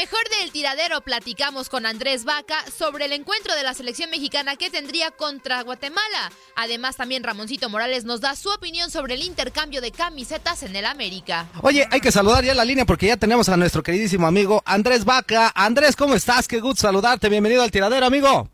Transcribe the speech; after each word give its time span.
Mejor 0.00 0.30
del 0.40 0.50
tiradero 0.50 1.02
platicamos 1.02 1.68
con 1.68 1.84
Andrés 1.84 2.24
Vaca 2.24 2.64
sobre 2.74 3.04
el 3.04 3.12
encuentro 3.12 3.54
de 3.54 3.62
la 3.62 3.74
selección 3.74 4.08
mexicana 4.08 4.56
que 4.56 4.70
tendría 4.70 5.10
contra 5.10 5.62
Guatemala. 5.62 6.32
Además, 6.56 6.96
también 6.96 7.22
Ramoncito 7.22 7.68
Morales 7.68 8.06
nos 8.06 8.22
da 8.22 8.34
su 8.34 8.48
opinión 8.48 8.90
sobre 8.90 9.12
el 9.12 9.22
intercambio 9.22 9.82
de 9.82 9.90
camisetas 9.90 10.62
en 10.62 10.74
el 10.74 10.86
América. 10.86 11.48
Oye, 11.60 11.86
hay 11.90 12.00
que 12.00 12.10
saludar 12.10 12.42
ya 12.44 12.54
la 12.54 12.64
línea 12.64 12.86
porque 12.86 13.08
ya 13.08 13.18
tenemos 13.18 13.50
a 13.50 13.58
nuestro 13.58 13.82
queridísimo 13.82 14.26
amigo 14.26 14.62
Andrés 14.64 15.04
Vaca. 15.04 15.52
Andrés, 15.54 15.94
¿cómo 15.96 16.14
estás? 16.14 16.48
Qué 16.48 16.60
gusto 16.60 16.80
saludarte. 16.80 17.28
Bienvenido 17.28 17.62
al 17.62 17.70
tiradero, 17.70 18.06
amigo. 18.06 18.48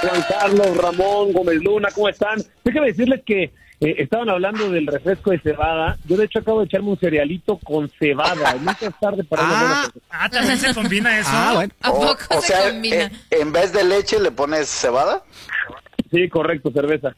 Juan 0.00 0.24
Carlos, 0.28 0.76
Ramón, 0.78 1.32
Gómez 1.32 1.62
Luna, 1.62 1.90
¿cómo 1.94 2.08
están? 2.08 2.42
Déjame 2.64 2.88
decirles 2.88 3.22
que 3.24 3.52
eh, 3.84 3.94
estaban 3.98 4.28
hablando 4.30 4.70
del 4.70 4.86
refresco 4.86 5.30
de 5.30 5.38
cebada. 5.40 5.96
Yo, 6.04 6.16
de 6.16 6.24
hecho, 6.24 6.38
acabo 6.40 6.60
de 6.60 6.66
echarme 6.66 6.88
un 6.90 6.98
cerealito 6.98 7.58
con 7.58 7.88
cebada. 7.98 8.54
Nunca 8.54 8.86
es 8.86 8.94
tarde 9.00 9.24
para 9.24 9.42
cosa. 9.42 9.90
Ah, 10.10 10.28
también 10.28 10.58
se 10.58 10.74
combina 10.74 11.18
eso. 11.18 11.30
Ah, 11.32 11.52
bueno. 11.54 11.72
¿A 11.82 11.90
O, 11.90 12.00
poco 12.00 12.22
o 12.36 12.40
se 12.40 12.46
sea, 12.48 12.70
combina? 12.70 12.96
eh, 12.96 13.10
en 13.30 13.52
vez 13.52 13.72
de 13.72 13.84
leche 13.84 14.18
le 14.20 14.30
pones 14.30 14.68
cebada. 14.68 15.22
Sí, 16.10 16.28
correcto, 16.28 16.70
cerveza. 16.72 17.14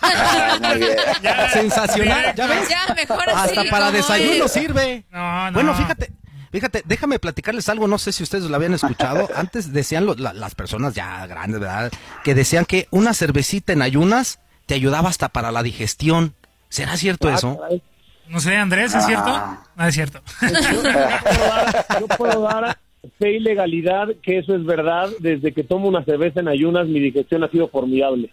Ah, 0.00 0.58
muy 0.62 0.78
bien. 0.78 0.96
Ya, 1.22 1.48
Sensacional, 1.50 2.34
¿ya 2.34 2.46
ves? 2.46 2.68
Ya, 2.68 2.94
mejor 2.94 3.28
así. 3.30 3.58
Hasta 3.58 3.70
para 3.70 3.90
desayuno 3.90 4.44
es. 4.44 4.52
sirve. 4.52 5.04
No, 5.10 5.46
no. 5.50 5.52
Bueno, 5.52 5.74
fíjate, 5.74 6.12
fíjate, 6.52 6.82
déjame 6.84 7.18
platicarles 7.18 7.68
algo, 7.68 7.88
no 7.88 7.98
sé 7.98 8.12
si 8.12 8.22
ustedes 8.22 8.44
lo 8.44 8.54
habían 8.54 8.74
escuchado. 8.74 9.28
Antes 9.34 9.72
decían 9.72 10.06
lo- 10.06 10.14
la- 10.14 10.32
las 10.34 10.54
personas 10.54 10.94
ya 10.94 11.26
grandes, 11.26 11.58
¿verdad? 11.60 11.90
Que 12.22 12.34
decían 12.36 12.64
que 12.64 12.86
una 12.90 13.12
cervecita 13.14 13.72
en 13.72 13.82
ayunas 13.82 14.38
te 14.68 14.74
ayudaba 14.74 15.08
hasta 15.08 15.30
para 15.30 15.50
la 15.50 15.62
digestión. 15.64 16.34
¿Será 16.68 16.96
cierto 16.98 17.30
eso? 17.30 17.58
caray. 17.58 17.82
No 18.28 18.38
sé, 18.40 18.54
Andrés, 18.56 18.94
¿es 18.94 19.06
cierto? 19.06 19.24
Ah. 19.30 19.64
No, 19.74 19.86
es 19.86 19.94
cierto. 19.94 20.20
Yo 20.42 20.82
puedo 20.82 20.82
dar, 21.48 21.86
yo 22.00 22.06
puedo 22.08 22.40
dar 22.42 22.78
fe 23.18 23.32
y 23.36 23.40
legalidad 23.40 24.08
que 24.22 24.38
eso 24.38 24.54
es 24.54 24.64
verdad. 24.66 25.08
Desde 25.20 25.52
que 25.54 25.64
tomo 25.64 25.88
una 25.88 26.04
cerveza 26.04 26.40
en 26.40 26.48
ayunas, 26.48 26.86
mi 26.86 27.00
digestión 27.00 27.42
ha 27.42 27.48
sido 27.48 27.68
formidable. 27.68 28.30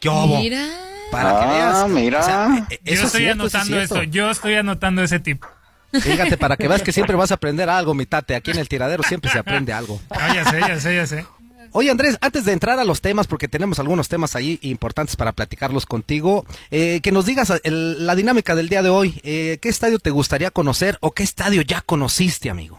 ¿Qué 0.00 0.08
obo? 0.08 0.38
Mira. 0.40 0.66
Para 1.10 1.38
que 1.38 1.44
Ah, 1.44 1.84
veas. 1.84 1.88
mira. 1.90 2.66
eh, 2.70 2.80
Yo 2.82 2.92
eso 2.94 3.02
es 3.02 3.06
estoy 3.08 3.20
cierto, 3.24 3.46
eso 3.46 3.46
es 3.46 3.54
anotando 3.54 3.76
cierto. 3.76 3.94
esto. 3.96 4.02
Yo 4.10 4.30
estoy 4.30 4.54
anotando 4.54 5.02
ese 5.02 5.20
tip. 5.20 5.44
Fíjate, 5.92 6.36
para 6.38 6.56
que 6.56 6.66
veas 6.68 6.82
que 6.82 6.92
siempre 6.92 7.14
vas 7.16 7.30
a 7.30 7.34
aprender 7.34 7.68
algo, 7.68 7.92
mi 7.94 8.06
tate. 8.06 8.34
Aquí 8.34 8.50
en 8.52 8.58
el 8.58 8.68
tiradero 8.68 9.02
siempre 9.02 9.30
se 9.30 9.38
aprende 9.38 9.72
algo. 9.74 10.00
Ah, 10.10 10.34
ya 10.34 10.44
sé, 10.50 10.60
ya 10.60 10.80
sé, 10.80 10.96
ya 10.96 11.06
sé. 11.06 11.26
Oye, 11.72 11.90
Andrés, 11.90 12.16
antes 12.20 12.44
de 12.44 12.52
entrar 12.52 12.78
a 12.78 12.84
los 12.84 13.00
temas, 13.00 13.26
porque 13.26 13.48
tenemos 13.48 13.78
algunos 13.78 14.08
temas 14.08 14.34
ahí 14.36 14.58
importantes 14.62 15.16
para 15.16 15.32
platicarlos 15.32 15.86
contigo, 15.86 16.44
eh, 16.70 17.00
que 17.02 17.12
nos 17.12 17.26
digas 17.26 17.52
el- 17.64 18.06
la 18.06 18.14
dinámica 18.14 18.54
del 18.54 18.68
día 18.68 18.82
de 18.82 18.88
hoy. 18.90 19.20
Eh, 19.22 19.58
¿Qué 19.60 19.68
estadio 19.68 19.98
te 19.98 20.10
gustaría 20.10 20.50
conocer 20.50 20.96
o 21.00 21.12
qué 21.12 21.22
estadio 21.22 21.62
ya 21.62 21.80
conociste, 21.82 22.50
amigo? 22.50 22.78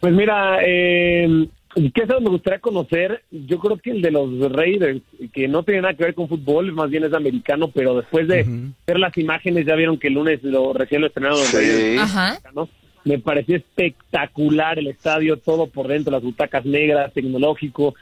Pues 0.00 0.12
mira, 0.12 0.58
eh, 0.66 1.48
¿qué 1.74 2.02
es 2.02 2.08
lo 2.08 2.18
que 2.18 2.24
me 2.24 2.30
gustaría 2.30 2.58
conocer? 2.60 3.22
Yo 3.30 3.58
creo 3.58 3.78
que 3.78 3.90
el 3.92 4.02
de 4.02 4.10
los 4.10 4.52
Raiders, 4.52 5.00
que 5.32 5.48
no 5.48 5.62
tiene 5.62 5.80
nada 5.82 5.94
que 5.94 6.04
ver 6.04 6.14
con 6.14 6.28
fútbol, 6.28 6.72
más 6.72 6.90
bien 6.90 7.04
es 7.04 7.12
americano, 7.14 7.70
pero 7.74 7.96
después 7.96 8.28
de 8.28 8.44
ver 8.86 8.98
las 8.98 9.16
imágenes, 9.16 9.64
ya 9.66 9.74
vieron 9.74 9.98
que 9.98 10.08
el 10.08 10.14
lunes 10.14 10.40
lo 10.42 10.74
recién 10.74 11.00
lo 11.00 11.06
estrenaron 11.06 11.38
los 11.38 11.48
Sí. 11.48 11.56
Raiders. 11.56 12.02
Ajá. 12.02 12.38
¿no? 12.54 12.68
Me 13.04 13.18
pareció 13.18 13.56
espectacular 13.56 14.78
el 14.78 14.86
estadio, 14.88 15.36
todo 15.38 15.66
por 15.66 15.88
dentro, 15.88 16.10
las 16.10 16.22
butacas 16.22 16.64
negras, 16.64 17.12
tecnológico. 17.12 17.94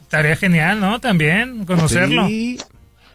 Estaría 0.00 0.36
genial, 0.36 0.80
¿no? 0.80 1.00
También 1.00 1.64
conocerlo. 1.64 2.26
Sí, 2.26 2.58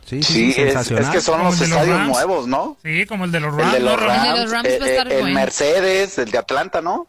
Sí, 0.05 0.23
sí, 0.23 0.53
sí, 0.53 0.53
Sí, 0.53 0.61
es, 0.61 1.07
que 1.09 1.19
son 1.19 1.43
los 1.43 1.59
de 1.59 1.67
los 1.67 1.77
estadios 1.77 1.97
Rams. 1.97 2.11
nuevos, 2.13 2.47
¿no? 2.47 2.77
como 3.09 3.25
el 3.25 3.31
de 3.33 3.41
los 3.41 3.53
El 3.53 3.59
Rams. 3.59 3.73
de 3.73 3.79
los. 3.81 3.93
El 3.93 3.99
de 3.99 4.05
Rams, 4.07 4.39
los 4.39 4.51
Rams 4.51 4.69
eh, 4.69 4.79
va 4.79 4.85
a 4.85 4.89
estar 4.89 5.07
eh, 5.11 5.15
el 5.15 5.19
bueno. 5.21 5.35
Mercedes, 5.35 6.17
el 6.17 6.31
de 6.31 6.37
Atlanta, 6.37 6.81
¿no? 6.81 7.07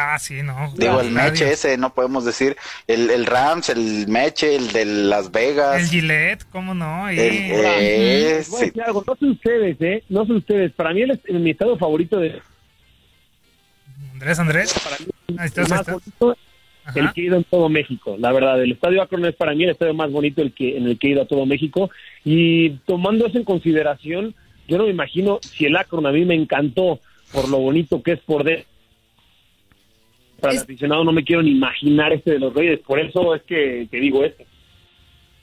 Ah, 0.00 0.18
sí, 0.18 0.42
no. 0.42 0.72
Digo, 0.76 1.00
el. 1.00 1.10
Meche 1.10 1.50
ese, 1.50 1.76
no 1.76 1.92
podemos 1.92 2.24
decir. 2.24 2.56
El, 2.86 3.10
el 3.10 3.26
Rams, 3.26 3.68
el 3.68 4.06
Meche, 4.06 4.54
el 4.54 4.70
de 4.72 4.84
Las 4.84 5.32
Vegas. 5.32 5.80
El 5.82 5.88
Gillette, 5.88 6.44
¿cómo 6.50 6.72
no? 6.74 7.08
El- 7.08 7.18
eh, 7.18 8.34
Les 8.38 8.48
voy 8.48 8.56
a 8.56 8.60
sí. 8.60 8.66
decir 8.66 8.82
algo, 8.82 9.04
no 9.06 9.16
sé 9.16 9.26
ustedes, 9.26 9.76
¿eh? 9.80 10.04
No 10.08 10.24
sé 10.26 10.32
ustedes. 10.34 10.72
Para 10.72 10.92
mí, 10.94 11.02
el, 11.02 11.20
mi 11.40 11.50
estadio 11.50 11.76
favorito 11.76 12.18
de 12.20 12.40
Andrés, 14.12 14.38
Andrés. 14.38 14.74
Ahí 15.38 15.46
estás, 15.46 15.70
el 15.70 15.76
más 15.76 15.86
bonito, 15.86 16.36
Ajá. 16.84 17.00
el 17.00 17.12
que 17.12 17.20
he 17.20 17.24
ido 17.24 17.36
en 17.36 17.44
todo 17.44 17.68
México. 17.68 18.16
La 18.18 18.32
verdad, 18.32 18.62
el 18.62 18.72
estadio 18.72 19.02
Akron 19.02 19.24
es 19.26 19.34
para 19.34 19.54
mí 19.54 19.64
el 19.64 19.70
estadio 19.70 19.94
más 19.94 20.10
bonito 20.10 20.42
el 20.42 20.52
que, 20.52 20.76
en 20.76 20.86
el 20.86 20.98
que 20.98 21.08
he 21.08 21.10
ido 21.10 21.22
a 21.22 21.26
todo 21.26 21.44
México. 21.46 21.90
Y 22.24 22.70
tomando 22.86 23.26
eso 23.26 23.38
en 23.38 23.44
consideración, 23.44 24.34
yo 24.66 24.78
no 24.78 24.84
me 24.84 24.90
imagino 24.90 25.38
si 25.42 25.66
el 25.66 25.76
Akron 25.76 26.06
a 26.06 26.12
mí 26.12 26.24
me 26.24 26.34
encantó 26.34 27.00
por 27.32 27.48
lo 27.48 27.58
bonito 27.58 28.02
que 28.02 28.12
es 28.12 28.20
por 28.20 28.44
dentro. 28.44 28.66
Para 30.40 30.52
el 30.52 30.58
Es- 30.58 30.62
aficionado 30.64 31.04
no 31.04 31.12
me 31.12 31.24
quiero 31.24 31.42
ni 31.42 31.50
imaginar 31.50 32.12
este 32.12 32.32
de 32.32 32.38
los 32.38 32.54
Reyes, 32.54 32.80
por 32.86 33.00
eso 33.00 33.34
es 33.34 33.42
que, 33.42 33.88
que 33.90 33.98
digo 34.00 34.24
esto. 34.24 34.44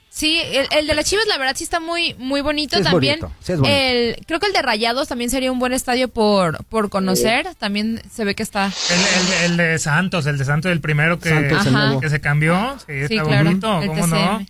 Sí, 0.08 0.40
el, 0.40 0.66
el 0.70 0.86
de 0.86 0.94
las 0.94 1.04
Chivas 1.04 1.26
la 1.26 1.36
verdad 1.36 1.54
sí 1.56 1.64
está 1.64 1.78
muy 1.78 2.14
muy 2.14 2.40
bonito 2.40 2.76
Sí 2.76 2.82
es 2.82 2.88
también. 2.90 3.20
bonito, 3.20 3.36
sí 3.40 3.52
es 3.52 3.58
bonito. 3.60 3.76
El 3.78 4.16
creo 4.26 4.40
que 4.40 4.46
el 4.46 4.52
de 4.54 4.62
Rayados 4.62 5.08
también 5.08 5.28
sería 5.28 5.52
un 5.52 5.58
buen 5.58 5.74
estadio 5.74 6.08
por 6.08 6.64
por 6.66 6.88
conocer, 6.88 7.54
también 7.56 8.00
se 8.10 8.24
ve 8.24 8.34
que 8.34 8.42
está. 8.42 8.66
El, 8.90 9.44
el- 9.44 9.50
el 9.50 9.56
de 9.58 9.78
Santos, 9.78 10.24
el 10.24 10.38
de 10.38 10.44
Santos, 10.46 10.72
el 10.72 10.80
primero 10.80 11.18
que, 11.18 11.28
Santos, 11.28 11.66
el 11.66 12.00
que 12.00 12.08
se 12.08 12.20
cambió. 12.22 12.76
Sí, 12.78 13.06
Sí, 13.08 13.14
está 13.16 13.24
claro, 13.24 13.44
bonito, 13.44 13.82
el 13.82 13.88
¿cómo 13.88 14.06
no? 14.06 14.46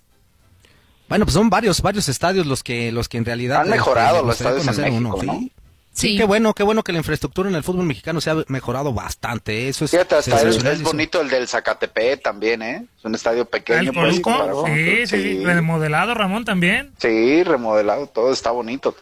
Bueno, 1.08 1.24
pues 1.24 1.34
son 1.34 1.50
varios, 1.50 1.82
varios 1.82 2.08
estadios 2.08 2.46
los 2.46 2.62
que, 2.62 2.90
los 2.92 3.08
que 3.08 3.18
en 3.18 3.24
realidad 3.24 3.62
Han 3.62 3.70
mejorado 3.70 4.22
me 4.22 4.28
los 4.28 4.40
estadios 4.40 4.66
en 4.78 4.84
México, 5.02 5.22
¿no? 5.24 5.48
¿Sí? 5.96 6.10
Sí. 6.10 6.16
qué 6.16 6.24
bueno, 6.24 6.54
qué 6.54 6.62
bueno 6.62 6.82
que 6.82 6.92
la 6.92 6.98
infraestructura 6.98 7.48
en 7.48 7.54
el 7.54 7.62
fútbol 7.62 7.86
mexicano 7.86 8.20
se 8.20 8.30
ha 8.30 8.36
mejorado 8.48 8.92
bastante. 8.92 9.68
Eso 9.68 9.84
es, 9.84 9.90
Fíjate, 9.90 10.14
hasta 10.14 10.42
es, 10.42 10.62
es, 10.62 10.82
bonito 10.82 11.20
el 11.20 11.28
del 11.28 11.48
Zacatepec 11.48 12.22
también, 12.22 12.62
¿eh? 12.62 12.84
Es 12.98 13.04
un 13.04 13.14
estadio 13.14 13.44
pequeño. 13.44 13.90
¿El 13.90 13.92
pues, 13.92 14.16
sí, 14.16 15.06
sí, 15.06 15.22
sí, 15.22 15.44
remodelado, 15.44 16.14
Ramón, 16.14 16.44
también. 16.44 16.92
Sí, 16.98 17.42
remodelado, 17.42 18.06
todo 18.06 18.32
está 18.32 18.50
bonito. 18.50 18.94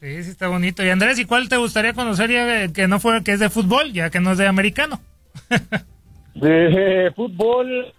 Sí, 0.00 0.22
sí 0.22 0.30
está 0.30 0.48
bonito. 0.48 0.84
Y 0.84 0.90
Andrés, 0.90 1.18
¿y 1.18 1.24
cuál 1.24 1.48
te 1.48 1.56
gustaría 1.56 1.92
conocer 1.92 2.30
ya 2.30 2.68
que 2.68 2.86
no 2.86 3.00
fue 3.00 3.24
que 3.24 3.32
es 3.32 3.40
de 3.40 3.50
fútbol, 3.50 3.92
ya 3.92 4.10
que 4.10 4.20
no 4.20 4.32
es 4.32 4.38
de 4.38 4.46
americano? 4.46 5.00
de 6.34 7.12
fútbol 7.14 7.92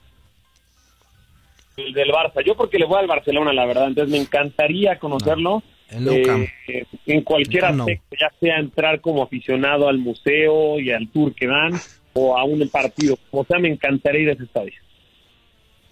el 1.78 1.94
del 1.94 2.10
Barça. 2.10 2.44
Yo 2.44 2.56
porque 2.56 2.80
le 2.80 2.86
voy 2.86 3.00
al 3.00 3.08
Barcelona, 3.08 3.54
la 3.54 3.66
verdad, 3.66 3.88
entonces 3.88 4.12
me 4.12 4.18
encantaría 4.18 5.00
conocerlo. 5.00 5.64
Eh, 5.89 6.86
en 7.06 7.22
cualquier 7.22 7.66
aspecto, 7.66 8.16
ya 8.19 8.31
sea 8.39 8.60
entrar 8.60 9.00
como 9.00 9.24
aficionado 9.24 9.88
al 9.88 9.98
museo 9.98 10.80
y 10.80 10.92
al 10.92 11.07
tour 11.10 11.34
que 11.34 11.48
dan 11.48 11.74
o 12.13 12.38
a 12.38 12.44
un 12.44 12.68
partido. 12.69 13.18
O 13.31 13.45
sea, 13.45 13.60
me 13.60 13.69
encantaría 13.69 14.22
ir 14.22 14.30
a 14.30 14.34
ese 14.34 14.44
estadio. 14.44 14.74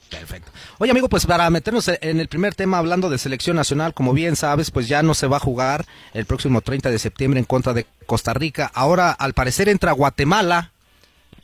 Perfecto. 0.09 0.51
Oye, 0.77 0.92
amigo, 0.92 1.09
pues 1.09 1.25
para 1.25 1.50
meternos 1.50 1.88
en 1.88 2.19
el 2.19 2.27
primer 2.27 2.53
tema 2.53 2.77
hablando 2.77 3.09
de 3.09 3.18
selección 3.18 3.56
nacional, 3.56 3.94
como 3.94 4.13
bien 4.13 4.36
sabes, 4.36 4.69
pues 4.69 4.88
ya 4.88 5.01
no 5.01 5.13
se 5.13 5.27
va 5.27 5.38
a 5.38 5.39
jugar 5.42 5.86
el 6.13 6.25
próximo 6.25 6.62
30 6.62 6.91
de 6.91 7.00
septiembre 7.00 7.39
en 7.39 7.45
contra 7.45 7.74
de 7.74 7.86
Costa 8.06 8.33
Rica. 8.33 8.69
Ahora, 8.74 9.12
al 9.12 9.33
parecer, 9.33 9.68
entra 9.68 9.94
Guatemala 9.94 10.71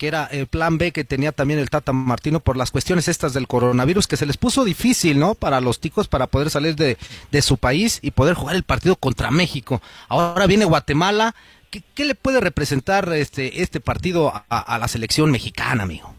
que 0.01 0.07
era 0.07 0.25
el 0.31 0.47
plan 0.47 0.79
B 0.79 0.91
que 0.91 1.03
tenía 1.03 1.31
también 1.31 1.59
el 1.59 1.69
Tata 1.69 1.93
Martino 1.93 2.39
por 2.39 2.57
las 2.57 2.71
cuestiones 2.71 3.07
estas 3.07 3.35
del 3.35 3.45
coronavirus, 3.45 4.07
que 4.07 4.17
se 4.17 4.25
les 4.25 4.35
puso 4.35 4.65
difícil, 4.65 5.19
¿no? 5.19 5.35
Para 5.35 5.61
los 5.61 5.79
ticos, 5.79 6.07
para 6.07 6.25
poder 6.25 6.49
salir 6.49 6.75
de, 6.75 6.97
su 7.43 7.57
país 7.57 7.99
y 8.01 8.09
poder 8.09 8.33
jugar 8.33 8.55
el 8.55 8.63
partido 8.63 8.95
contra 8.95 9.29
México. 9.29 9.79
Ahora 10.09 10.47
viene 10.47 10.65
Guatemala. 10.65 11.35
¿Qué, 11.69 12.03
le 12.03 12.15
puede 12.15 12.39
representar 12.39 13.13
este, 13.13 13.61
este 13.61 13.79
partido 13.79 14.33
a, 14.49 14.77
la 14.79 14.87
selección 14.87 15.29
mexicana, 15.29 15.83
amigo? 15.83 16.11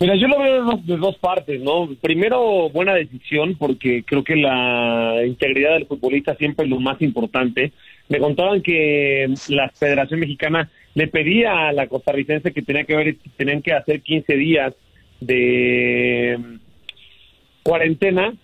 Mira, 0.00 0.16
yo 0.16 0.26
lo 0.26 0.40
veo 0.40 0.76
de 0.78 0.96
dos 0.96 1.16
partes, 1.18 1.60
¿no? 1.60 1.88
Primero, 2.00 2.68
buena 2.70 2.94
decisión, 2.94 3.54
porque 3.60 4.02
creo 4.04 4.24
que 4.24 4.34
la 4.34 5.24
integridad 5.24 5.74
del 5.74 5.86
futbolista 5.86 6.34
siempre 6.34 6.64
es 6.64 6.70
lo 6.70 6.80
más 6.80 7.00
importante. 7.00 7.70
Me 8.08 8.18
contaban 8.18 8.60
que 8.60 9.32
la 9.46 9.68
Federación 9.68 10.18
Mexicana 10.18 10.68
le 10.94 11.08
pedía 11.08 11.68
a 11.68 11.72
la 11.72 11.86
costarricense 11.86 12.52
que 12.52 12.62
tenía 12.62 12.84
que 12.84 12.96
ver, 12.96 13.16
tenían 13.36 13.62
que 13.62 13.72
hacer 13.72 14.02
15 14.02 14.36
días 14.36 14.74
de 15.20 16.38
cuarentena. 17.62 18.34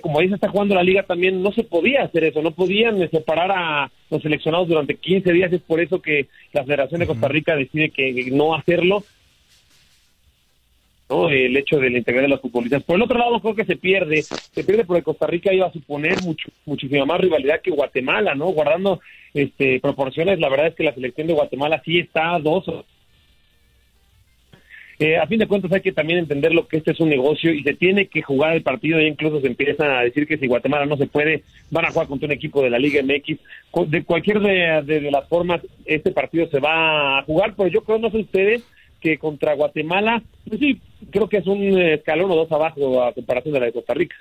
Como 0.00 0.18
ahí 0.18 0.28
se 0.28 0.34
está 0.34 0.48
jugando 0.48 0.74
la 0.74 0.82
liga 0.82 1.04
también, 1.04 1.42
no 1.42 1.52
se 1.52 1.62
podía 1.62 2.02
hacer 2.02 2.24
eso, 2.24 2.42
no 2.42 2.50
podían 2.50 3.08
separar 3.10 3.52
a 3.52 3.90
los 4.10 4.20
seleccionados 4.22 4.68
durante 4.68 4.96
15 4.96 5.32
días, 5.32 5.52
es 5.52 5.62
por 5.62 5.80
eso 5.80 6.02
que 6.02 6.26
la 6.52 6.64
Federación 6.64 7.00
de 7.00 7.06
Costa 7.06 7.28
Rica 7.28 7.54
decide 7.54 7.90
que 7.90 8.30
no 8.32 8.54
hacerlo 8.54 9.04
el 11.30 11.56
hecho 11.56 11.78
de 11.78 11.90
la 11.90 11.98
integridad 11.98 12.24
de 12.24 12.28
los 12.28 12.40
futbolistas. 12.40 12.84
Por 12.84 12.96
el 12.96 13.02
otro 13.02 13.18
lado, 13.18 13.40
creo 13.40 13.54
que 13.54 13.64
se 13.64 13.76
pierde, 13.76 14.22
se 14.22 14.64
pierde 14.64 14.84
porque 14.84 15.02
Costa 15.02 15.26
Rica 15.26 15.52
iba 15.52 15.66
a 15.66 15.72
suponer 15.72 16.22
mucho, 16.22 16.48
muchísima 16.64 17.04
más 17.04 17.20
rivalidad 17.20 17.60
que 17.60 17.72
Guatemala, 17.72 18.34
¿no? 18.34 18.46
Guardando 18.46 19.00
este, 19.34 19.80
proporciones, 19.80 20.38
la 20.38 20.48
verdad 20.48 20.68
es 20.68 20.74
que 20.74 20.84
la 20.84 20.94
selección 20.94 21.26
de 21.26 21.32
Guatemala 21.34 21.82
sí 21.84 21.98
está 21.98 22.34
a 22.34 22.38
dos. 22.38 22.64
Eh, 25.00 25.16
a 25.16 25.26
fin 25.26 25.38
de 25.38 25.48
cuentas 25.48 25.72
hay 25.72 25.80
que 25.80 25.92
también 25.92 26.18
entender 26.18 26.52
lo 26.52 26.68
que 26.68 26.76
este 26.76 26.90
es 26.90 27.00
un 27.00 27.08
negocio 27.08 27.52
y 27.54 27.62
se 27.62 27.72
tiene 27.72 28.06
que 28.06 28.20
jugar 28.20 28.54
el 28.54 28.62
partido 28.62 28.98
e 28.98 29.08
incluso 29.08 29.40
se 29.40 29.46
empiezan 29.46 29.90
a 29.90 30.02
decir 30.02 30.26
que 30.26 30.36
si 30.36 30.46
Guatemala 30.46 30.84
no 30.84 30.98
se 30.98 31.06
puede, 31.06 31.42
van 31.70 31.86
a 31.86 31.90
jugar 31.90 32.06
contra 32.06 32.26
un 32.26 32.32
equipo 32.32 32.62
de 32.62 32.70
la 32.70 32.78
Liga 32.78 33.02
MX. 33.02 33.38
De 33.88 34.04
cualquier 34.04 34.40
de, 34.40 34.82
de 35.00 35.10
las 35.10 35.26
formas, 35.26 35.62
este 35.86 36.12
partido 36.12 36.46
se 36.48 36.60
va 36.60 37.18
a 37.18 37.22
jugar, 37.22 37.54
pero 37.56 37.68
yo 37.68 37.82
creo, 37.82 37.98
no 37.98 38.10
sé 38.10 38.18
ustedes, 38.18 38.62
que 39.00 39.18
contra 39.18 39.54
Guatemala, 39.54 40.22
pues 40.46 40.60
sí, 40.60 40.80
creo 41.10 41.28
que 41.28 41.38
es 41.38 41.46
un 41.46 41.80
escalón 41.80 42.30
o 42.30 42.36
dos 42.36 42.52
abajo 42.52 43.02
a 43.02 43.12
comparación 43.12 43.54
de 43.54 43.60
la 43.60 43.66
de 43.66 43.72
Costa 43.72 43.94
Rica. 43.94 44.16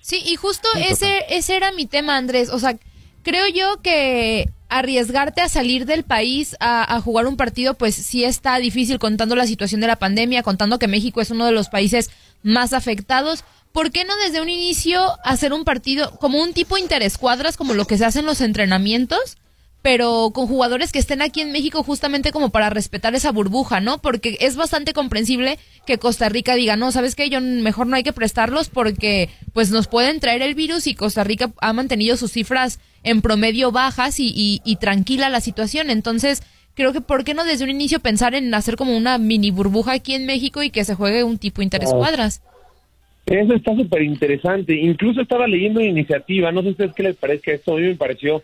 Sí, 0.00 0.22
y 0.24 0.36
justo 0.36 0.68
ese, 0.76 1.24
ese 1.28 1.56
era 1.56 1.72
mi 1.72 1.86
tema, 1.86 2.16
Andrés. 2.16 2.50
O 2.50 2.58
sea, 2.58 2.78
creo 3.22 3.46
yo 3.48 3.82
que 3.82 4.48
arriesgarte 4.68 5.40
a 5.40 5.48
salir 5.48 5.84
del 5.84 6.04
país 6.04 6.56
a, 6.60 6.94
a, 6.94 7.00
jugar 7.00 7.26
un 7.26 7.36
partido, 7.36 7.74
pues 7.74 7.96
sí 7.96 8.24
está 8.24 8.56
difícil 8.58 8.98
contando 8.98 9.36
la 9.36 9.46
situación 9.46 9.80
de 9.80 9.88
la 9.88 9.96
pandemia, 9.96 10.42
contando 10.42 10.78
que 10.78 10.88
México 10.88 11.20
es 11.20 11.30
uno 11.30 11.44
de 11.44 11.52
los 11.52 11.68
países 11.68 12.10
más 12.42 12.72
afectados. 12.72 13.44
¿Por 13.72 13.90
qué 13.90 14.04
no 14.04 14.16
desde 14.16 14.40
un 14.40 14.48
inicio 14.48 15.00
hacer 15.24 15.52
un 15.52 15.64
partido 15.64 16.16
como 16.18 16.42
un 16.42 16.52
tipo 16.54 16.78
interescuadras, 16.78 17.56
como 17.56 17.74
lo 17.74 17.84
que 17.86 17.98
se 17.98 18.04
hace 18.04 18.20
en 18.20 18.26
los 18.26 18.40
entrenamientos? 18.40 19.36
Pero 19.82 20.30
con 20.34 20.46
jugadores 20.46 20.92
que 20.92 20.98
estén 20.98 21.22
aquí 21.22 21.40
en 21.40 21.52
México 21.52 21.82
justamente 21.82 22.32
como 22.32 22.50
para 22.50 22.70
respetar 22.70 23.14
esa 23.14 23.32
burbuja, 23.32 23.80
¿no? 23.80 23.98
Porque 23.98 24.36
es 24.40 24.56
bastante 24.56 24.92
comprensible 24.92 25.58
que 25.86 25.98
Costa 25.98 26.28
Rica 26.28 26.54
diga, 26.54 26.76
no, 26.76 26.92
¿sabes 26.92 27.14
qué? 27.14 27.30
Yo 27.30 27.40
mejor 27.40 27.86
no 27.86 27.96
hay 27.96 28.02
que 28.02 28.12
prestarlos 28.12 28.68
porque 28.68 29.30
pues 29.54 29.70
nos 29.70 29.86
pueden 29.86 30.20
traer 30.20 30.42
el 30.42 30.54
virus 30.54 30.86
y 30.86 30.94
Costa 30.94 31.24
Rica 31.24 31.50
ha 31.60 31.72
mantenido 31.72 32.16
sus 32.16 32.32
cifras 32.32 32.78
en 33.02 33.22
promedio 33.22 33.72
bajas 33.72 34.16
y, 34.18 34.60
tranquila 34.80 35.30
la 35.30 35.40
situación. 35.40 35.88
Entonces, 35.88 36.42
creo 36.74 36.92
que 36.92 37.00
¿por 37.00 37.24
qué 37.24 37.32
no 37.32 37.44
desde 37.44 37.64
un 37.64 37.70
inicio 37.70 38.00
pensar 38.00 38.34
en 38.34 38.52
hacer 38.52 38.76
como 38.76 38.96
una 38.96 39.16
mini 39.16 39.50
burbuja 39.50 39.92
aquí 39.92 40.14
en 40.14 40.26
México 40.26 40.62
y 40.62 40.70
que 40.70 40.84
se 40.84 40.94
juegue 40.94 41.24
un 41.24 41.38
tipo 41.38 41.62
interescuadras? 41.62 42.42
Eso 43.24 43.54
está 43.54 43.74
súper 43.76 44.02
interesante. 44.02 44.74
Incluso 44.74 45.22
estaba 45.22 45.46
leyendo 45.46 45.80
una 45.80 45.88
iniciativa, 45.88 46.52
no 46.52 46.62
sé 46.62 46.68
a 46.68 46.70
ustedes 46.72 46.94
qué 46.94 47.02
les 47.04 47.16
parece, 47.16 47.54
esto 47.54 47.74
a 47.74 47.76
mí 47.76 47.82
me 47.82 47.96
pareció 47.96 48.42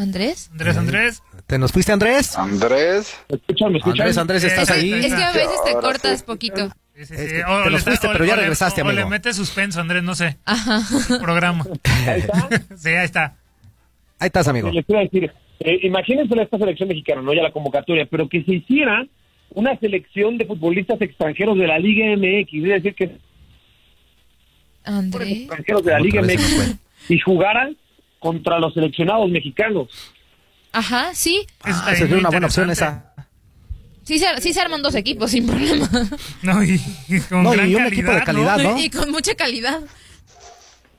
¿Andrés? 0.00 0.48
Andrés, 0.52 0.76
Andrés. 0.78 1.22
¿Te 1.46 1.58
nos 1.58 1.72
fuiste, 1.72 1.92
Andrés? 1.92 2.36
Andrés. 2.38 3.18
Escúchame, 3.28 3.78
escúchame. 3.78 4.00
Andrés, 4.00 4.18
Andrés, 4.18 4.44
¿estás 4.44 4.70
ahí? 4.70 4.94
Es 4.94 5.14
que 5.14 5.22
a 5.22 5.32
veces 5.32 5.62
te 5.64 5.72
cortas 5.74 6.22
poquito. 6.22 6.70
Sí, 6.94 7.04
sí, 7.04 7.16
sí. 7.16 7.26
te 7.26 7.70
nos 7.70 7.84
fuiste, 7.84 8.08
pero 8.10 8.24
ya 8.24 8.36
regresaste, 8.36 8.80
amigo. 8.80 8.96
O 8.96 9.00
le 9.00 9.06
metes 9.06 9.36
suspenso, 9.36 9.78
Andrés, 9.78 10.02
no 10.02 10.14
sé. 10.14 10.38
Ajá. 10.46 10.80
Programa. 11.20 11.66
¿Ahí 12.06 12.20
está? 12.20 12.48
sí, 12.76 12.88
ahí 12.88 13.04
está. 13.04 13.36
Ahí 14.18 14.26
estás, 14.28 14.48
amigo. 14.48 14.70
Les 14.70 14.86
quiero 14.86 15.02
decir, 15.02 15.30
eh, 15.60 15.80
imagínense 15.82 16.34
esta 16.40 16.56
selección 16.56 16.88
mexicana, 16.88 17.20
no 17.20 17.34
ya 17.34 17.42
la 17.42 17.52
convocatoria, 17.52 18.06
pero 18.10 18.26
que 18.26 18.42
se 18.42 18.54
hiciera 18.54 19.06
una 19.50 19.78
selección 19.78 20.38
de 20.38 20.46
futbolistas 20.46 21.00
extranjeros 21.02 21.58
de 21.58 21.66
la 21.66 21.78
Liga 21.78 22.06
MX, 22.16 22.54
es 22.54 22.82
decir, 22.82 22.94
que 22.94 23.18
Andrés. 24.84 25.28
extranjeros 25.28 25.84
de 25.84 25.92
la 25.92 26.00
Liga 26.00 26.22
MX 26.22 26.76
y 27.10 27.18
jugaran 27.18 27.76
contra 28.20 28.60
los 28.60 28.72
seleccionados 28.74 29.28
mexicanos. 29.30 29.88
Ajá, 30.72 31.12
sí. 31.14 31.44
Ah, 31.62 31.92
sería 31.96 32.18
una 32.18 32.30
buena 32.30 32.46
opción 32.46 32.70
esa. 32.70 33.12
Sí 34.04 34.18
se, 34.18 34.40
sí 34.40 34.52
se 34.52 34.60
arman 34.60 34.82
dos 34.82 34.94
equipos 34.94 35.30
sin 35.30 35.46
problema. 35.46 35.88
No, 36.42 36.62
y, 36.62 36.78
con 37.28 37.42
no, 37.42 37.50
gran 37.50 37.68
y 37.68 37.74
un 37.74 37.82
calidad, 37.82 37.92
equipo 37.92 38.12
de 38.12 38.22
calidad, 38.22 38.58
¿no? 38.58 38.78
Y 38.78 38.90
con 38.90 39.10
mucha 39.10 39.34
calidad. 39.34 39.80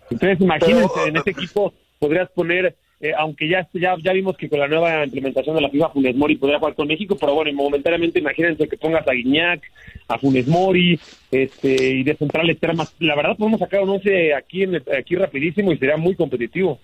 Entonces, 0.09 0.41
imagínense, 0.41 1.07
en 1.07 1.17
este 1.17 1.31
equipo 1.31 1.73
podrías 1.99 2.29
poner, 2.31 2.75
eh, 2.99 3.11
aunque 3.17 3.47
ya, 3.47 3.67
ya 3.73 3.95
ya 4.03 4.13
vimos 4.13 4.35
que 4.37 4.49
con 4.49 4.59
la 4.59 4.67
nueva 4.67 5.05
implementación 5.05 5.55
de 5.55 5.61
la 5.61 5.69
FIFA 5.69 5.89
Funes 5.89 6.15
Mori 6.15 6.35
podría 6.35 6.59
jugar 6.59 6.75
con 6.75 6.87
México, 6.87 7.17
pero 7.19 7.33
bueno, 7.33 7.51
momentáneamente 7.53 8.19
imagínense 8.19 8.67
que 8.67 8.77
pongas 8.77 9.07
a 9.07 9.13
Guiñac, 9.13 9.61
a 10.07 10.17
Funes 10.17 10.47
Mori, 10.47 10.99
este, 11.31 11.89
y 11.89 12.03
de 12.03 12.15
central 12.15 12.49
extrema. 12.49 12.87
La 12.99 13.15
verdad 13.15 13.37
podemos 13.37 13.59
sacar 13.59 13.81
un 13.81 13.89
once 13.89 14.33
aquí, 14.33 14.63
en, 14.63 14.83
aquí 14.97 15.15
rapidísimo 15.15 15.71
y 15.71 15.77
sería 15.77 15.97
muy 15.97 16.15
competitivo. 16.15 16.79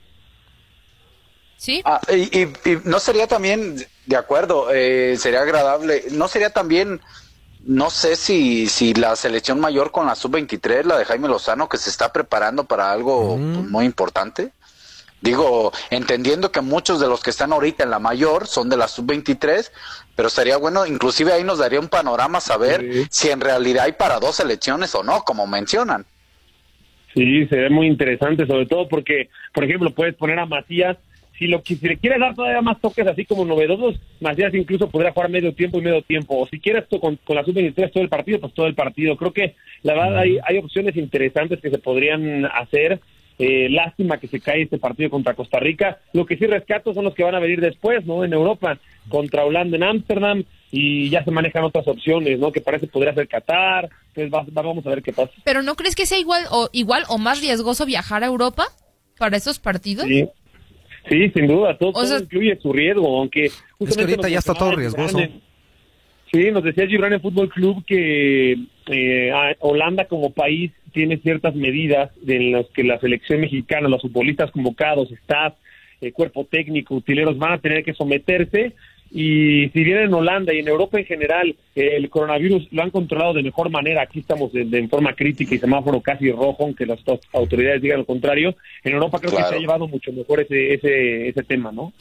Sí. 1.58 1.82
Ah, 1.86 2.00
y, 2.12 2.48
no 2.86 3.00
sería 3.00 3.28
también, 3.28 3.78
de 4.06 4.16
acuerdo, 4.16 4.68
eh, 4.72 5.18
sería 5.18 5.42
agradable, 5.42 6.04
no 6.12 6.28
sería 6.28 6.52
también, 6.52 7.02
no 7.66 7.90
sé 7.90 8.16
si, 8.16 8.68
si 8.68 8.94
la 8.94 9.16
selección 9.16 9.60
mayor 9.60 9.92
con 9.92 10.06
la 10.06 10.16
sub-23, 10.16 10.84
la 10.84 10.98
de 10.98 11.06
Jaime 11.06 11.28
Lozano, 11.28 11.68
que 11.68 11.78
se 11.78 11.90
está 11.90 12.14
preparando 12.14 12.66
para 12.66 12.92
algo 12.92 13.36
pues, 13.36 13.70
muy 13.70 13.86
importante. 13.86 14.52
Digo, 15.20 15.74
entendiendo 15.90 16.52
que 16.52 16.62
muchos 16.62 17.00
de 17.00 17.08
los 17.08 17.24
que 17.24 17.32
están 17.32 17.52
ahorita 17.52 17.84
en 17.84 17.90
la 17.90 17.98
mayor 17.98 18.46
son 18.46 18.70
de 18.70 18.78
la 18.78 18.88
sub-23, 18.88 19.72
pero 20.16 20.30
sería 20.30 20.58
bueno, 20.58 20.86
inclusive 20.86 21.34
ahí 21.34 21.44
nos 21.44 21.58
daría 21.58 21.80
un 21.80 21.90
panorama 21.90 22.40
saber 22.40 23.08
si 23.10 23.30
en 23.30 23.42
realidad 23.42 23.86
hay 23.86 23.94
para 23.94 24.20
dos 24.20 24.36
selecciones 24.36 24.94
o 24.94 25.02
no, 25.02 25.24
como 25.24 25.48
mencionan. 25.48 26.06
Sí, 27.16 27.48
sería 27.48 27.72
muy 27.72 27.88
interesante, 27.88 28.46
sobre 28.46 28.68
todo 28.68 28.88
porque, 28.88 29.30
por 29.54 29.64
ejemplo, 29.64 29.90
puedes 29.90 30.14
poner 30.16 30.38
a 30.38 30.46
Macías 30.46 30.98
si 31.38 31.48
lo 31.48 31.62
si 31.65 31.75
le 31.75 31.98
quieres 31.98 32.20
dar 32.20 32.36
todavía 32.36 32.62
más 32.62 32.79
toques 32.82 33.06
así 33.06 33.25
como 33.25 33.46
novedosos, 33.46 34.00
Macías 34.20 34.53
incluso 34.53 34.89
podría 34.89 35.12
jugar 35.12 35.29
medio 35.29 35.53
tiempo 35.53 35.77
y 35.77 35.82
medio 35.82 36.01
tiempo. 36.01 36.38
O 36.39 36.48
si 36.48 36.60
quieres 36.60 36.86
con, 37.00 37.17
con 37.17 37.36
la 37.36 37.44
sub-23 37.44 37.91
todo 37.91 38.03
el 38.03 38.10
partido, 38.10 38.39
pues 38.39 38.53
todo 38.53 38.67
el 38.67 38.75
partido. 38.75 39.15
Creo 39.17 39.34
que 39.34 39.56
la 39.84 39.94
verdad 39.94 40.17
hay, 40.20 40.39
hay 40.44 40.58
opciones 40.58 40.96
interesantes 40.96 41.62
que 41.62 41.70
se 41.70 41.77
podrían 41.77 42.46
hacer 42.46 43.00
Eh, 43.39 43.70
lástima 43.70 44.17
que 44.17 44.27
se 44.27 44.39
cae 44.39 44.63
este 44.63 44.79
partido 44.79 45.12
contra 45.12 45.36
Costa 45.36 45.60
Rica. 45.60 46.00
Lo 46.12 46.25
que 46.25 46.38
sí 46.38 46.48
rescato 46.48 46.91
son 46.96 47.03
los 47.03 47.13
que 47.13 47.24
van 47.24 47.36
a 47.36 47.39
venir 47.39 47.62
después, 47.62 48.03
¿no? 48.03 48.25
En 48.25 48.34
Europa, 48.34 48.79
contra 49.10 49.46
Holanda 49.46 49.77
en 49.77 49.84
Ámsterdam, 49.84 50.44
y 50.72 51.10
ya 51.12 51.24
se 51.24 51.29
manejan 51.29 51.63
otras 51.63 51.88
opciones, 51.88 52.39
¿no? 52.39 52.51
Que 52.51 52.62
parece 52.62 52.88
podría 52.88 53.13
ser 53.13 53.27
Qatar. 53.27 53.89
Entonces 54.15 54.51
vamos 54.51 54.86
a 54.86 54.89
ver 54.89 55.03
qué 55.03 55.13
pasa. 55.13 55.32
Pero 55.44 55.62
¿no 55.62 55.75
crees 55.75 55.96
que 55.96 56.08
sea 56.08 56.17
igual 56.17 56.46
o, 56.50 56.70
igual 56.72 57.03
o 57.10 57.20
más 57.20 57.39
riesgoso 57.39 57.86
viajar 57.86 58.24
a 58.24 58.27
Europa 58.27 58.65
para 59.20 59.38
esos 59.38 59.60
partidos? 59.60 60.08
Sí. 60.08 60.27
Sí, 61.10 61.30
sin 61.30 61.48
duda, 61.48 61.78
todo, 61.78 61.94
incluye 62.20 62.58
su 62.62 62.74
riesgo, 62.74 63.20
aunque 63.20 63.46
es 63.46 63.96
que 63.96 64.02
ahorita 64.02 64.30
ya 64.30 64.40
está 64.40 64.54
todo 64.54 64.72
riesgoso. 64.76 65.20
Sí, 66.32 66.52
nos 66.52 66.64
decía 66.64 66.88
Gibran 66.88 67.22
Fútbol 67.22 67.50
Club 67.50 67.86
que 67.86 68.58
eh, 68.88 69.32
Holanda 69.60 70.06
como 70.06 70.34
país 70.34 70.72
tiene 70.92 71.18
ciertas 71.18 71.56
medidas 71.56 72.12
en 72.28 72.52
las 72.52 72.66
que 72.68 72.84
la 72.84 73.00
selección 73.00 73.42
mexicana, 73.42 73.88
los 73.88 74.02
futbolistas 74.02 74.52
convocados, 74.52 75.10
staff, 75.12 75.54
el 76.02 76.12
cuerpo 76.12 76.46
técnico, 76.46 76.96
utileros 76.96 77.38
van 77.38 77.54
a 77.54 77.60
tener 77.60 77.84
que 77.84 77.94
someterse 77.94 78.76
y 79.12 79.70
si 79.70 79.84
bien 79.84 80.00
en 80.00 80.14
Holanda 80.14 80.54
y 80.54 80.60
en 80.60 80.68
Europa 80.68 81.00
en 81.00 81.06
general 81.06 81.56
el 81.76 82.10
coronavirus 82.10 82.68
lo 82.72 82.84
han 82.84 82.92
controlado 82.92 83.34
de 83.34 83.44
mejor 83.44 83.70
manera, 83.70 84.02
aquí 84.02 84.20
estamos 84.20 84.52
de, 84.52 84.62
en 84.62 84.90
forma 84.90 85.14
crítica 85.14 85.56
y 85.56 85.60
semáforo 85.60 86.02
casi 86.02 86.32
rojo, 86.32 86.64
aunque 86.64 86.86
las 86.86 87.00
autoridades 87.34 87.82
digan 87.82 88.00
lo 88.00 88.06
contrario, 88.06 88.56
en 88.84 88.94
Europa 88.94 89.20
creo 89.20 89.32
que 89.32 89.44
se 89.44 89.56
ha 89.56 89.60
llevado 89.60 89.88
mucho 89.88 90.12
mejor 90.12 90.42
ese, 90.42 90.74
ese, 90.74 91.30
ese 91.30 91.44
tema, 91.44 91.72
¿no? 91.72 91.94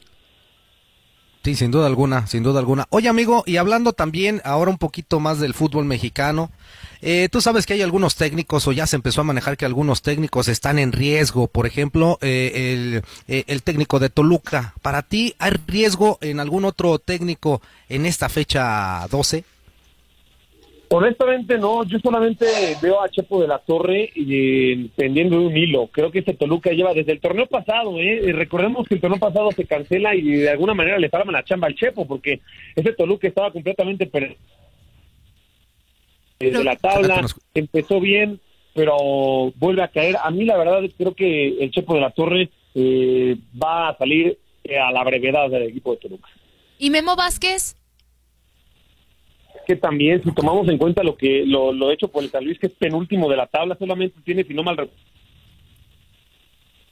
Sí, 1.43 1.55
sin 1.55 1.71
duda 1.71 1.87
alguna, 1.87 2.27
sin 2.27 2.43
duda 2.43 2.59
alguna. 2.59 2.87
Oye, 2.89 3.07
amigo, 3.07 3.43
y 3.45 3.55
hablando 3.55 3.93
también 3.93 4.41
ahora 4.43 4.69
un 4.69 4.77
poquito 4.77 5.21
más 5.21 5.39
del 5.39 5.53
fútbol 5.53 5.85
mexicano, 5.85 6.51
eh, 7.01 7.29
tú 7.31 7.41
sabes 7.41 7.65
que 7.65 7.73
hay 7.73 7.81
algunos 7.81 8.15
técnicos, 8.15 8.67
o 8.67 8.71
ya 8.71 8.87
se 8.87 8.95
empezó 8.95 9.21
a 9.21 9.25
manejar 9.25 9.57
que 9.57 9.65
algunos 9.65 10.01
técnicos 10.01 10.47
están 10.47 10.79
en 10.79 10.91
riesgo. 10.91 11.47
Por 11.47 11.65
ejemplo, 11.65 12.17
eh, 12.21 12.73
el, 12.73 13.01
eh, 13.27 13.43
el 13.47 13.63
técnico 13.63 13.99
de 13.99 14.09
Toluca. 14.09 14.73
¿Para 14.81 15.03
ti 15.03 15.35
hay 15.39 15.51
riesgo 15.67 16.17
en 16.21 16.39
algún 16.39 16.65
otro 16.65 16.99
técnico 16.99 17.61
en 17.89 18.05
esta 18.05 18.29
fecha 18.29 19.07
12? 19.09 19.43
Honestamente 20.89 21.57
no, 21.57 21.83
yo 21.83 21.99
solamente 21.99 22.45
veo 22.81 23.01
a 23.01 23.09
Chepo 23.09 23.41
de 23.41 23.47
la 23.47 23.59
Torre 23.59 24.09
pendiendo 24.95 25.39
de 25.39 25.47
un 25.47 25.57
hilo. 25.57 25.87
Creo 25.87 26.11
que 26.11 26.19
este 26.19 26.33
Toluca 26.33 26.71
lleva 26.71 26.93
desde 26.93 27.11
el 27.11 27.19
torneo 27.19 27.45
pasado, 27.45 27.99
¿eh? 27.99 28.31
recordemos 28.31 28.87
que 28.87 28.95
el 28.95 29.01
torneo 29.01 29.19
pasado 29.19 29.51
se 29.51 29.65
cancela 29.65 30.15
y 30.15 30.23
de 30.23 30.49
alguna 30.49 30.73
manera 30.73 30.97
le 30.97 31.09
paraban 31.09 31.33
la 31.33 31.43
chamba 31.43 31.67
al 31.67 31.75
Chepo 31.75 32.07
porque 32.07 32.39
ese 32.73 32.93
Toluca 32.93 33.27
estaba 33.27 33.51
completamente 33.51 34.05
perdido. 34.05 34.37
De 36.39 36.63
la 36.63 36.75
tabla, 36.75 37.25
empezó 37.53 37.99
bien, 37.99 38.39
pero 38.73 39.51
vuelve 39.55 39.81
a 39.81 39.87
caer. 39.87 40.17
A 40.23 40.29
mí 40.29 40.45
la 40.45 40.57
verdad 40.57 40.81
creo 40.97 41.15
que 41.15 41.63
el 41.63 41.71
Chepo 41.71 41.95
de 41.95 42.01
la 42.01 42.11
Torre 42.11 42.49
eh, 42.75 43.37
va 43.61 43.89
a 43.89 43.97
salir 43.97 44.37
eh, 44.63 44.77
a 44.77 44.91
la 44.91 45.03
brevedad 45.03 45.49
del 45.49 45.63
equipo 45.63 45.91
de 45.91 45.97
Toluca. 45.97 46.29
¿Y 46.77 46.89
Memo 46.89 47.15
Vázquez? 47.15 47.75
que 49.67 49.75
también, 49.75 50.23
si 50.23 50.31
tomamos 50.31 50.69
en 50.69 50.77
cuenta 50.77 51.03
lo 51.03 51.17
que 51.17 51.43
lo, 51.45 51.91
hecho 51.91 52.07
por 52.07 52.23
el 52.23 52.29
San 52.29 52.45
Luis, 52.45 52.57
que 52.57 52.67
es 52.67 52.73
penúltimo 52.73 53.29
de 53.29 53.35
la 53.35 53.47
tabla, 53.47 53.75
solamente 53.77 54.17
tiene, 54.23 54.45
si 54.45 54.53
no 54.53 54.63
mal 54.63 54.77
recuerdo, 54.77 55.03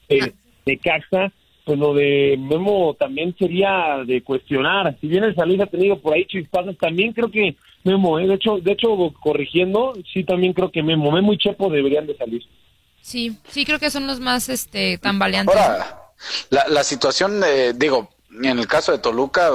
eh, 0.09 0.33
de 0.65 0.77
Caxa, 0.79 1.31
pues 1.63 1.79
lo 1.79 1.93
de 1.93 2.35
Memo 2.37 2.93
también 2.99 3.33
sería 3.39 4.03
de 4.05 4.21
cuestionar. 4.21 4.93
Si 4.99 5.07
bien 5.07 5.23
el 5.23 5.33
San 5.35 5.47
Luis 5.47 5.61
ha 5.61 5.67
tenido 5.67 5.99
por 5.99 6.13
ahí 6.13 6.25
chispazos, 6.25 6.77
también 6.77 7.13
creo 7.13 7.31
que 7.31 7.55
Memo, 7.85 8.19
eh, 8.19 8.27
de 8.27 8.33
hecho, 8.33 8.57
de 8.61 8.73
hecho 8.73 8.89
corrigiendo, 9.21 9.93
sí 10.11 10.23
también 10.23 10.53
creo 10.53 10.71
que 10.71 10.83
Memo, 10.83 11.11
Memo 11.11 11.31
y 11.31 11.37
Chepo 11.37 11.69
deberían 11.69 12.05
de 12.05 12.17
salir. 12.17 12.43
Sí, 13.01 13.37
sí 13.47 13.65
creo 13.65 13.79
que 13.79 13.89
son 13.89 14.07
los 14.07 14.19
más 14.19 14.49
este 14.49 14.97
tambaleantes. 14.97 15.55
Ahora, 15.55 16.11
la, 16.49 16.67
la 16.67 16.83
situación, 16.83 17.41
eh, 17.45 17.73
digo, 17.73 18.09
en 18.43 18.59
el 18.59 18.67
caso 18.67 18.91
de 18.91 18.97
Toluca, 18.97 19.51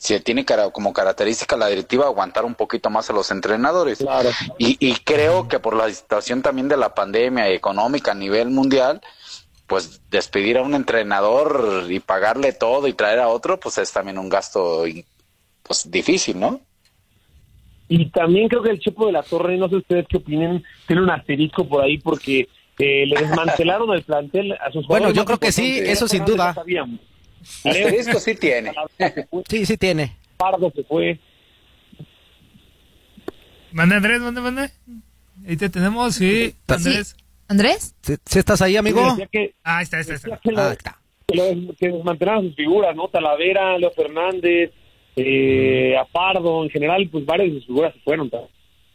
se 0.00 0.18
tiene 0.18 0.46
como 0.72 0.94
característica 0.94 1.58
la 1.58 1.66
directiva 1.66 2.06
aguantar 2.06 2.46
un 2.46 2.54
poquito 2.54 2.88
más 2.88 3.10
a 3.10 3.12
los 3.12 3.30
entrenadores. 3.30 4.02
Y, 4.56 4.94
creo 5.04 5.46
que 5.46 5.58
por 5.58 5.76
la 5.76 5.90
situación 5.90 6.40
también 6.40 6.68
de 6.68 6.78
la 6.78 6.94
pandemia 6.94 7.50
económica 7.50 8.12
a 8.12 8.14
nivel 8.14 8.48
mundial, 8.48 9.02
pues 9.66 10.00
despedir 10.08 10.56
a 10.56 10.62
un 10.62 10.74
entrenador 10.74 11.84
y 11.90 12.00
pagarle 12.00 12.54
todo 12.54 12.88
y 12.88 12.94
traer 12.94 13.18
a 13.18 13.28
otro, 13.28 13.60
pues 13.60 13.76
es 13.76 13.92
también 13.92 14.16
un 14.16 14.30
gasto 14.30 14.84
pues 15.62 15.90
difícil, 15.90 16.40
¿no? 16.40 16.62
Y 17.92 18.08
también 18.10 18.48
creo 18.48 18.62
que 18.62 18.70
el 18.70 18.78
Chepo 18.78 19.06
de 19.06 19.12
la 19.12 19.24
Torre, 19.24 19.56
no 19.58 19.68
sé 19.68 19.74
ustedes 19.74 20.06
qué 20.08 20.18
opinen, 20.18 20.62
tiene 20.86 21.02
un 21.02 21.10
asterisco 21.10 21.66
por 21.66 21.82
ahí 21.82 21.98
porque 21.98 22.48
eh, 22.78 23.04
le 23.04 23.20
desmantelaron 23.20 23.92
el 23.92 24.04
plantel 24.04 24.52
a 24.52 24.70
sus 24.70 24.86
Bueno, 24.86 25.10
yo 25.10 25.24
creo 25.24 25.38
que 25.38 25.50
sí, 25.50 25.80
eso 25.80 26.06
sin 26.06 26.24
duda. 26.24 26.54
Asterisco 27.64 28.20
sí 28.20 28.36
tiene. 28.36 28.72
sí, 29.48 29.66
sí 29.66 29.76
tiene. 29.76 30.16
Pardo 30.36 30.70
se 30.72 30.84
fue. 30.84 31.18
Mande 33.72 33.96
Andrés, 33.96 34.20
mande, 34.20 34.40
mande. 34.40 34.70
Ahí 35.48 35.56
te 35.56 35.68
tenemos, 35.68 36.14
sí. 36.14 36.54
Andrés. 36.68 37.16
¿Andrés? 37.48 37.96
¿Sí, 38.02 38.38
estás 38.38 38.62
ahí, 38.62 38.76
amigo? 38.76 39.02
ah, 39.64 39.82
está, 39.82 39.98
está, 39.98 40.14
está. 40.14 40.38
Que, 40.38 40.52
ah, 40.56 40.72
está. 40.72 40.96
que, 41.26 41.88
desmantelaron 41.88 42.46
sus 42.46 42.54
figuras, 42.54 42.94
¿no? 42.94 43.08
Talavera, 43.08 43.76
Leo 43.78 43.90
Fernández, 43.90 44.70
eh, 45.26 45.96
Apardo, 45.98 46.64
en 46.64 46.70
general, 46.70 47.08
pues 47.10 47.24
varias 47.24 47.48
de 47.52 47.58
sus 47.58 47.66
figuras 47.66 47.94
se 47.94 48.00
fueron. 48.00 48.30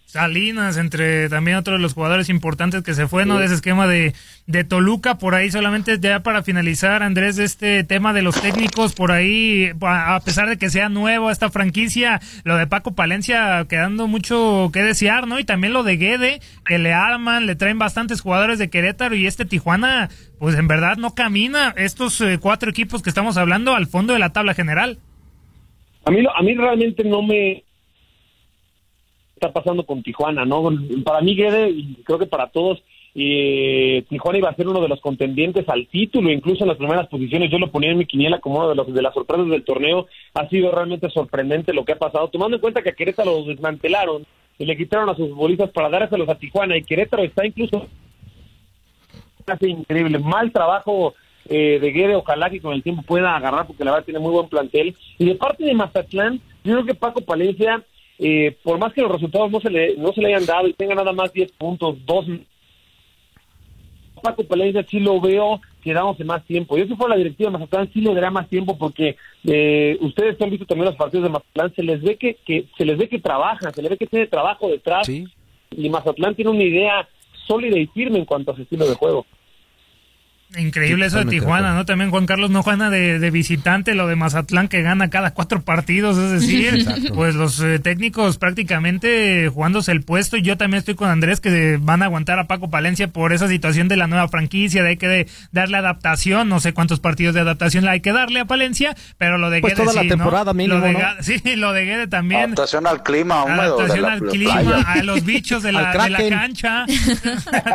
Salinas, 0.05 0.77
entre 0.77 1.29
también 1.29 1.58
otro 1.58 1.74
de 1.74 1.79
los 1.79 1.94
jugadores 1.94 2.29
importantes 2.29 2.84
que 2.84 2.94
se 2.94 3.08
fue, 3.08 3.25
¿no? 3.25 3.39
De 3.39 3.48
ese 3.48 3.55
esquema 3.55 3.88
de, 3.88 4.13
de 4.46 4.63
Toluca, 4.63 5.17
por 5.17 5.34
ahí 5.34 5.50
solamente 5.50 6.00
ya 6.00 6.22
para 6.22 6.44
finalizar, 6.44 7.01
Andrés, 7.01 7.39
este 7.39 7.84
tema 7.84 8.13
de 8.13 8.22
los 8.22 8.39
técnicos, 8.39 8.94
por 8.94 9.12
ahí, 9.12 9.72
a 9.82 10.20
pesar 10.24 10.48
de 10.48 10.58
que 10.58 10.70
sea 10.70 10.89
nuevo 10.89 11.32
esta 11.32 11.50
franquicia, 11.50 12.22
lo 12.44 12.55
de 12.55 12.67
Paco 12.67 12.94
Palencia 12.94 13.65
quedando 13.67 14.08
mucho 14.08 14.70
que 14.72 14.84
desear, 14.84 15.27
¿no? 15.27 15.39
Y 15.39 15.44
también 15.44 15.74
lo 15.74 15.84
de 15.84 15.98
Guede, 15.98 16.39
que 16.65 16.77
le 16.77 16.94
arman, 16.94 17.48
le 17.48 17.55
traen 17.55 17.79
bastantes 17.79 18.22
jugadores 18.22 18.60
de 18.60 18.70
Querétaro 18.70 19.15
y 19.15 19.25
este 19.25 19.44
Tijuana, 19.44 20.10
pues 20.38 20.55
en 20.55 20.67
verdad 20.67 20.98
no 20.98 21.15
camina 21.15 21.74
estos 21.77 22.22
eh, 22.22 22.38
cuatro 22.39 22.70
equipos 22.70 23.01
que 23.01 23.10
estamos 23.10 23.38
hablando 23.38 23.75
al 23.75 23.88
fondo 23.88 24.13
de 24.13 24.20
la 24.20 24.32
tabla 24.32 24.53
general. 24.53 25.00
A 26.05 26.12
mí, 26.12 26.24
a 26.33 26.41
mí 26.43 26.53
realmente 26.53 27.03
no 27.03 27.24
me 27.24 27.63
está 29.35 29.51
pasando 29.51 29.85
con 29.85 30.03
Tijuana, 30.03 30.45
¿no? 30.45 30.71
Para 31.03 31.21
mí, 31.21 31.35
creo 31.35 32.19
que 32.19 32.27
para 32.27 32.47
todos, 32.47 32.81
eh, 33.15 34.03
Tijuana 34.07 34.38
iba 34.38 34.50
a 34.50 34.55
ser 34.55 34.67
uno 34.67 34.81
de 34.81 34.88
los 34.88 35.01
contendientes 35.01 35.67
al 35.67 35.88
título, 35.88 36.31
incluso 36.31 36.63
en 36.63 36.69
las 36.69 36.77
primeras 36.77 37.07
posiciones. 37.07 37.50
Yo 37.51 37.57
lo 37.57 37.71
ponía 37.71 37.91
en 37.91 37.97
mi 37.97 38.05
quiniela 38.05 38.39
como 38.39 38.57
uno 38.57 38.69
de, 38.69 38.75
los, 38.75 38.93
de 38.93 39.01
las 39.01 39.13
sorpresas 39.13 39.47
del 39.47 39.63
torneo. 39.63 40.07
Ha 40.35 40.47
sido 40.47 40.71
realmente 40.71 41.09
sorprendente 41.09 41.74
lo 41.74 41.83
que 41.83 41.93
ha 41.93 41.97
pasado, 41.97 42.29
tomando 42.29 42.57
en 42.57 42.62
cuenta 42.62 42.83
que 42.83 42.89
a 42.89 42.95
Querétaro 42.95 43.39
los 43.39 43.47
desmantelaron 43.47 44.25
y 44.59 44.65
le 44.65 44.77
quitaron 44.77 45.09
a 45.09 45.15
sus 45.15 45.29
futbolistas 45.29 45.71
para 45.71 45.89
dárselos 45.89 46.29
a 46.29 46.35
Tijuana. 46.35 46.77
Y 46.77 46.83
Querétaro 46.83 47.24
está 47.24 47.45
incluso. 47.45 47.88
Hace 49.47 49.69
increíble. 49.69 50.19
Mal 50.19 50.51
trabajo 50.51 51.13
eh, 51.50 51.80
de 51.80 51.92
Guede. 51.92 52.16
Ojalá 52.16 52.50
que 52.50 52.62
con 52.62 52.74
el 52.74 52.84
tiempo 52.84 53.02
pueda 53.02 53.36
agarrar, 53.36 53.68
porque 53.68 53.84
la 53.84 53.92
verdad 53.92 54.06
tiene 54.06 54.20
muy 54.20 54.32
buen 54.32 54.50
plantel. 54.50 54.96
Y 55.18 55.25
de 55.25 55.36
parte 55.36 55.64
de 55.64 55.74
Mazatlán, 55.74 56.40
yo 56.64 56.74
creo 56.74 56.86
que 56.86 56.96
Paco 56.96 57.22
Palencia 57.22 57.84
eh, 58.18 58.56
por 58.64 58.80
más 58.80 58.94
que 58.94 59.02
los 59.02 59.12
resultados 59.12 59.52
no 59.52 59.60
se 59.60 59.70
le 59.70 59.98
no 59.98 60.14
se 60.14 60.22
le 60.22 60.28
hayan 60.28 60.46
dado 60.46 60.68
y 60.68 60.74
tenga 60.74 60.96
nada 60.96 61.12
más 61.12 61.34
10 61.34 61.52
puntos, 61.54 61.98
dos 62.06 62.25
Paco 64.22 64.44
Palencia 64.46 64.86
sí 64.90 65.00
lo 65.00 65.20
veo 65.20 65.62
quedándose 65.84 66.24
más 66.24 66.44
tiempo. 66.46 66.78
Yo 66.78 66.86
si 66.86 66.96
fuera 66.96 67.14
la 67.14 67.18
directiva 67.18 67.52
de 67.52 67.58
Mazatlán 67.60 67.92
sí 67.94 68.02
le 68.02 68.14
daría 68.14 68.32
más 68.32 68.50
tiempo 68.50 68.78
porque 68.78 69.18
eh, 69.44 69.98
ustedes 70.02 70.42
han 70.42 70.50
visto 70.50 70.66
también 70.66 70.86
los 70.86 70.96
partidos 70.96 71.25
de 71.25 71.30
Mazatlán, 71.30 71.75
se 71.75 71.84
les 71.84 72.02
ve 72.02 72.16
que, 72.16 72.36
que 72.46 72.66
se 72.75 72.86
les 72.86 72.98
ve 72.98 73.08
que 73.08 73.20
trabajan, 73.20 73.74
se 73.74 73.82
les 73.82 73.92
ve 73.92 73.98
que 73.98 74.08
tiene 74.08 74.28
trabajo 74.28 74.70
detrás 74.70 75.08
y 75.10 75.90
Mazatlán 75.90 76.34
tiene 76.34 76.52
una 76.52 76.64
idea 76.64 77.08
sólida 77.46 77.78
y 77.78 77.86
firme 77.88 78.18
en 78.18 78.25
cuanto 78.25 78.52
a 78.52 78.56
su 78.56 78.64
estilo 78.64 78.88
de 78.88 78.96
juego. 78.96 79.25
Increíble 80.58 81.08
eso 81.08 81.18
de 81.18 81.25
Tijuana, 81.25 81.74
¿no? 81.74 81.86
También 81.86 82.12
Juan 82.12 82.28
Carlos 82.28 82.52
no 82.52 82.62
juega 82.62 82.92
de, 82.92 83.32
visitante, 83.32 83.96
lo 83.96 84.08
de 84.08 84.16
Mazatlán 84.16 84.68
que 84.68 84.84
gana 84.84 85.10
cada 85.10 85.34
cuatro 85.34 85.62
partidos, 85.64 86.18
es 86.18 86.32
decir, 86.32 86.86
pues 87.16 87.34
los 87.34 87.60
eh, 87.62 87.80
técnicos 87.80 88.38
prácticamente 88.38 89.50
jugándose 89.50 89.92
el 89.92 90.04
puesto. 90.04 90.38
Y 90.38 90.44
yo 90.44 90.56
también 90.56 90.80
estoy 90.80 90.94
con 90.94 91.10
Andrés 91.10 91.42
que 91.42 91.78
van 91.82 92.04
a 92.04 92.06
aguantar 92.06 92.38
a 92.38 92.46
Paco 92.46 92.70
Palencia 92.70 93.08
por 93.08 93.34
esa 93.34 93.48
situación 93.48 93.88
de 93.88 93.98
la 93.98 94.06
nueva 94.06 94.28
franquicia, 94.28 94.84
de 94.84 94.90
hay 94.90 94.98
que 94.98 95.28
darle 95.52 95.78
adaptación, 95.78 96.48
no 96.48 96.60
sé 96.60 96.74
cuántos 96.74 97.00
partidos 97.00 97.34
de 97.34 97.42
adaptación 97.42 97.84
le 97.84 97.90
hay 97.90 98.02
que 98.02 98.14
darle 98.14 98.42
a 98.42 98.46
Palencia, 98.46 98.96
pero 99.18 99.40
lo 99.40 99.50
de 99.50 99.62
pues 99.62 99.74
Guede 99.74 99.86
toda 99.86 100.04
la 100.04 100.08
temporada 100.08 100.54
lo 100.54 100.80
de, 100.80 100.98
Sí, 101.22 101.42
lo 101.56 101.74
de 101.74 101.86
Guede 101.86 102.08
también. 102.08 102.42
Adaptación 102.42 102.86
al 102.86 103.02
clima 103.02 103.42
Adaptación 103.42 104.06
al 104.06 104.22
clima, 104.22 104.84
a 104.86 105.04
los 105.04 105.25
bichos 105.25 105.64
de 105.64 105.72
la, 105.74 105.92
de 105.92 106.10
la 106.10 106.30
cancha, 106.30 106.86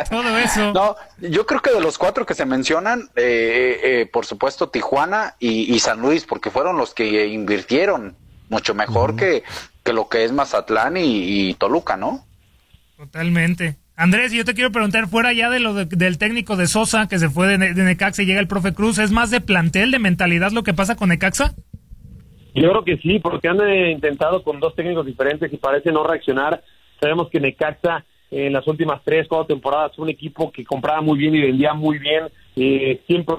todo 0.09 0.39
eso. 0.39 0.73
No, 0.73 0.97
yo 1.19 1.45
creo 1.45 1.61
que 1.61 1.73
de 1.73 1.81
los 1.81 1.99
cuatro 1.99 2.25
que 2.25 2.35
se 2.35 2.47
mencionan 2.47 2.60
mencionan, 2.61 3.09
eh, 3.17 3.81
eh, 3.83 4.07
por 4.13 4.27
supuesto, 4.27 4.69
Tijuana 4.69 5.35
y, 5.41 5.79
San 5.79 6.01
Luis, 6.01 6.27
porque 6.27 6.51
fueron 6.51 6.77
los 6.77 6.93
que 6.93 7.27
invirtieron 7.29 8.15
mucho 8.51 8.75
mejor 8.75 9.17
que, 9.17 9.43
que, 9.83 9.95
lo 9.95 10.09
que 10.11 10.25
es 10.25 10.33
Mazatlán 10.33 10.97
y, 10.99 11.55
Toluca, 11.55 11.97
¿no? 11.97 12.27
Totalmente. 12.99 13.77
Andrés, 13.97 14.33
yo 14.33 14.45
te 14.45 14.53
quiero 14.53 14.73
preguntar, 14.73 15.09
fuera 15.09 15.33
ya 15.33 15.49
de 15.49 15.61
lo 15.61 15.73
del 15.73 16.19
técnico 16.19 16.57
de 16.57 16.67
Sosa 16.67 17.09
que 17.09 17.19
se 17.19 17.31
fue 17.31 17.47
de, 17.47 17.59
Necaxa 17.59 18.23
y 18.23 18.27
llega 18.27 18.41
el 18.41 18.49
profe 18.49 18.75
Cruz, 18.75 18.99
¿es 18.99 19.11
más 19.11 19.31
de 19.31 19.41
plantel, 19.41 19.91
de 19.91 19.99
mentalidad 19.99 20.53
lo 20.53 20.63
que 20.63 20.75
pasa 20.75 20.97
con 20.97 21.09
Necaxa? 21.09 21.55
Yo 22.55 22.69
creo 22.69 22.85
que 22.85 22.99
sí, 22.99 23.21
porque 23.21 23.49
han 23.49 23.61
eh, 23.63 23.91
intentado 23.91 24.43
con 24.43 24.61
dos 24.61 24.75
técnicos 24.75 25.07
diferentes 25.07 25.51
y 25.51 25.57
parece 25.57 25.93
no 25.93 26.05
reaccionar. 26.05 26.63
Sabemos 27.01 27.31
que 27.31 27.41
Necaxa 27.41 28.05
en 28.31 28.53
las 28.53 28.67
últimas 28.67 29.03
tres, 29.05 29.27
cuatro 29.29 29.47
temporadas 29.47 29.95
fue 29.95 30.05
un 30.05 30.11
equipo 30.11 30.53
que 30.53 30.65
compraba 30.65 31.01
muy 31.01 31.19
bien 31.19 31.35
y 31.35 31.41
vendía 31.41 31.75
muy 31.75 31.99
bien, 31.99 32.29
eh, 32.57 33.01
siempre 33.07 33.37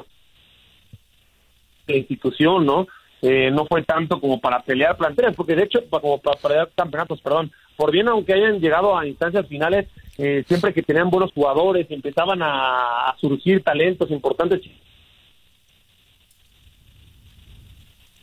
de 1.88 1.98
institución, 1.98 2.66
¿no? 2.66 2.88
Eh, 3.22 3.52
no 3.52 3.66
fue 3.68 3.84
tanto 3.84 4.20
como 4.20 4.40
para 4.40 4.62
pelear 4.62 4.98
planteles, 4.98 5.36
porque 5.36 5.56
de 5.56 5.64
hecho, 5.64 5.80
como 5.90 6.18
para 6.18 6.40
pelear 6.40 6.72
campeonatos, 6.76 7.22
perdón, 7.22 7.52
por 7.76 7.92
bien 7.92 8.08
aunque 8.08 8.34
hayan 8.34 8.60
llegado 8.60 8.98
a 8.98 9.06
instancias 9.06 9.48
finales, 9.48 9.88
eh, 10.18 10.44
siempre 10.48 10.74
que 10.74 10.82
tenían 10.82 11.12
buenos 11.12 11.32
jugadores, 11.32 11.86
empezaban 11.92 12.40
a, 12.42 13.16
surgir 13.20 13.64
talentos 13.64 14.10
importantes. 14.10 14.62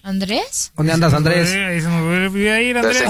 ¿Andrés? 0.09 0.73
¿Dónde 0.75 0.93
andas, 0.95 1.13
Andrés? 1.13 1.51
se 1.51 1.87
volvió 1.87 2.55
a 2.55 2.61
ir, 2.63 2.79
Andrés. 2.79 3.05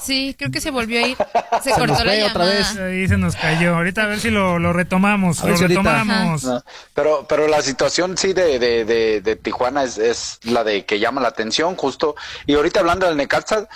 Sí, 0.00 0.36
creo 0.38 0.52
que 0.52 0.60
se 0.60 0.70
volvió 0.70 1.04
a 1.04 1.08
ir. 1.08 1.16
Se, 1.64 1.72
cortó 1.72 2.04
la 2.04 2.26
otra 2.26 2.44
vez. 2.44 2.76
Ahí 2.78 3.08
se 3.08 3.16
nos 3.16 3.34
cayó. 3.34 3.74
Ahorita 3.74 4.04
a 4.04 4.06
ver 4.06 4.20
si 4.20 4.30
lo, 4.30 4.72
retomamos. 4.72 5.42
Lo 5.42 5.56
retomamos. 5.56 6.46
pero, 6.94 7.26
pero 7.28 7.48
la 7.48 7.60
situación 7.62 8.16
sí 8.16 8.32
de, 8.32 8.60
de, 8.60 9.20
de, 9.20 9.36
Tijuana 9.36 9.82
es, 9.82 9.98
es, 9.98 10.38
la 10.44 10.62
de 10.62 10.84
que 10.84 11.00
llama 11.00 11.20
la 11.20 11.28
atención, 11.28 11.74
justo. 11.74 12.14
Y 12.46 12.54
ahorita 12.54 12.78
hablando 12.78 13.06
del 13.06 13.16
Necaxa, 13.16 13.66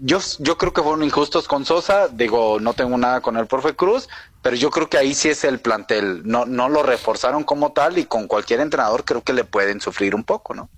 yo, 0.00 0.18
yo 0.40 0.58
creo 0.58 0.72
que 0.72 0.82
fueron 0.82 1.04
injustos 1.04 1.46
con 1.46 1.64
Sosa. 1.64 2.08
Digo, 2.08 2.58
no 2.58 2.74
tengo 2.74 2.98
nada 2.98 3.20
con 3.20 3.36
el 3.36 3.46
profe 3.46 3.76
Cruz, 3.76 4.08
pero 4.42 4.56
yo 4.56 4.70
creo 4.70 4.88
que 4.88 4.98
ahí 4.98 5.14
sí 5.14 5.28
es 5.28 5.44
el 5.44 5.60
plantel. 5.60 6.22
No, 6.24 6.46
no 6.46 6.68
lo 6.68 6.82
reforzaron 6.82 7.44
como 7.44 7.70
tal 7.70 7.96
y 7.98 8.06
con 8.06 8.26
cualquier 8.26 8.58
entrenador 8.58 9.04
creo 9.04 9.22
que 9.22 9.32
le 9.32 9.44
pueden 9.44 9.80
sufrir 9.80 10.16
un 10.16 10.24
poco, 10.24 10.54
¿no? 10.54 10.68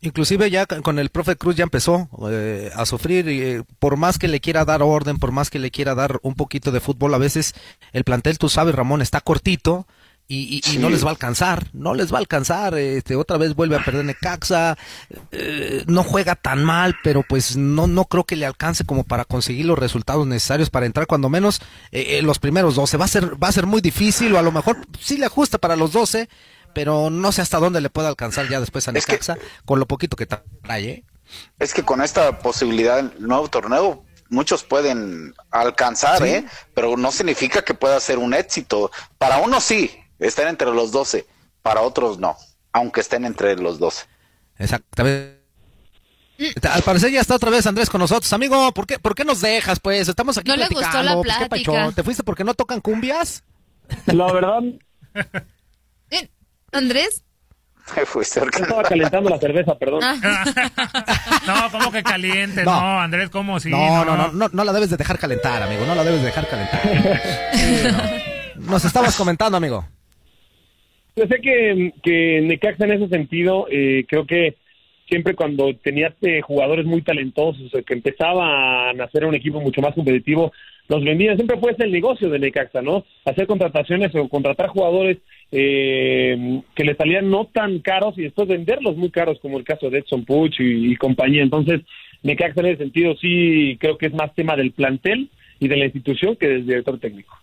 Inclusive 0.00 0.50
ya 0.50 0.66
con 0.66 0.98
el 0.98 1.08
profe 1.08 1.36
Cruz 1.36 1.56
ya 1.56 1.64
empezó 1.64 2.08
eh, 2.30 2.70
a 2.74 2.84
sufrir, 2.84 3.28
y, 3.28 3.42
eh, 3.42 3.62
por 3.78 3.96
más 3.96 4.18
que 4.18 4.28
le 4.28 4.40
quiera 4.40 4.64
dar 4.64 4.82
orden, 4.82 5.18
por 5.18 5.32
más 5.32 5.48
que 5.48 5.58
le 5.58 5.70
quiera 5.70 5.94
dar 5.94 6.18
un 6.22 6.34
poquito 6.34 6.70
de 6.70 6.80
fútbol, 6.80 7.14
a 7.14 7.18
veces 7.18 7.54
el 7.92 8.04
plantel, 8.04 8.38
tú 8.38 8.48
sabes, 8.48 8.74
Ramón, 8.74 9.00
está 9.00 9.22
cortito 9.22 9.86
y, 10.28 10.60
no 10.80 10.90
les 10.90 11.02
va 11.04 11.08
a 11.08 11.12
alcanzar, 11.12 11.68
no 11.72 11.94
les 11.94 12.12
va 12.12 12.16
a 12.16 12.20
alcanzar, 12.20 12.76
este, 12.76 13.16
otra 13.16 13.38
vez 13.38 13.54
vuelve 13.54 13.76
a 13.76 13.84
perder 13.84 14.04
Necaxa, 14.04 14.76
eh, 15.30 15.84
no 15.86 16.02
juega 16.02 16.34
tan 16.34 16.62
mal, 16.62 16.96
pero 17.02 17.22
pues 17.26 17.56
no, 17.56 17.86
no 17.86 18.04
creo 18.04 18.24
que 18.24 18.36
le 18.36 18.44
alcance 18.44 18.84
como 18.84 19.04
para 19.04 19.24
conseguir 19.24 19.66
los 19.66 19.78
resultados 19.78 20.26
necesarios 20.26 20.68
para 20.68 20.84
entrar 20.84 21.06
cuando 21.06 21.28
menos 21.28 21.60
los 22.22 22.38
primeros 22.38 22.74
12, 22.74 22.96
va 22.96 23.04
a 23.06 23.08
ser, 23.08 23.42
va 23.42 23.48
a 23.48 23.52
ser 23.52 23.66
muy 23.66 23.80
difícil 23.80 24.34
o 24.34 24.38
a 24.38 24.42
lo 24.42 24.52
mejor 24.52 24.76
sí 25.00 25.16
le 25.16 25.26
ajusta 25.26 25.58
para 25.58 25.76
los 25.76 25.92
12, 25.92 26.28
pero 26.76 27.08
no 27.08 27.32
sé 27.32 27.40
hasta 27.40 27.58
dónde 27.58 27.80
le 27.80 27.88
puede 27.88 28.08
alcanzar 28.08 28.50
ya 28.50 28.60
después 28.60 28.86
a 28.86 28.92
Necaxa 28.92 29.38
con 29.64 29.80
lo 29.80 29.86
poquito 29.86 30.14
que 30.14 30.26
trae. 30.26 30.84
¿eh? 30.84 31.04
Es 31.58 31.72
que 31.72 31.82
con 31.82 32.02
esta 32.02 32.38
posibilidad 32.40 32.96
del 32.96 33.14
nuevo 33.18 33.48
torneo 33.48 34.04
muchos 34.28 34.62
pueden 34.62 35.32
alcanzar, 35.50 36.22
¿eh? 36.26 36.44
pero 36.74 36.98
no 36.98 37.12
significa 37.12 37.62
que 37.62 37.72
pueda 37.72 37.98
ser 37.98 38.18
un 38.18 38.34
éxito. 38.34 38.90
Para 39.16 39.38
unos 39.38 39.64
sí, 39.64 39.90
estén 40.18 40.48
entre 40.48 40.70
los 40.70 40.92
12, 40.92 41.26
para 41.62 41.80
otros 41.80 42.18
no, 42.18 42.36
aunque 42.72 43.00
estén 43.00 43.24
entre 43.24 43.56
los 43.56 43.78
12. 43.78 44.04
Exactamente. 44.58 45.40
Al 46.70 46.82
parecer 46.82 47.10
ya 47.10 47.22
está 47.22 47.36
otra 47.36 47.48
vez 47.48 47.66
Andrés 47.66 47.88
con 47.88 48.02
nosotros. 48.02 48.30
Amigo, 48.34 48.70
¿por 48.72 48.86
qué, 48.86 48.98
por 48.98 49.14
qué 49.14 49.24
nos 49.24 49.40
dejas? 49.40 49.80
Pues 49.80 50.08
estamos 50.08 50.36
aquí 50.36 50.50
No 50.50 50.56
le 50.56 50.68
gustó 50.68 51.02
la 51.02 51.14
pues, 51.14 51.34
plática. 51.38 51.92
¿Te 51.92 52.02
fuiste 52.02 52.22
porque 52.22 52.44
no 52.44 52.52
tocan 52.52 52.82
cumbias? 52.82 53.44
La 54.04 54.30
verdad, 54.30 54.60
Andrés. 56.72 57.22
Cerca. 58.22 58.62
Estaba 58.62 58.82
calentando 58.82 59.30
la 59.30 59.38
cerveza, 59.38 59.78
perdón. 59.78 60.00
Ah. 60.02 60.44
no, 61.46 61.70
¿cómo 61.70 61.92
que 61.92 62.02
caliente? 62.02 62.64
No, 62.64 63.00
Andrés, 63.00 63.30
¿cómo 63.30 63.60
sí? 63.60 63.70
No 63.70 64.04
no. 64.04 64.16
no 64.16 64.32
no, 64.32 64.48
no, 64.52 64.64
la 64.64 64.72
debes 64.72 64.90
de 64.90 64.96
dejar 64.96 65.18
calentar, 65.18 65.62
amigo. 65.62 65.86
No 65.86 65.94
la 65.94 66.02
debes 66.02 66.20
de 66.20 66.26
dejar 66.26 66.48
calentar. 66.48 66.80
Nos 68.56 68.84
estabas 68.84 69.16
comentando, 69.16 69.56
amigo. 69.56 69.84
Yo 71.14 71.26
sé 71.26 71.40
que, 71.40 71.94
que 72.02 72.40
Necaxa 72.42 72.84
en 72.84 72.92
ese 72.92 73.08
sentido, 73.08 73.66
eh, 73.70 74.04
creo 74.08 74.26
que 74.26 74.56
siempre 75.08 75.34
cuando 75.34 75.74
tenías 75.76 76.12
eh, 76.22 76.40
jugadores 76.42 76.84
muy 76.84 77.02
talentosos, 77.02 77.70
que 77.86 77.94
empezaban 77.94 79.00
a 79.00 79.04
hacer 79.04 79.24
un 79.24 79.34
equipo 79.34 79.60
mucho 79.60 79.80
más 79.80 79.94
competitivo, 79.94 80.52
los 80.88 81.04
vendían. 81.04 81.36
Siempre 81.36 81.58
fue 81.58 81.72
ese 81.72 81.84
el 81.84 81.92
negocio 81.92 82.28
de 82.28 82.38
Necaxa, 82.38 82.82
¿no? 82.82 83.04
Hacer 83.24 83.46
contrataciones 83.46 84.14
o 84.14 84.28
contratar 84.28 84.68
jugadores 84.68 85.18
eh, 85.52 86.62
que 86.74 86.84
le 86.84 86.96
salían 86.96 87.30
no 87.30 87.46
tan 87.46 87.78
caros 87.80 88.18
y 88.18 88.22
después 88.22 88.48
venderlos 88.48 88.96
muy 88.96 89.10
caros, 89.10 89.38
como 89.40 89.58
el 89.58 89.64
caso 89.64 89.90
de 89.90 89.98
Edson 89.98 90.24
Puch 90.24 90.56
y, 90.58 90.96
compañía. 90.96 91.42
Entonces, 91.42 91.82
Necaxa 92.22 92.60
en 92.60 92.66
ese 92.66 92.78
sentido 92.78 93.14
sí 93.20 93.76
creo 93.80 93.96
que 93.98 94.06
es 94.06 94.14
más 94.14 94.34
tema 94.34 94.56
del 94.56 94.72
plantel 94.72 95.30
y 95.58 95.68
de 95.68 95.76
la 95.76 95.84
institución 95.84 96.36
que 96.36 96.48
del 96.48 96.66
director 96.66 96.98
técnico. 96.98 97.36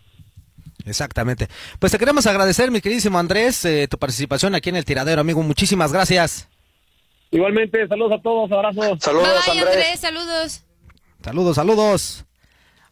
Exactamente. 0.86 1.48
Pues 1.78 1.92
te 1.92 1.98
queremos 1.98 2.26
agradecer, 2.26 2.70
mi 2.70 2.80
queridísimo 2.80 3.18
Andrés, 3.18 3.64
eh, 3.64 3.88
tu 3.88 3.96
participación 3.96 4.54
aquí 4.54 4.68
en 4.68 4.76
el 4.76 4.84
tiradero, 4.84 5.20
amigo. 5.20 5.42
Muchísimas 5.42 5.92
gracias. 5.92 6.48
Igualmente, 7.30 7.88
saludos 7.88 8.12
a 8.12 8.22
todos, 8.22 8.52
abrazos. 8.52 8.98
Saludos, 9.00 9.48
Andrés. 9.48 9.98
Saludos. 9.98 10.64
Saludos, 11.22 11.56
saludos. 11.56 12.26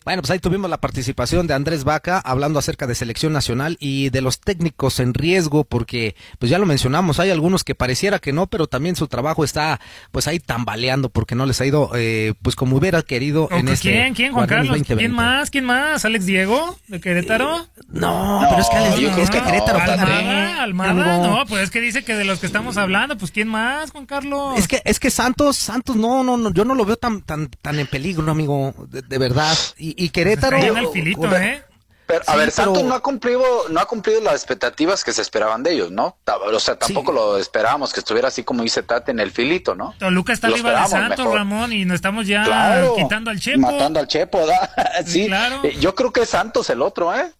Bueno, 0.05 0.23
pues 0.23 0.31
ahí 0.31 0.39
tuvimos 0.41 0.69
la 0.69 0.79
participación 0.79 1.47
de 1.47 1.55
Andrés 1.55 1.85
Vaca 1.85 2.19
hablando 2.19 2.59
acerca 2.59 2.87
de 2.87 2.95
selección 2.95 3.33
nacional 3.33 3.77
y 3.79 4.11
de 4.11 4.21
los 4.21 4.41
técnicos 4.41 4.99
en 4.99 5.15
riesgo, 5.15 5.65
porque 5.65 6.17
pues 6.39 6.51
ya 6.51 6.59
lo 6.59 6.67
mencionamos, 6.67 7.21
hay 7.21 7.31
algunos 7.31 7.63
que 7.63 7.75
pareciera 7.75 8.19
que 8.19 8.33
no, 8.33 8.49
pero 8.49 8.67
también 8.67 8.97
su 8.97 9.07
trabajo 9.07 9.45
está 9.45 9.81
pues 10.11 10.27
ahí 10.27 10.41
tambaleando 10.41 11.09
porque 11.09 11.35
no 11.35 11.47
les 11.47 11.61
ha 11.61 11.67
ido 11.67 11.91
eh, 11.95 12.35
pues 12.43 12.57
como 12.57 12.77
hubiera 12.77 13.03
querido 13.03 13.49
en 13.53 13.69
este 13.69 13.91
¿Quién? 13.91 14.15
¿Quién, 14.15 14.33
Juan 14.33 14.47
Carlos? 14.47 14.79
¿Quién 14.87 15.13
más? 15.13 15.51
¿Quién 15.51 15.65
más? 15.65 16.05
¿Alex 16.05 16.27
Diego 16.27 16.79
de 16.89 17.01
Querétaro? 17.01 17.61
Eh, 17.61 17.83
no, 17.89 18.45
pero 18.49 18.61
es 18.61 18.69
que 18.69 18.77
Alex 18.77 18.97
Diego, 18.97 19.17
es 19.19 19.31
que 19.31 19.41
Querétaro 19.41 19.79
Almada, 19.79 20.63
Almada, 20.63 21.19
no, 21.19 21.47
pues 21.47 21.63
es 21.65 21.71
que 21.71 21.81
dice 21.81 22.05
que 22.05 22.15
de 22.15 22.25
los 22.25 22.41
que 22.41 22.47
estamos 22.47 22.77
hablando, 22.77 23.17
pues 23.17 23.31
¿quién 23.31 23.49
más, 23.49 23.93
Juan 23.93 24.07
Carlos? 24.07 24.59
Es 24.59 24.67
que 24.67 24.83
es 24.85 24.99
que 24.99 25.11
Santos, 25.11 25.57
Santos 25.57 25.95
no, 25.95 26.25
no, 26.25 26.37
no 26.37 26.53
yo 26.53 26.65
no 26.65 26.75
lo 26.75 26.85
veo 26.85 26.97
tan 26.97 27.23
tan 27.23 27.49
tan 27.49 27.79
en 27.79 27.87
peligro, 27.87 28.29
amigo, 28.31 28.75
de, 28.91 29.03
de 29.03 29.19
verdad. 29.19 29.57
Y 29.79 29.92
y, 29.97 30.11
Querétaro. 30.11 30.57
¿eh? 30.57 31.63
Pero, 32.07 32.25
a 32.27 32.37
ver, 32.37 32.51
Santos 32.51 32.83
no 32.83 32.95
ha 32.95 33.01
cumplido, 33.01 33.45
no 33.71 33.81
ha 33.81 33.87
cumplido 33.87 34.21
las 34.21 34.35
expectativas 34.35 35.05
que 35.05 35.13
se 35.13 35.23
esperaban 35.23 35.63
de 35.63 35.73
ellos, 35.73 35.91
¿no? 35.91 36.17
O 36.53 36.61
sea, 36.61 36.77
tampoco 36.77 37.13
lo 37.13 37.39
esperábamos 37.39 37.93
que 37.93 38.01
estuviera 38.01 38.29
así 38.29 38.43
como 38.43 38.63
dice 38.63 38.83
Tate 38.83 39.13
en 39.13 39.21
el 39.21 39.31
filito, 39.31 39.75
¿no? 39.75 39.95
Toluca 39.99 40.33
está 40.33 40.49
arriba 40.49 40.83
de 40.83 40.89
Santos, 40.89 41.33
Ramón, 41.33 41.73
y 41.73 41.85
nos 41.85 41.97
estamos 41.97 42.27
ya 42.27 42.85
quitando 42.97 43.31
al 43.31 43.41
Chepo. 43.41 43.61
Matando 43.61 44.01
al 44.01 44.09
Chepo, 44.09 44.45
¿da? 44.47 44.71
sí, 45.07 45.27
claro. 45.27 45.61
Eh, 45.63 45.77
yo 45.79 45.95
creo 45.95 46.13
que 46.13 46.23
es 46.23 46.29
Santos 46.29 46.69
el 46.71 46.83
otro, 46.83 47.15
¿eh? 47.15 47.33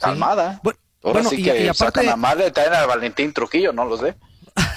Almada. 0.00 0.60
Bueno, 0.62 0.78
Ahora 1.04 1.24
sí 1.24 1.42
que 1.42 1.64
y 1.64 1.68
aparte... 1.68 2.00
sacan 2.00 2.08
a 2.08 2.16
madre, 2.16 2.50
traen 2.50 2.74
a 2.74 2.86
Valentín 2.86 3.32
Trujillo, 3.32 3.72
no 3.72 3.84
lo 3.84 3.96
sé. 3.96 4.14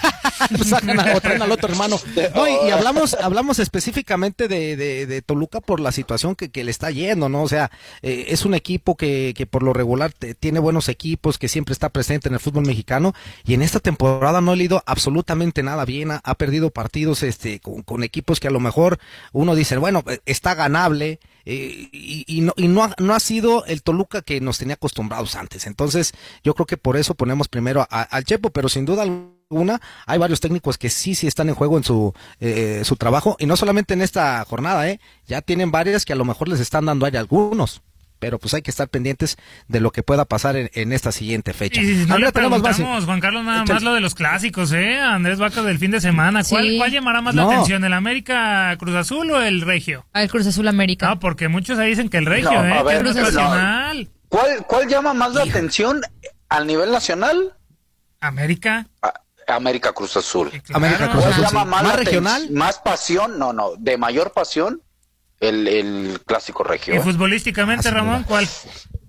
sacan 0.65 0.99
a, 0.99 1.15
o 1.15 1.21
traen 1.21 1.41
al 1.41 1.51
otro 1.51 1.69
hermano. 1.69 1.99
No, 2.35 2.47
y, 2.47 2.71
hablamos, 2.71 3.13
hablamos 3.15 3.59
específicamente 3.59 4.47
de, 4.47 4.75
de, 4.75 5.21
Toluca 5.21 5.61
por 5.61 5.79
la 5.79 5.91
situación 5.91 6.35
que, 6.35 6.49
que, 6.49 6.63
le 6.63 6.71
está 6.71 6.91
yendo, 6.91 7.29
¿no? 7.29 7.43
O 7.43 7.49
sea, 7.49 7.71
eh, 8.01 8.25
es 8.29 8.45
un 8.45 8.53
equipo 8.53 8.95
que, 8.95 9.33
que 9.35 9.45
por 9.45 9.63
lo 9.63 9.73
regular 9.73 10.13
tiene 10.39 10.59
buenos 10.59 10.89
equipos, 10.89 11.37
que 11.37 11.47
siempre 11.47 11.73
está 11.73 11.89
presente 11.89 12.27
en 12.27 12.35
el 12.35 12.39
fútbol 12.39 12.65
mexicano, 12.65 13.13
y 13.45 13.53
en 13.53 13.61
esta 13.61 13.79
temporada 13.79 14.41
no 14.41 14.51
ha 14.51 14.55
leído 14.55 14.83
absolutamente 14.85 15.63
nada 15.63 15.85
bien, 15.85 16.11
ha, 16.11 16.35
perdido 16.35 16.69
partidos 16.69 17.23
este, 17.23 17.59
con, 17.59 18.03
equipos 18.03 18.39
que 18.39 18.47
a 18.47 18.51
lo 18.51 18.59
mejor 18.59 18.99
uno 19.31 19.55
dice, 19.55 19.77
bueno, 19.77 20.03
está 20.25 20.53
ganable, 20.53 21.19
eh, 21.45 21.89
y, 21.91 22.41
no, 22.41 22.53
y 22.57 22.67
no, 22.67 22.83
ha, 22.83 22.95
no 22.97 23.13
ha 23.13 23.19
sido 23.19 23.65
el 23.65 23.83
Toluca 23.83 24.21
que 24.21 24.41
nos 24.41 24.57
tenía 24.57 24.75
acostumbrados 24.75 25.35
antes. 25.35 25.67
Entonces, 25.67 26.13
yo 26.43 26.55
creo 26.55 26.65
que 26.65 26.77
por 26.77 26.97
eso 26.97 27.15
ponemos 27.15 27.47
primero 27.47 27.87
al 27.89 28.23
Chepo, 28.25 28.49
pero 28.49 28.69
sin 28.69 28.85
duda 28.85 29.03
alguna, 29.03 29.34
hay 30.07 30.17
varios 30.17 30.39
técnicos 30.39 30.77
que 30.77 30.89
sí, 30.89 31.13
sí 31.13 31.27
están 31.27 31.49
en 31.49 31.55
juego 31.55 31.77
en 31.77 31.83
su, 31.83 32.13
eh, 32.39 32.81
su 32.83 32.95
trabajo, 32.95 33.35
y 33.39 33.45
no 33.45 33.55
solamente 33.55 33.93
en 33.93 34.01
esta 34.01 34.43
jornada, 34.45 34.89
¿eh? 34.89 34.99
ya 35.27 35.41
tienen 35.41 35.71
varias 35.71 36.05
que 36.05 36.13
a 36.13 36.15
lo 36.15 36.25
mejor 36.25 36.47
les 36.47 36.59
están 36.59 36.85
dando 36.85 37.05
aire 37.05 37.17
a 37.17 37.21
algunos 37.21 37.81
pero 38.17 38.39
pues 38.39 38.53
hay 38.55 38.61
que 38.63 38.71
estar 38.71 38.87
pendientes 38.87 39.37
de 39.67 39.79
lo 39.81 39.91
que 39.91 40.01
pueda 40.01 40.25
pasar 40.25 40.55
en, 40.55 40.93
esta 40.93 41.11
siguiente 41.11 41.53
fecha. 41.53 41.81
Y 41.81 42.05
no 42.07 42.17
le 42.17 42.31
preguntamos, 42.31 43.05
Juan 43.05 43.19
Carlos, 43.19 43.43
nada 43.43 43.65
más 43.65 43.83
lo 43.83 43.93
de 43.93 43.99
los 43.99 44.15
clásicos, 44.15 44.71
¿eh? 44.71 44.99
Andrés 44.99 45.37
Vaca 45.37 45.61
del 45.61 45.77
fin 45.77 45.91
de 45.91 46.01
semana. 46.01 46.41
¿Cuál, 46.43 46.91
llamará 46.91 47.21
más 47.21 47.35
la 47.35 47.43
atención, 47.43 47.83
el 47.83 47.93
América 47.93 48.75
Cruz 48.79 48.95
Azul 48.95 49.29
o 49.29 49.41
el 49.41 49.61
Regio? 49.61 50.07
Ah, 50.13 50.23
el 50.23 50.29
Cruz 50.29 50.47
Azul 50.47 50.67
América. 50.67 51.09
No, 51.09 51.19
porque 51.19 51.49
muchos 51.49 51.77
ahí 51.77 51.89
dicen 51.89 52.09
que 52.09 52.17
el 52.17 52.25
Regio, 52.25 52.65
¿eh? 52.65 52.99
Cruz 52.99 53.15
Nacional. 53.15 54.09
¿Cuál, 54.29 54.65
¿Cuál 54.65 54.87
llama 54.87 55.13
más 55.13 55.35
la 55.35 55.43
atención 55.43 56.01
al 56.49 56.65
nivel 56.65 56.91
nacional? 56.91 57.53
América. 58.21 58.87
América 59.47 59.93
Cruz 59.93 60.15
Azul. 60.17 60.51
América 60.73 61.09
Cruz 61.11 61.25
Azul. 61.25 61.43
Llama 61.45 61.65
más, 61.65 61.83
¿Más 61.83 61.95
regional? 61.95 62.49
Más 62.51 62.79
pasión, 62.79 63.37
no, 63.39 63.53
no, 63.53 63.71
de 63.77 63.97
mayor 63.97 64.31
pasión 64.31 64.81
el, 65.39 65.67
el 65.67 66.21
clásico 66.25 66.63
regio. 66.63 66.95
¿Y 66.95 66.99
futbolísticamente, 66.99 67.89
Ramón, 67.91 68.23
cuál? 68.23 68.47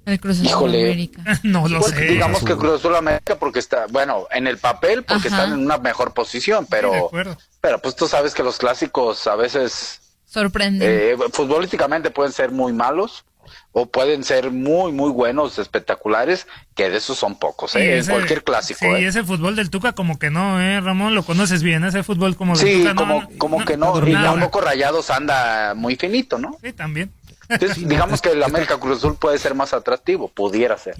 El 0.04 0.20
Cruz 0.20 0.36
Azul 0.36 0.46
Híjole. 0.46 0.84
América. 0.84 1.22
no 1.42 1.66
lo 1.68 1.80
Pues, 1.80 1.92
sé. 1.92 2.00
digamos 2.04 2.44
que 2.44 2.56
Cruz 2.56 2.80
Azul 2.80 2.94
América 2.96 3.36
porque 3.36 3.58
está, 3.58 3.86
bueno, 3.90 4.26
en 4.30 4.46
el 4.46 4.58
papel 4.58 5.02
porque 5.04 5.28
Ajá. 5.28 5.36
están 5.42 5.52
en 5.54 5.64
una 5.64 5.78
mejor 5.78 6.14
posición, 6.14 6.60
Sí, 6.64 6.70
de 6.70 6.76
pero, 6.76 7.06
acuerdo. 7.06 7.36
pero 7.60 7.80
pues 7.80 7.96
tú 7.96 8.06
sabes 8.06 8.32
que 8.34 8.42
los 8.42 8.58
clásicos 8.58 9.26
a 9.26 9.34
veces 9.36 10.00
Sorprende. 10.26 11.12
eh, 11.12 11.16
futbolísticamente 11.32 12.10
pueden 12.10 12.32
ser 12.32 12.50
muy 12.52 12.72
malos 12.72 13.24
o 13.72 13.86
pueden 13.86 14.24
ser 14.24 14.50
muy, 14.50 14.92
muy 14.92 15.10
buenos, 15.10 15.58
espectaculares, 15.58 16.46
que 16.74 16.90
de 16.90 16.96
esos 16.98 17.18
son 17.18 17.38
pocos, 17.38 17.74
¿eh? 17.76 17.92
en 17.94 17.98
ese- 18.00 18.12
cualquier 18.12 18.42
clásico. 18.44 18.80
Sí, 18.80 18.86
¿eh? 18.86 19.06
ese 19.06 19.24
fútbol 19.24 19.56
del 19.56 19.70
Tuca 19.70 19.92
como 19.92 20.18
que 20.18 20.30
no, 20.30 20.60
¿eh? 20.60 20.80
Ramón, 20.80 21.14
lo 21.14 21.22
conoces 21.24 21.62
bien, 21.62 21.84
ese 21.84 22.02
fútbol 22.02 22.36
como 22.36 22.56
del 22.56 22.66
Sí, 22.66 22.78
Tuca. 22.80 22.94
no, 22.94 23.00
como, 23.00 23.20
no, 23.22 23.28
como 23.38 23.64
que 23.64 23.76
no, 23.76 24.06
y 24.08 24.12
nada. 24.12 24.30
tampoco 24.32 24.60
Rayados 24.60 25.10
anda 25.10 25.74
muy 25.74 25.96
finito, 25.96 26.38
¿no? 26.38 26.56
Sí, 26.62 26.72
también. 26.72 27.10
Entonces, 27.48 27.88
digamos 27.88 28.20
que 28.20 28.30
el 28.30 28.42
América 28.42 28.76
Cruz 28.78 28.98
Azul 28.98 29.16
puede 29.16 29.38
ser 29.38 29.54
más 29.54 29.72
atractivo, 29.72 30.28
pudiera 30.28 30.76
ser. 30.78 30.96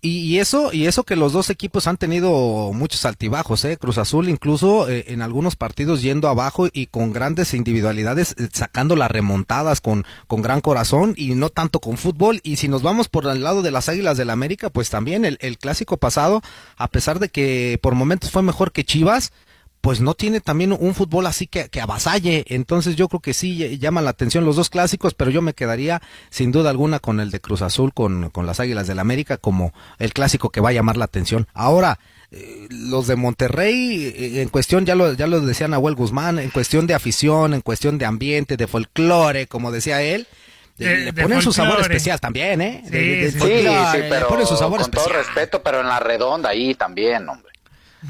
Y, 0.00 0.20
y 0.20 0.38
eso, 0.38 0.72
y 0.72 0.86
eso 0.86 1.02
que 1.02 1.16
los 1.16 1.32
dos 1.32 1.50
equipos 1.50 1.88
han 1.88 1.96
tenido 1.96 2.72
muchos 2.72 3.04
altibajos, 3.04 3.64
¿eh? 3.64 3.76
Cruz 3.76 3.98
Azul 3.98 4.28
incluso 4.28 4.88
eh, 4.88 5.06
en 5.08 5.22
algunos 5.22 5.56
partidos 5.56 6.02
yendo 6.02 6.28
abajo 6.28 6.68
y 6.72 6.86
con 6.86 7.12
grandes 7.12 7.52
individualidades, 7.52 8.36
eh, 8.38 8.48
sacando 8.52 8.94
las 8.94 9.10
remontadas 9.10 9.80
con, 9.80 10.04
con 10.28 10.40
gran 10.40 10.60
corazón 10.60 11.14
y 11.16 11.34
no 11.34 11.50
tanto 11.50 11.80
con 11.80 11.96
fútbol. 11.96 12.38
Y 12.44 12.56
si 12.56 12.68
nos 12.68 12.82
vamos 12.82 13.08
por 13.08 13.26
el 13.26 13.42
lado 13.42 13.62
de 13.62 13.72
las 13.72 13.88
Águilas 13.88 14.16
del 14.16 14.30
América, 14.30 14.70
pues 14.70 14.88
también 14.88 15.24
el, 15.24 15.36
el 15.40 15.58
clásico 15.58 15.96
pasado, 15.96 16.42
a 16.76 16.86
pesar 16.86 17.18
de 17.18 17.28
que 17.28 17.80
por 17.82 17.96
momentos 17.96 18.30
fue 18.30 18.42
mejor 18.42 18.70
que 18.70 18.84
Chivas, 18.84 19.32
pues 19.88 20.02
no 20.02 20.12
tiene 20.12 20.42
también 20.42 20.76
un 20.78 20.94
fútbol 20.94 21.24
así 21.26 21.46
que, 21.46 21.70
que 21.70 21.80
avasalle. 21.80 22.44
Entonces 22.48 22.94
yo 22.94 23.08
creo 23.08 23.20
que 23.20 23.32
sí 23.32 23.56
ll- 23.58 23.78
llaman 23.78 24.04
la 24.04 24.10
atención 24.10 24.44
los 24.44 24.54
dos 24.54 24.68
clásicos, 24.68 25.14
pero 25.14 25.30
yo 25.30 25.40
me 25.40 25.54
quedaría 25.54 26.02
sin 26.28 26.52
duda 26.52 26.68
alguna 26.68 26.98
con 26.98 27.20
el 27.20 27.30
de 27.30 27.40
Cruz 27.40 27.62
Azul, 27.62 27.94
con, 27.94 28.28
con 28.28 28.44
las 28.44 28.60
Águilas 28.60 28.86
del 28.86 28.98
América, 28.98 29.38
como 29.38 29.72
el 29.98 30.12
clásico 30.12 30.50
que 30.50 30.60
va 30.60 30.68
a 30.68 30.72
llamar 30.72 30.98
la 30.98 31.06
atención. 31.06 31.48
Ahora, 31.54 31.98
eh, 32.30 32.66
los 32.68 33.06
de 33.06 33.16
Monterrey, 33.16 34.12
eh, 34.14 34.42
en 34.42 34.50
cuestión, 34.50 34.84
ya 34.84 34.94
lo, 34.94 35.14
ya 35.14 35.26
lo 35.26 35.40
decía 35.40 35.68
Nahuel 35.68 35.94
Guzmán, 35.94 36.38
en 36.38 36.50
cuestión 36.50 36.86
de 36.86 36.92
afición, 36.92 37.54
en 37.54 37.62
cuestión 37.62 37.96
de 37.96 38.04
ambiente, 38.04 38.58
de 38.58 38.66
folclore, 38.66 39.46
como 39.46 39.72
decía 39.72 40.02
él, 40.02 40.26
eh, 40.78 40.84
De- 40.84 40.96
le 40.98 41.12
ponen 41.14 41.40
su 41.40 41.50
sabor 41.50 41.76
folclore. 41.76 41.94
especial 41.94 42.20
también, 42.20 42.60
¿eh? 42.60 42.82
Sí, 42.84 42.90
De- 42.90 42.98
de- 42.98 43.16
de 43.16 43.30
sí, 43.32 43.32
Sí, 43.32 43.38
folclore, 43.38 43.90
sí, 43.92 43.96
le 44.02 44.08
pero 44.10 44.28
ponen 44.28 44.46
su 44.46 44.56
sabor 44.58 44.82
con 44.82 44.90
todo 44.90 45.08
respeto, 45.08 45.62
pero 45.62 45.80
en 45.80 45.86
la 45.88 45.98
redonda 45.98 46.50
ahí 46.50 46.74
también, 46.74 47.26
hombre. 47.26 47.48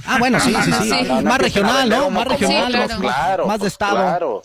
Ah, 0.07 0.19
bueno, 0.19 0.39
sí, 0.41 0.55
sí, 0.65 0.73
sí. 0.73 1.23
Más 1.23 1.39
regional, 1.39 1.89
¿no? 1.89 2.11
Más 2.11 2.27
regional, 2.29 2.73
Sí, 2.73 2.79
más- 2.79 2.87
claro. 2.87 3.01
Claro, 3.01 3.47
más 3.47 3.61
de 3.61 3.69
estado. 3.69 3.97
Claro. 3.97 4.43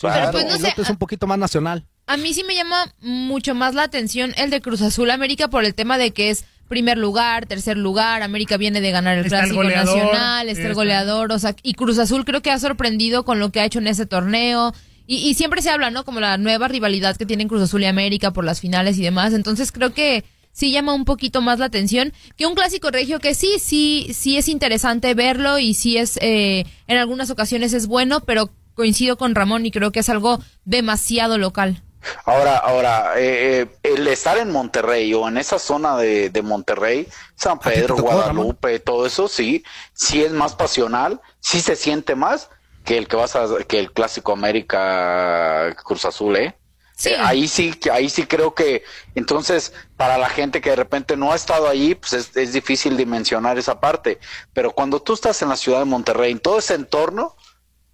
claro. 0.00 0.32
pues, 0.32 0.46
no 0.46 0.58
sé, 0.58 0.74
es 0.76 0.90
un 0.90 0.96
poquito 0.96 1.26
más 1.26 1.38
nacional. 1.38 1.84
A 2.06 2.16
mí 2.16 2.34
sí 2.34 2.42
me 2.44 2.54
llama 2.54 2.92
mucho 3.00 3.54
más 3.54 3.74
la 3.74 3.84
atención 3.84 4.32
el 4.36 4.50
de 4.50 4.60
Cruz 4.60 4.82
Azul 4.82 5.10
América 5.10 5.48
por 5.48 5.64
el 5.64 5.74
tema 5.74 5.96
de 5.98 6.10
que 6.12 6.30
es 6.30 6.44
primer 6.68 6.98
lugar, 6.98 7.46
tercer 7.46 7.76
lugar, 7.76 8.22
América 8.22 8.56
viene 8.56 8.80
de 8.80 8.90
ganar 8.92 9.18
el 9.18 9.24
Está 9.24 9.38
el 9.38 9.50
clásico 9.50 9.62
goleador, 9.62 9.96
nacional, 9.96 10.48
está 10.48 10.68
el 10.68 10.74
goleador, 10.74 11.32
o 11.32 11.38
sea, 11.38 11.56
y 11.64 11.74
Cruz 11.74 11.98
Azul 11.98 12.24
creo 12.24 12.42
que 12.42 12.50
ha 12.52 12.58
sorprendido 12.60 13.24
con 13.24 13.40
lo 13.40 13.50
que 13.50 13.60
ha 13.60 13.64
hecho 13.64 13.80
en 13.80 13.88
ese 13.88 14.06
torneo. 14.06 14.72
Y, 15.06 15.16
y 15.16 15.34
siempre 15.34 15.62
se 15.62 15.70
habla, 15.70 15.90
¿no? 15.90 16.04
Como 16.04 16.20
la 16.20 16.38
nueva 16.38 16.68
rivalidad 16.68 17.16
que 17.16 17.26
tienen 17.26 17.48
Cruz 17.48 17.62
Azul 17.62 17.82
y 17.82 17.86
América 17.86 18.30
por 18.32 18.44
las 18.44 18.60
finales 18.60 18.96
y 18.98 19.02
demás. 19.02 19.32
Entonces 19.32 19.72
creo 19.72 19.92
que 19.92 20.24
sí 20.52 20.72
llama 20.72 20.94
un 20.94 21.04
poquito 21.04 21.40
más 21.40 21.58
la 21.58 21.66
atención 21.66 22.12
que 22.36 22.46
un 22.46 22.54
clásico 22.54 22.90
regio 22.90 23.20
que 23.20 23.34
sí, 23.34 23.58
sí, 23.58 24.10
sí 24.14 24.36
es 24.36 24.48
interesante 24.48 25.14
verlo 25.14 25.58
y 25.58 25.74
sí 25.74 25.96
es, 25.96 26.18
eh, 26.22 26.66
en 26.86 26.98
algunas 26.98 27.30
ocasiones 27.30 27.72
es 27.72 27.86
bueno, 27.86 28.20
pero 28.20 28.50
coincido 28.74 29.16
con 29.16 29.34
Ramón 29.34 29.66
y 29.66 29.70
creo 29.70 29.92
que 29.92 30.00
es 30.00 30.08
algo 30.08 30.40
demasiado 30.64 31.38
local. 31.38 31.82
Ahora, 32.24 32.56
ahora, 32.56 33.12
eh, 33.18 33.60
eh, 33.60 33.66
el 33.82 34.06
estar 34.08 34.38
en 34.38 34.50
Monterrey 34.50 35.12
o 35.12 35.28
en 35.28 35.36
esa 35.36 35.58
zona 35.58 35.98
de, 35.98 36.30
de 36.30 36.42
Monterrey, 36.42 37.06
San 37.34 37.58
Pedro, 37.58 37.96
tocó, 37.96 38.12
Guadalupe, 38.12 38.78
todo 38.80 39.04
eso, 39.04 39.28
sí, 39.28 39.62
sí 39.92 40.22
es 40.22 40.32
más 40.32 40.54
pasional, 40.54 41.20
sí 41.40 41.60
se 41.60 41.76
siente 41.76 42.14
más 42.14 42.48
que 42.84 42.96
el 42.96 43.06
que 43.06 43.16
vas 43.16 43.36
a, 43.36 43.46
que 43.68 43.78
el 43.78 43.92
clásico 43.92 44.32
América 44.32 45.76
Cruz 45.84 46.06
Azul, 46.06 46.36
¿eh? 46.36 46.56
Sí. 47.00 47.08
Eh, 47.08 47.16
ahí 47.18 47.48
sí, 47.48 47.72
ahí 47.90 48.10
sí 48.10 48.26
creo 48.26 48.54
que, 48.54 48.84
entonces, 49.14 49.72
para 49.96 50.18
la 50.18 50.28
gente 50.28 50.60
que 50.60 50.68
de 50.68 50.76
repente 50.76 51.16
no 51.16 51.32
ha 51.32 51.34
estado 51.34 51.66
allí, 51.66 51.94
pues 51.94 52.12
es, 52.12 52.36
es 52.36 52.52
difícil 52.52 52.98
dimensionar 52.98 53.58
esa 53.58 53.80
parte. 53.80 54.18
Pero 54.52 54.72
cuando 54.72 55.00
tú 55.00 55.14
estás 55.14 55.40
en 55.40 55.48
la 55.48 55.56
ciudad 55.56 55.78
de 55.78 55.86
Monterrey, 55.86 56.30
en 56.30 56.40
todo 56.40 56.58
ese 56.58 56.74
entorno, 56.74 57.36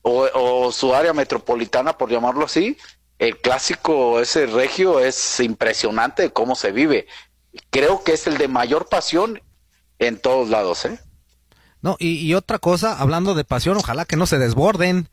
o, 0.03 0.27
o 0.35 0.73
su 0.73 0.93
área 0.93 1.13
metropolitana, 1.13 1.97
por 1.97 2.11
llamarlo 2.11 2.47
así, 2.47 2.77
el 3.21 3.39
clásico, 3.39 4.21
ese 4.21 4.47
regio, 4.47 4.99
es 4.99 5.39
impresionante 5.39 6.23
de 6.23 6.33
cómo 6.33 6.57
se 6.57 6.73
vive. 6.73 7.07
Creo 7.71 8.03
que 8.03 8.13
es 8.13 8.27
el 8.27 8.39
de 8.39 8.49
mayor 8.49 8.89
pasión 8.89 9.41
en 10.01 10.19
todos 10.19 10.49
lados, 10.49 10.85
¿eh? 10.85 10.99
No, 11.81 11.95
y, 12.01 12.27
y 12.27 12.35
otra 12.35 12.59
cosa, 12.59 12.99
hablando 12.99 13.35
de 13.37 13.45
pasión, 13.45 13.77
ojalá 13.77 14.05
que 14.05 14.17
no 14.17 14.27
se 14.27 14.39
desborden, 14.39 15.09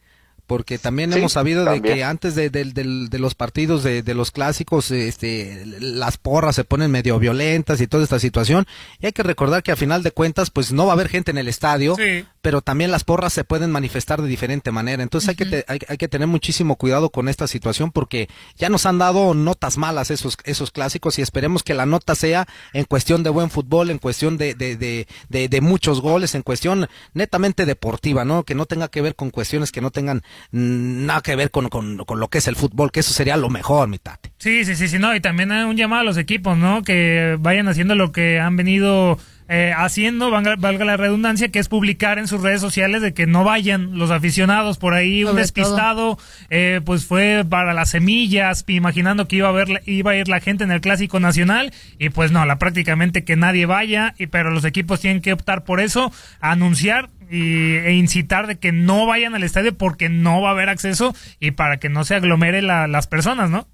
porque 0.47 0.77
también 0.77 1.11
Sí, 1.13 1.19
hemos 1.19 1.31
sabido 1.33 1.63
de 1.65 1.81
que 1.81 2.03
antes 2.03 2.35
de, 2.35 2.49
del- 2.49 2.73
del- 2.73 3.09
de 3.09 3.19
los 3.19 3.33
partidos 3.35 3.83
de, 3.83 4.03
de 4.03 4.13
los 4.13 4.31
clásicos, 4.31 4.91
este, 4.91 5.63
las 5.65 6.17
porras 6.17 6.55
se 6.55 6.63
ponen 6.63 6.91
medio 6.91 7.17
violentas 7.19 7.79
y 7.81 7.87
toda 7.87 8.03
esta 8.03 8.19
situación. 8.19 8.65
Y 8.99 9.05
hay 9.07 9.11
que 9.13 9.23
recordar 9.23 9.63
que 9.63 9.71
a 9.71 9.75
final 9.75 10.03
de 10.03 10.11
cuentas, 10.11 10.49
pues 10.51 10.71
no 10.71 10.85
va 10.85 10.91
a 10.91 10.95
haber 10.95 11.09
gente 11.09 11.31
en 11.31 11.37
el 11.37 11.47
estadio, 11.47 11.95
Sí. 11.95 12.25
Pero 12.43 12.61
también 12.61 12.91
las 12.91 13.05
porras 13.05 13.31
se 13.31 13.45
pueden 13.45 13.71
manifestar 13.71 14.21
de 14.21 14.27
diferente 14.27 14.69
manera. 14.71 15.01
Entonces 15.01 15.29
hay, 15.29 15.35
que 15.35 15.45
te- 15.45 15.65
hay, 15.69 15.79
hay 15.87 15.97
que 15.97 16.09
tener 16.09 16.27
muchísimo 16.27 16.75
cuidado 16.75 17.09
con 17.09 17.29
esta 17.29 17.47
situación 17.47 17.89
porque 17.91 18.27
ya 18.57 18.67
nos 18.67 18.85
han 18.85 18.97
dado 18.99 19.33
notas 19.33 19.77
malas 19.77 20.11
esos, 20.11 20.37
esos 20.43 20.69
clásicos 20.71 21.17
y 21.17 21.21
esperemos 21.21 21.63
que 21.63 21.73
la 21.73 21.85
nota 21.85 22.15
sea 22.15 22.45
en 22.73 22.83
cuestión 22.83 23.23
de 23.23 23.29
buen 23.29 23.49
fútbol, 23.49 23.89
en 23.89 23.97
cuestión 23.97 24.37
de, 24.37 24.55
de, 24.55 24.75
de, 24.75 25.07
de, 25.29 25.47
de 25.47 25.61
muchos 25.61 26.01
goles, 26.01 26.35
en 26.35 26.41
cuestión 26.41 26.87
netamente 27.13 27.65
deportiva, 27.65 28.25
¿no? 28.25 28.43
Que 28.43 28.55
no 28.55 28.65
tenga 28.65 28.89
que 28.89 29.01
ver 29.01 29.15
con 29.15 29.29
cuestiones 29.29 29.71
que 29.71 29.79
no 29.79 29.89
tengan 29.89 30.21
nada 30.51 31.21
que 31.21 31.37
ver 31.37 31.49
con, 31.49 31.69
con, 31.69 31.97
con 31.99 32.19
lo 32.19 32.27
que 32.27 32.39
es 32.39 32.47
el 32.49 32.57
fútbol, 32.57 32.91
que 32.91 32.99
eso 32.99 33.13
sería 33.13 33.37
lo 33.37 33.49
mejor, 33.49 33.87
mi 33.87 33.99
tate. 33.99 34.33
Sí, 34.37 34.65
sí, 34.65 34.75
sí, 34.75 34.89
sí, 34.89 34.99
no, 34.99 35.15
y 35.15 35.21
también 35.21 35.49
un 35.51 35.77
llamado 35.77 36.01
a 36.01 36.03
los 36.03 36.17
equipos, 36.17 36.57
¿no? 36.57 36.83
Que 36.83 37.37
vayan 37.39 37.69
haciendo 37.69 37.95
lo 37.95 38.11
que 38.11 38.39
han 38.41 38.57
venido 38.57 39.17
eh, 39.49 39.73
haciendo, 39.75 40.31
valga, 40.31 40.55
valga 40.57 40.85
la 40.85 40.97
redundancia, 40.97 41.49
que 41.49 41.59
es 41.59 41.67
publicar 41.69 42.17
en 42.19 42.27
sus 42.27 42.41
redes 42.41 42.61
sociales 42.61 43.01
de 43.01 43.13
que 43.13 43.27
no 43.27 43.43
vayan 43.43 43.97
los 43.97 44.09
aficionados 44.11 44.77
por 44.77 44.93
ahí, 44.93 45.23
un 45.23 45.35
despistado, 45.41 46.17
eh, 46.49 46.81
pues 46.85 47.05
fue 47.05 47.45
para 47.49 47.73
las 47.73 47.89
semillas, 47.91 48.63
imaginando 48.67 49.27
que 49.27 49.37
iba 49.37 49.49
a 49.49 49.51
ver, 49.51 49.81
iba 49.85 50.11
a 50.11 50.15
ir 50.15 50.27
la 50.27 50.39
gente 50.39 50.63
en 50.63 50.71
el 50.71 50.81
clásico 50.81 51.19
nacional, 51.19 51.71
y 51.99 52.09
pues 52.09 52.31
no, 52.31 52.45
la 52.45 52.57
prácticamente 52.57 53.23
que 53.23 53.35
nadie 53.35 53.65
vaya, 53.65 54.13
y 54.17 54.27
pero 54.27 54.51
los 54.51 54.65
equipos 54.65 54.99
tienen 55.01 55.21
que 55.21 55.33
optar 55.33 55.63
por 55.63 55.79
eso, 55.81 56.11
anunciar 56.39 57.09
y, 57.31 57.75
e 57.77 57.93
incitar 57.93 58.47
de 58.47 58.57
que 58.57 58.71
no 58.71 59.05
vayan 59.07 59.33
al 59.33 59.43
estadio 59.43 59.75
porque 59.77 60.09
no 60.09 60.41
va 60.41 60.49
a 60.49 60.51
haber 60.51 60.69
acceso 60.69 61.15
y 61.39 61.51
para 61.51 61.77
que 61.77 61.89
no 61.89 62.03
se 62.03 62.15
aglomere 62.15 62.61
la- 62.61 62.87
las 62.87 63.07
personas, 63.07 63.49
¿no? 63.49 63.67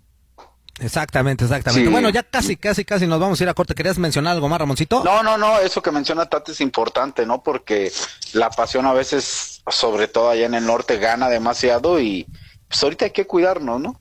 Exactamente, 0.79 1.43
exactamente. 1.43 1.85
Sí. 1.85 1.91
Bueno, 1.91 2.09
ya 2.09 2.23
casi, 2.23 2.55
casi, 2.55 2.85
casi 2.85 3.05
nos 3.05 3.19
vamos 3.19 3.39
a 3.39 3.43
ir 3.43 3.49
a 3.49 3.53
corte. 3.53 3.75
¿Querías 3.75 3.97
mencionar 3.97 4.33
algo 4.33 4.47
más, 4.47 4.59
Ramoncito? 4.59 5.03
No, 5.03 5.21
no, 5.23 5.37
no, 5.37 5.59
eso 5.59 5.81
que 5.81 5.91
menciona 5.91 6.25
Tati 6.25 6.53
es 6.53 6.61
importante, 6.61 7.25
¿no? 7.25 7.43
Porque 7.43 7.91
la 8.33 8.49
pasión 8.49 8.85
a 8.85 8.93
veces, 8.93 9.61
sobre 9.67 10.07
todo 10.07 10.29
allá 10.29 10.45
en 10.45 10.53
el 10.53 10.65
norte, 10.65 10.97
gana 10.97 11.29
demasiado 11.29 11.99
y 11.99 12.25
pues 12.67 12.81
ahorita 12.83 13.05
hay 13.05 13.11
que 13.11 13.27
cuidarnos, 13.27 13.81
¿no? 13.81 13.99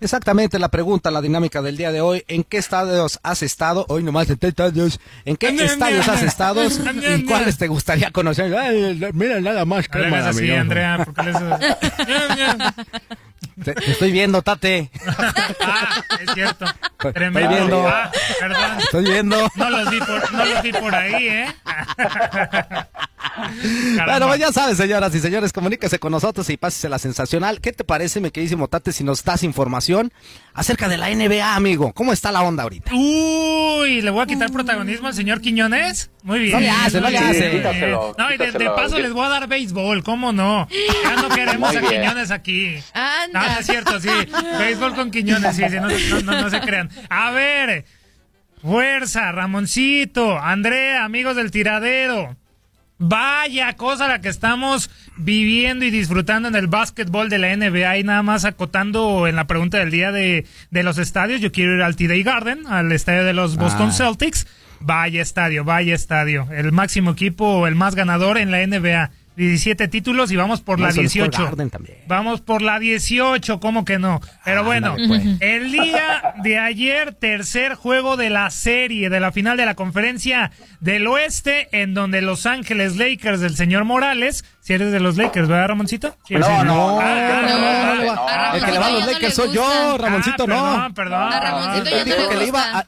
Exactamente 0.00 0.58
la 0.58 0.68
pregunta, 0.68 1.10
la 1.10 1.22
dinámica 1.22 1.62
del 1.62 1.76
día 1.76 1.90
de 1.90 2.00
hoy. 2.00 2.24
¿En 2.28 2.44
qué 2.44 2.58
estadios 2.58 3.18
has 3.22 3.42
estado? 3.42 3.86
Hoy 3.88 4.02
nomás 4.02 4.28
de 4.28 4.36
años. 4.62 5.00
¿En 5.24 5.36
qué 5.36 5.48
estadios 5.48 6.06
has 6.08 6.22
estado? 6.22 6.62
¿Y 6.64 7.24
cuáles 7.24 7.56
te 7.56 7.68
gustaría 7.68 8.10
conocer? 8.10 8.54
Ay, 8.54 9.00
mira, 9.14 9.40
nada 9.40 9.64
más. 9.64 9.86
Hagas 9.90 10.26
así, 10.26 10.50
Andrea. 10.50 11.04
¿por 11.04 11.14
qué 11.14 11.22
le 11.22 11.32
Te, 13.62 13.74
te 13.74 13.90
estoy 13.92 14.12
viendo, 14.12 14.42
Tate. 14.42 14.90
ah, 15.60 16.02
es 16.20 16.34
cierto. 16.34 16.66
Tremendo. 17.14 17.40
Estoy 17.40 17.54
viendo. 17.56 17.88
Ah, 17.88 18.12
perdón. 18.40 18.78
Estoy 18.78 19.04
viendo. 19.04 19.48
No 19.54 19.70
los 19.70 19.90
vi 19.90 19.98
por, 19.98 20.32
no 20.32 20.44
los 20.44 20.62
vi 20.62 20.72
por 20.72 20.94
ahí, 20.94 21.28
¿eh? 21.28 21.54
Bueno, 24.06 24.28
pues 24.28 24.40
ya 24.40 24.52
sabes, 24.52 24.76
señoras 24.76 25.14
y 25.14 25.20
señores, 25.20 25.52
comuníquese 25.52 25.98
con 25.98 26.12
nosotros 26.12 26.48
y 26.50 26.56
pásese 26.56 26.88
la 26.88 26.98
sensacional. 26.98 27.60
¿Qué 27.60 27.72
te 27.72 27.84
parece, 27.84 28.20
mi 28.20 28.30
queridísimo 28.30 28.68
Tate, 28.68 28.92
si 28.92 29.04
nos 29.04 29.24
das 29.24 29.42
información 29.42 30.12
acerca 30.56 30.88
de 30.88 30.96
la 30.96 31.10
NBA, 31.10 31.54
amigo? 31.54 31.92
¿Cómo 31.92 32.12
está 32.12 32.32
la 32.32 32.42
onda 32.42 32.62
ahorita? 32.64 32.90
Uy, 32.94 34.00
¿le 34.00 34.10
voy 34.10 34.22
a 34.22 34.26
quitar 34.26 34.50
protagonismo 34.50 35.06
al 35.06 35.14
señor 35.14 35.40
Quiñones? 35.40 36.10
Muy 36.22 36.40
bien. 36.40 36.52
No 36.52 36.60
le 36.60 36.70
hace, 36.70 37.00
no 37.00 37.10
le 37.10 37.18
hace. 37.18 37.50
Quítaselo, 37.50 38.14
No, 38.18 38.32
y 38.32 38.38
de, 38.38 38.70
paso 38.74 38.98
les 38.98 39.12
voy 39.12 39.26
a 39.26 39.28
dar 39.28 39.46
béisbol, 39.46 40.02
¿cómo 40.02 40.32
no? 40.32 40.66
Ya 41.04 41.22
no 41.22 41.28
queremos 41.28 41.68
Muy 41.68 41.76
a 41.76 41.80
bien. 41.80 42.02
Quiñones 42.02 42.30
aquí. 42.30 42.76
Anda. 42.94 43.40
No, 43.40 43.52
no 43.54 43.60
es 43.60 43.66
cierto, 43.66 44.00
sí. 44.00 44.08
Béisbol 44.58 44.94
con 44.94 45.10
Quiñones, 45.10 45.54
sí, 45.54 45.62
sí, 45.68 45.76
no, 45.76 45.88
no, 45.88 46.20
no, 46.22 46.42
no 46.42 46.50
se 46.50 46.60
crean. 46.60 46.90
A 47.10 47.30
ver, 47.32 47.84
fuerza, 48.62 49.30
Ramoncito, 49.32 50.38
Andrea, 50.38 51.04
amigos 51.04 51.36
del 51.36 51.50
tiradero. 51.50 52.34
Vaya 52.98 53.74
cosa 53.74 54.08
la 54.08 54.20
que 54.22 54.28
estamos 54.30 54.90
viviendo 55.16 55.84
y 55.84 55.90
disfrutando 55.90 56.48
en 56.48 56.54
el 56.54 56.66
básquetbol 56.66 57.28
de 57.28 57.38
la 57.38 57.54
NBA 57.54 57.98
y 57.98 58.04
nada 58.04 58.22
más 58.22 58.44
acotando 58.46 59.26
en 59.26 59.36
la 59.36 59.46
pregunta 59.46 59.78
del 59.78 59.90
día 59.90 60.12
de, 60.12 60.46
de 60.70 60.82
los 60.82 60.96
estadios. 60.98 61.40
Yo 61.40 61.52
quiero 61.52 61.74
ir 61.74 61.82
al 61.82 61.96
TD 61.96 62.22
Garden, 62.24 62.66
al 62.66 62.90
estadio 62.92 63.24
de 63.24 63.34
los 63.34 63.56
Boston 63.56 63.90
Ah. 63.90 63.92
Celtics. 63.92 64.46
Vaya 64.80 65.22
estadio, 65.22 65.64
vaya 65.64 65.94
estadio. 65.94 66.48
El 66.50 66.72
máximo 66.72 67.10
equipo, 67.10 67.66
el 67.66 67.74
más 67.74 67.94
ganador 67.94 68.38
en 68.38 68.50
la 68.50 68.66
NBA. 68.66 69.10
17 69.36 69.88
títulos 69.88 70.32
y 70.32 70.36
vamos 70.36 70.60
por 70.62 70.78
la 70.80 70.86
Madison 70.86 71.08
Square 71.08 71.28
18. 71.30 71.44
Garden 71.44 71.70
también. 71.70 71.98
Vamos 72.08 72.40
por 72.40 72.62
la 72.62 72.78
18, 72.78 73.60
¿cómo 73.60 73.84
que 73.84 73.98
no? 73.98 74.20
Pero 74.44 74.64
bueno, 74.64 74.92
Ándale, 74.92 75.08
pues. 75.08 75.22
el 75.40 75.72
día 75.72 76.34
de 76.42 76.58
ayer, 76.58 77.12
tercer 77.14 77.74
juego 77.74 78.16
de 78.16 78.30
la 78.30 78.50
serie, 78.50 79.10
de 79.10 79.20
la 79.20 79.32
final 79.32 79.56
de 79.56 79.66
la 79.66 79.74
conferencia 79.74 80.50
del 80.80 81.06
oeste, 81.06 81.68
en 81.72 81.94
donde 81.94 82.22
Los 82.22 82.46
Ángeles 82.46 82.96
Lakers 82.96 83.40
del 83.40 83.56
señor 83.56 83.84
Morales, 83.84 84.44
si 84.60 84.72
eres 84.72 84.90
de 84.90 85.00
los 85.00 85.16
Lakers, 85.16 85.48
¿verdad, 85.48 85.68
Ramoncito? 85.68 86.16
Sí, 86.26 86.34
No, 86.34 86.46
sí. 86.46 86.52
no, 86.52 86.56
Ah, 86.58 86.62
no, 86.64 87.00
ah, 87.00 87.94
no, 87.98 88.04
no, 88.04 88.26
ah, 88.28 88.52
El 88.54 88.64
que 88.64 88.72
le 88.72 88.78
va 88.78 88.86
a 88.86 88.90
los 88.90 89.00
no 89.06 89.12
Lakers 89.12 89.34
soy 89.34 89.52
yo. 89.54 89.98
Ramoncito, 89.98 90.44
ah, 90.44 90.46
no. 90.88 90.94
Perdón, 90.94 91.30
perdón. 91.30 91.74
Él 91.76 91.84
no 91.84 92.04
dijo 92.16 92.28
que 92.30 92.36
le 92.36 92.46
iba 92.46 92.78
a, 92.78 92.86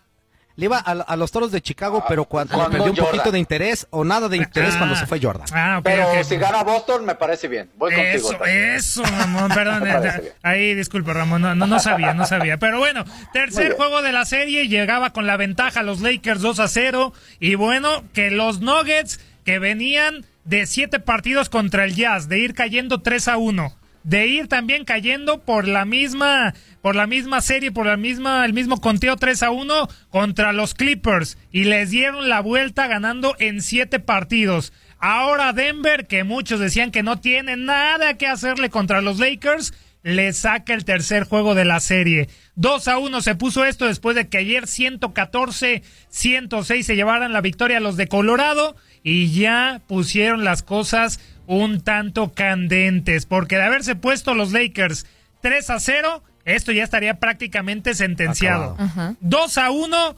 le 0.58 0.64
iba 0.64 0.76
a, 0.78 0.90
a 0.90 1.16
los 1.16 1.30
toros 1.30 1.52
de 1.52 1.62
Chicago, 1.62 2.04
pero 2.08 2.24
cuando, 2.24 2.54
Cuando 2.54 2.72
perdió 2.72 2.90
un 2.90 2.96
Jordan. 2.96 3.12
poquito 3.12 3.30
de 3.30 3.38
interés 3.38 3.86
o 3.90 4.04
nada 4.04 4.28
de 4.28 4.38
interés 4.38 4.74
Ah. 4.74 4.78
cuando 4.78 4.96
se 4.96 5.06
fue 5.06 5.20
Jordan. 5.22 5.46
Ah, 5.52 5.76
ok, 5.78 5.84
Pero 5.84 6.10
ok. 6.10 6.24
si 6.24 6.36
gana 6.36 6.64
Boston, 6.64 7.04
me 7.06 7.14
parece 7.14 7.46
bien. 7.46 7.70
Voy 7.76 7.94
contigo. 7.94 8.12
Eso, 8.16 8.30
Tati. 8.32 8.50
eso, 8.50 9.02
Ramón, 9.04 9.50
perdón. 9.54 9.84
Bien. 9.84 10.32
Ahí, 10.42 10.74
disculpa, 10.74 11.12
Ramón, 11.12 11.42
no, 11.42 11.54
no, 11.54 11.66
no 11.68 11.78
sabía, 11.78 12.12
no 12.12 12.26
sabía. 12.26 12.58
Pero 12.58 12.78
bueno, 12.80 13.04
tercer 13.32 13.74
juego 13.76 14.02
de 14.02 14.10
la 14.12 14.24
serie, 14.24 14.66
llegaba 14.66 15.12
con 15.12 15.28
la 15.28 15.36
ventaja 15.36 15.84
los 15.84 16.00
Lakers 16.00 16.40
2 16.40 16.58
a 16.58 16.66
0. 16.66 17.12
Y 17.38 17.54
bueno, 17.54 18.02
que 18.12 18.32
los 18.32 18.60
Nuggets, 18.60 19.20
que 19.44 19.60
venían 19.60 20.26
de 20.44 20.66
siete 20.66 20.98
partidos 20.98 21.48
contra 21.50 21.84
el 21.84 21.94
Jazz, 21.94 22.28
de 22.28 22.40
ir 22.40 22.54
cayendo 22.54 23.00
3 23.00 23.28
a 23.28 23.36
1, 23.36 23.72
de 24.08 24.26
ir 24.26 24.48
también 24.48 24.84
cayendo 24.86 25.44
por 25.44 25.68
la 25.68 25.84
misma, 25.84 26.54
por 26.80 26.96
la 26.96 27.06
misma 27.06 27.42
serie, 27.42 27.72
por 27.72 27.84
la 27.84 27.98
misma, 27.98 28.46
el 28.46 28.54
mismo 28.54 28.80
conteo 28.80 29.16
3 29.16 29.42
a 29.42 29.50
1 29.50 29.86
contra 30.08 30.54
los 30.54 30.72
Clippers. 30.72 31.36
Y 31.52 31.64
les 31.64 31.90
dieron 31.90 32.30
la 32.30 32.40
vuelta 32.40 32.86
ganando 32.86 33.36
en 33.38 33.60
siete 33.60 34.00
partidos. 34.00 34.72
Ahora 34.98 35.52
Denver, 35.52 36.06
que 36.06 36.24
muchos 36.24 36.58
decían 36.58 36.90
que 36.90 37.02
no 37.02 37.20
tiene 37.20 37.58
nada 37.58 38.14
que 38.14 38.26
hacerle 38.26 38.70
contra 38.70 39.02
los 39.02 39.18
Lakers, 39.18 39.74
le 40.02 40.32
saca 40.32 40.72
el 40.72 40.86
tercer 40.86 41.24
juego 41.24 41.54
de 41.54 41.66
la 41.66 41.80
serie. 41.80 42.30
2 42.54 42.88
a 42.88 42.96
1 42.96 43.20
se 43.20 43.34
puso 43.34 43.66
esto 43.66 43.84
después 43.84 44.16
de 44.16 44.30
que 44.30 44.38
ayer 44.38 44.64
114-106 44.64 46.82
se 46.82 46.96
llevaran 46.96 47.34
la 47.34 47.42
victoria 47.42 47.76
a 47.76 47.80
los 47.80 47.98
de 47.98 48.08
Colorado 48.08 48.74
y 49.02 49.38
ya 49.38 49.82
pusieron 49.86 50.44
las 50.44 50.62
cosas 50.62 51.20
un 51.48 51.80
tanto 51.80 52.32
candentes, 52.34 53.26
porque 53.26 53.56
de 53.56 53.62
haberse 53.64 53.96
puesto 53.96 54.34
los 54.34 54.52
Lakers 54.52 55.06
3 55.40 55.70
a 55.70 55.80
0, 55.80 56.22
esto 56.44 56.70
ya 56.72 56.84
estaría 56.84 57.14
prácticamente 57.18 57.94
sentenciado. 57.94 58.74
Acabado. 58.78 59.16
2 59.20 59.58
a 59.58 59.70
1, 59.70 60.16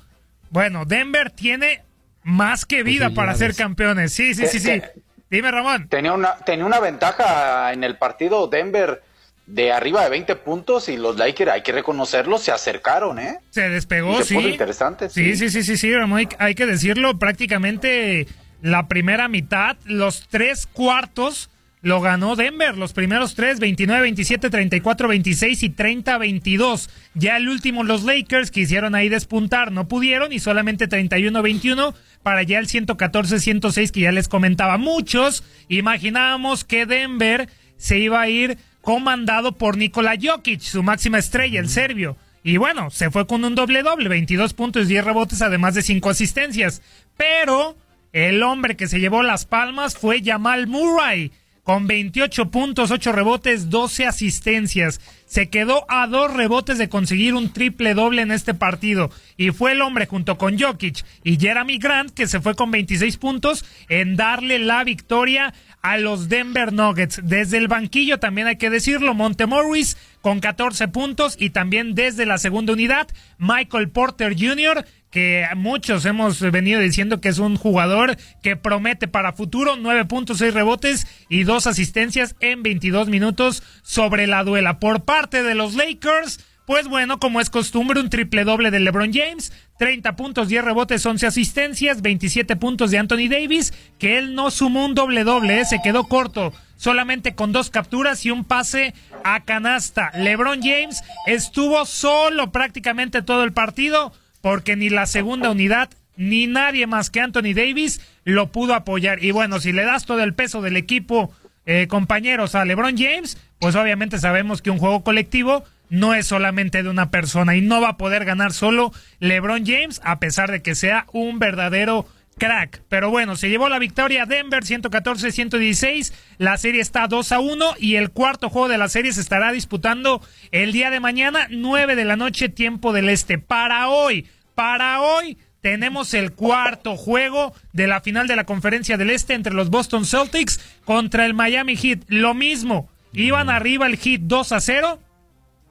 bueno, 0.50 0.84
Denver 0.84 1.30
tiene 1.30 1.82
más 2.24 2.66
que 2.66 2.82
vida 2.82 3.10
para 3.10 3.34
ser 3.36 3.54
campeones. 3.54 4.12
Sí, 4.12 4.34
sí, 4.34 4.46
sí, 4.46 4.58
sí. 4.60 4.70
Es 4.70 4.82
que- 4.82 5.00
Dime, 5.30 5.50
Ramón. 5.52 5.88
Tenía 5.88 6.12
una, 6.12 6.34
tenía 6.38 6.66
una 6.66 6.80
ventaja 6.80 7.72
en 7.72 7.84
el 7.84 7.96
partido 7.96 8.48
Denver 8.48 9.00
de 9.46 9.72
arriba 9.72 10.02
de 10.02 10.10
20 10.10 10.34
puntos 10.34 10.88
y 10.88 10.96
los 10.96 11.16
Lakers, 11.16 11.52
hay 11.52 11.62
que 11.62 11.70
reconocerlo, 11.70 12.38
se 12.38 12.50
acercaron, 12.50 13.20
¿eh? 13.20 13.38
Se 13.50 13.68
despegó, 13.68 14.14
Y 14.14 14.16
se 14.18 14.24
sí. 14.24 14.34
puso 14.34 14.48
interesante, 14.48 15.08
Sí, 15.08 15.36
sí. 15.36 15.48
sí, 15.48 15.50
sí, 15.50 15.62
sí, 15.62 15.76
sí, 15.76 15.94
Ramón, 15.94 16.18
hay, 16.18 16.28
hay 16.38 16.54
que 16.56 16.66
decirlo, 16.66 17.16
prácticamente 17.18 18.26
la 18.62 18.88
primera 18.88 19.28
mitad, 19.28 19.76
los 19.84 20.26
tres 20.28 20.66
cuartos 20.66 21.50
lo 21.82 22.00
ganó 22.02 22.36
Denver, 22.36 22.76
los 22.76 22.92
primeros 22.92 23.34
tres, 23.34 23.58
29, 23.58 24.02
27, 24.02 24.50
34, 24.50 25.08
26 25.08 25.62
y 25.62 25.70
30, 25.70 26.18
22. 26.18 26.90
Ya 27.14 27.38
el 27.38 27.48
último, 27.48 27.84
los 27.84 28.04
Lakers 28.04 28.50
quisieron 28.50 28.94
ahí 28.94 29.08
despuntar, 29.08 29.72
no 29.72 29.88
pudieron 29.88 30.32
y 30.32 30.40
solamente 30.40 30.88
31, 30.88 31.40
21 31.40 31.94
para 32.22 32.42
ya 32.42 32.58
el 32.58 32.68
114, 32.68 33.40
106 33.40 33.92
que 33.92 34.00
ya 34.00 34.12
les 34.12 34.28
comentaba. 34.28 34.76
Muchos 34.76 35.42
imaginábamos 35.68 36.64
que 36.64 36.84
Denver 36.84 37.48
se 37.78 37.98
iba 37.98 38.20
a 38.20 38.28
ir 38.28 38.58
comandado 38.82 39.52
por 39.52 39.78
Nikola 39.78 40.16
Jokic, 40.20 40.60
su 40.60 40.82
máxima 40.82 41.18
estrella, 41.18 41.60
el 41.60 41.70
serbio. 41.70 42.16
Y 42.42 42.58
bueno, 42.58 42.90
se 42.90 43.10
fue 43.10 43.26
con 43.26 43.44
un 43.44 43.54
doble 43.54 43.82
doble, 43.82 44.08
22 44.08 44.52
puntos, 44.54 44.88
10 44.88 45.04
rebotes, 45.04 45.42
además 45.42 45.74
de 45.74 45.82
5 45.82 46.10
asistencias. 46.10 46.82
Pero 47.16 47.76
el 48.12 48.42
hombre 48.42 48.76
que 48.76 48.88
se 48.88 49.00
llevó 49.00 49.22
las 49.22 49.44
palmas 49.44 49.96
fue 49.96 50.22
Jamal 50.22 50.66
Murray, 50.66 51.30
con 51.62 51.86
28 51.86 52.50
puntos, 52.50 52.90
8 52.90 53.12
rebotes, 53.12 53.70
12 53.70 54.06
asistencias. 54.06 55.00
Se 55.26 55.50
quedó 55.50 55.84
a 55.88 56.08
dos 56.08 56.32
rebotes 56.34 56.78
de 56.78 56.88
conseguir 56.88 57.34
un 57.34 57.52
triple 57.52 57.94
doble 57.94 58.22
en 58.22 58.32
este 58.32 58.54
partido. 58.54 59.10
Y 59.36 59.50
fue 59.50 59.72
el 59.72 59.82
hombre 59.82 60.06
junto 60.06 60.36
con 60.36 60.58
Jokic 60.58 61.04
y 61.22 61.38
Jeremy 61.38 61.78
Grant, 61.78 62.10
que 62.10 62.26
se 62.26 62.40
fue 62.40 62.56
con 62.56 62.72
26 62.72 63.16
puntos, 63.18 63.64
en 63.88 64.16
darle 64.16 64.58
la 64.58 64.82
victoria 64.82 65.54
a 65.82 65.98
los 65.98 66.28
Denver 66.28 66.72
Nuggets. 66.72 67.20
Desde 67.22 67.58
el 67.58 67.68
banquillo 67.68 68.18
también 68.18 68.48
hay 68.48 68.56
que 68.56 68.70
decirlo, 68.70 69.14
Montemorris 69.14 69.96
con 70.20 70.40
14 70.40 70.88
puntos 70.88 71.36
y 71.38 71.50
también 71.50 71.94
desde 71.94 72.26
la 72.26 72.38
segunda 72.38 72.72
unidad, 72.72 73.08
Michael 73.38 73.90
Porter 73.90 74.34
Jr., 74.38 74.84
que 75.10 75.46
muchos 75.56 76.04
hemos 76.04 76.40
venido 76.40 76.80
diciendo 76.80 77.20
que 77.20 77.28
es 77.28 77.38
un 77.38 77.56
jugador 77.56 78.16
que 78.42 78.56
promete 78.56 79.08
para 79.08 79.32
futuro, 79.32 79.76
9.6 79.76 80.52
rebotes 80.52 81.06
y 81.28 81.44
dos 81.44 81.66
asistencias 81.66 82.36
en 82.40 82.62
22 82.62 83.08
minutos 83.08 83.62
sobre 83.82 84.26
la 84.26 84.44
duela. 84.44 84.78
Por 84.78 85.04
parte 85.04 85.42
de 85.42 85.54
los 85.54 85.74
Lakers, 85.74 86.38
pues 86.70 86.86
bueno, 86.86 87.18
como 87.18 87.40
es 87.40 87.50
costumbre, 87.50 87.98
un 87.98 88.10
triple 88.10 88.44
doble 88.44 88.70
de 88.70 88.78
LeBron 88.78 89.12
James, 89.12 89.52
30 89.78 90.14
puntos, 90.14 90.48
10 90.48 90.64
rebotes, 90.64 91.04
11 91.04 91.26
asistencias, 91.26 92.00
27 92.00 92.54
puntos 92.54 92.92
de 92.92 92.98
Anthony 92.98 93.28
Davis, 93.28 93.72
que 93.98 94.18
él 94.18 94.36
no 94.36 94.52
sumó 94.52 94.84
un 94.84 94.94
doble 94.94 95.24
doble, 95.24 95.60
¿eh? 95.60 95.64
se 95.64 95.82
quedó 95.82 96.04
corto, 96.04 96.52
solamente 96.76 97.34
con 97.34 97.50
dos 97.50 97.70
capturas 97.70 98.24
y 98.24 98.30
un 98.30 98.44
pase 98.44 98.94
a 99.24 99.44
canasta. 99.44 100.12
LeBron 100.14 100.60
James 100.62 101.02
estuvo 101.26 101.84
solo 101.86 102.52
prácticamente 102.52 103.22
todo 103.22 103.42
el 103.42 103.52
partido, 103.52 104.12
porque 104.40 104.76
ni 104.76 104.88
la 104.90 105.06
segunda 105.06 105.50
unidad 105.50 105.90
ni 106.16 106.46
nadie 106.46 106.86
más 106.86 107.08
que 107.08 107.20
Anthony 107.20 107.54
Davis 107.54 108.00
lo 108.24 108.52
pudo 108.52 108.74
apoyar. 108.74 109.24
Y 109.24 109.30
bueno, 109.30 109.58
si 109.58 109.72
le 109.72 109.84
das 109.84 110.04
todo 110.04 110.22
el 110.22 110.34
peso 110.34 110.60
del 110.60 110.76
equipo, 110.76 111.32
eh, 111.66 111.86
compañeros, 111.88 112.54
a 112.54 112.64
LeBron 112.64 112.96
James, 112.96 113.38
pues 113.58 113.74
obviamente 113.74 114.18
sabemos 114.18 114.60
que 114.60 114.70
un 114.70 114.78
juego 114.78 115.02
colectivo 115.02 115.64
no 115.88 116.14
es 116.14 116.26
solamente 116.26 116.82
de 116.82 116.88
una 116.88 117.10
persona 117.10 117.56
y 117.56 117.62
no 117.62 117.80
va 117.80 117.90
a 117.90 117.96
poder 117.96 118.24
ganar 118.24 118.52
solo 118.52 118.92
LeBron 119.18 119.64
James, 119.66 120.00
a 120.04 120.20
pesar 120.20 120.50
de 120.50 120.62
que 120.62 120.74
sea 120.74 121.06
un 121.12 121.38
verdadero 121.38 122.06
crack. 122.40 122.82
Pero 122.88 123.10
bueno, 123.10 123.36
se 123.36 123.48
llevó 123.48 123.68
la 123.68 123.78
victoria 123.78 124.26
Denver 124.26 124.64
114-116. 124.64 126.12
La 126.38 126.56
serie 126.56 126.80
está 126.80 127.06
2 127.06 127.30
a 127.30 127.38
1 127.38 127.74
y 127.78 127.94
el 127.94 128.10
cuarto 128.10 128.50
juego 128.50 128.68
de 128.68 128.78
la 128.78 128.88
serie 128.88 129.12
se 129.12 129.20
estará 129.20 129.52
disputando 129.52 130.20
el 130.50 130.72
día 130.72 130.90
de 130.90 130.98
mañana, 130.98 131.46
9 131.50 131.94
de 131.94 132.04
la 132.04 132.16
noche, 132.16 132.48
tiempo 132.48 132.92
del 132.92 133.08
este. 133.08 133.38
Para 133.38 133.88
hoy, 133.90 134.26
para 134.56 135.00
hoy 135.02 135.38
tenemos 135.60 136.14
el 136.14 136.32
cuarto 136.32 136.96
juego 136.96 137.54
de 137.72 137.86
la 137.86 138.00
final 138.00 138.26
de 138.26 138.36
la 138.36 138.44
conferencia 138.44 138.96
del 138.96 139.10
Este 139.10 139.34
entre 139.34 139.54
los 139.54 139.70
Boston 139.70 140.04
Celtics 140.04 140.58
contra 140.84 141.26
el 141.26 141.34
Miami 141.34 141.76
Heat. 141.76 142.00
Lo 142.08 142.34
mismo, 142.34 142.88
iban 143.12 143.50
arriba 143.50 143.86
el 143.86 143.98
Heat 143.98 144.22
2 144.22 144.52
a 144.52 144.60
0 144.60 144.98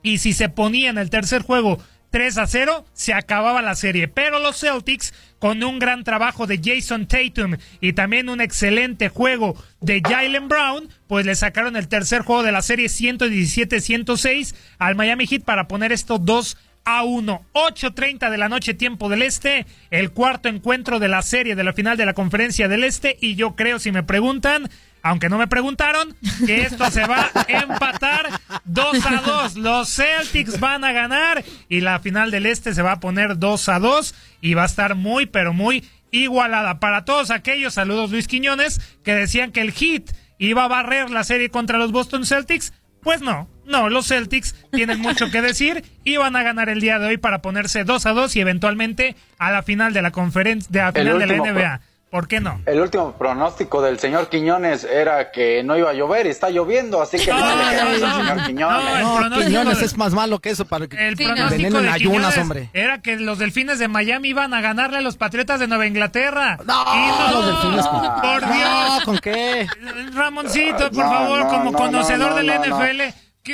y 0.03 0.19
si 0.19 0.33
se 0.33 0.47
ponía 0.47 0.91
en 0.91 0.99
el 0.99 1.09
tercer 1.09 1.41
juego 1.41 1.79
3 2.11 2.37
a 2.37 2.47
0, 2.47 2.85
se 2.93 3.13
acababa 3.13 3.61
la 3.61 3.75
serie. 3.75 4.07
Pero 4.07 4.39
los 4.39 4.59
Celtics, 4.59 5.13
con 5.39 5.63
un 5.63 5.79
gran 5.79 6.03
trabajo 6.03 6.45
de 6.45 6.59
Jason 6.63 7.07
Tatum 7.07 7.55
y 7.81 7.93
también 7.93 8.29
un 8.29 8.41
excelente 8.41 9.09
juego 9.09 9.55
de 9.81 10.01
Jalen 10.01 10.47
Brown, 10.47 10.89
pues 11.07 11.25
le 11.25 11.35
sacaron 11.35 11.75
el 11.75 11.87
tercer 11.87 12.21
juego 12.21 12.43
de 12.43 12.51
la 12.51 12.61
serie 12.61 12.87
117-106 12.87 14.55
al 14.77 14.95
Miami 14.95 15.25
Heat 15.25 15.43
para 15.43 15.67
poner 15.67 15.91
estos 15.91 16.23
2 16.23 16.57
a 16.85 17.03
1. 17.03 17.45
8.30 17.53 18.29
de 18.29 18.37
la 18.37 18.49
noche, 18.49 18.73
tiempo 18.73 19.09
del 19.09 19.21
Este. 19.21 19.65
El 19.91 20.11
cuarto 20.11 20.49
encuentro 20.49 20.99
de 20.99 21.07
la 21.07 21.21
serie 21.21 21.55
de 21.55 21.63
la 21.63 21.73
final 21.73 21.97
de 21.97 22.05
la 22.05 22.13
conferencia 22.13 22.67
del 22.67 22.83
Este. 22.83 23.17
Y 23.21 23.35
yo 23.35 23.55
creo, 23.55 23.79
si 23.79 23.91
me 23.91 24.03
preguntan, 24.03 24.69
aunque 25.01 25.29
no 25.29 25.37
me 25.37 25.47
preguntaron, 25.47 26.15
que 26.45 26.61
esto 26.61 26.89
se 26.91 27.05
va 27.05 27.29
a 27.33 27.41
empatar 27.51 28.29
2 28.65 29.05
a 29.05 29.21
2. 29.21 29.55
Los 29.57 29.95
Celtics 29.95 30.59
van 30.59 30.83
a 30.83 30.91
ganar 30.91 31.43
y 31.67 31.81
la 31.81 31.99
final 31.99 32.31
del 32.31 32.45
Este 32.45 32.73
se 32.73 32.81
va 32.81 32.93
a 32.93 32.99
poner 32.99 33.37
2 33.37 33.69
a 33.69 33.79
2 33.79 34.15
y 34.41 34.53
va 34.53 34.63
a 34.63 34.67
estar 34.67 34.95
muy, 34.95 35.25
pero 35.25 35.53
muy 35.53 35.87
igualada. 36.11 36.79
Para 36.79 37.05
todos 37.05 37.31
aquellos, 37.31 37.73
saludos 37.75 38.11
Luis 38.11 38.27
Quiñones, 38.27 38.81
que 39.03 39.13
decían 39.13 39.51
que 39.51 39.61
el 39.61 39.71
Heat 39.71 40.11
iba 40.37 40.63
a 40.63 40.67
barrer 40.67 41.09
la 41.09 41.23
serie 41.23 41.49
contra 41.49 41.77
los 41.77 41.91
Boston 41.91 42.25
Celtics. 42.25 42.73
Pues 43.01 43.21
no, 43.21 43.47
no, 43.65 43.89
los 43.89 44.07
Celtics 44.07 44.55
tienen 44.71 44.99
mucho 44.99 45.29
que 45.31 45.41
decir 45.41 45.83
y 46.03 46.17
van 46.17 46.35
a 46.35 46.43
ganar 46.43 46.69
el 46.69 46.81
día 46.81 46.99
de 46.99 47.07
hoy 47.07 47.17
para 47.17 47.41
ponerse 47.41 47.83
2 47.83 48.05
a 48.05 48.11
2 48.11 48.35
y 48.35 48.41
eventualmente 48.41 49.15
a 49.37 49.51
la 49.51 49.63
final 49.63 49.93
de 49.93 50.01
la 50.01 50.11
conferencia, 50.11 50.69
de 50.71 50.79
la 50.79 50.91
final 50.91 51.19
de 51.19 51.27
la 51.27 51.37
NBA. 51.37 51.81
¿Por 52.09 52.27
qué 52.27 52.39
no? 52.39 52.59
El 52.65 52.79
último 52.79 53.11
pronóstico 53.13 53.83
del 53.83 53.99
señor 53.99 54.29
Quiñones 54.29 54.83
era 54.83 55.29
que 55.31 55.61
no 55.63 55.77
iba 55.77 55.91
a 55.91 55.93
llover 55.93 56.25
y 56.25 56.29
está 56.29 56.49
lloviendo, 56.49 57.03
así 57.03 57.17
que 57.19 57.31
no, 57.31 57.39
no, 57.39 57.45
le 57.45 57.53
no, 57.55 57.81
al 57.81 58.01
no, 58.01 58.17
señor 58.17 58.45
Quiñones. 58.47 59.29
No, 59.29 59.37
Quiñones 59.45 59.81
es 59.83 59.95
más 59.95 60.13
malo 60.13 60.39
que 60.39 60.49
eso 60.49 60.65
para 60.65 60.87
que 60.87 61.07
El 61.07 61.15
que 61.15 61.25
pronóstico 61.25 61.81
de 61.81 61.89
ayunas, 61.89 61.97
Quiñones 61.97 62.37
hombre. 62.39 62.69
era 62.73 63.01
que 63.03 63.17
los 63.17 63.37
delfines 63.37 63.77
de 63.77 63.87
Miami 63.87 64.29
iban 64.29 64.55
a 64.55 64.61
ganarle 64.61 64.97
a 64.97 65.01
los 65.01 65.17
Patriotas 65.17 65.59
de 65.59 65.67
Nueva 65.67 65.85
Inglaterra. 65.85 66.57
No, 66.65 66.83
Y 66.95 67.07
no, 67.09 67.31
los 67.31 67.45
delfines. 67.45 67.87
por 67.87 68.41
No, 68.41 68.53
Dior. 68.53 69.03
¿con 69.05 69.17
qué? 69.19 69.67
Ramoncito, 70.13 70.89
por 70.89 71.05
No, 71.05 71.11
favor, 71.11 71.39
no, 71.43 71.47
como 71.47 71.71
no, 71.71 71.77
conocedor 71.77 72.29
no, 72.31 72.35
del 72.37 72.47
no, 72.47 72.65
no. 72.65 72.79
NFL, 72.79 73.01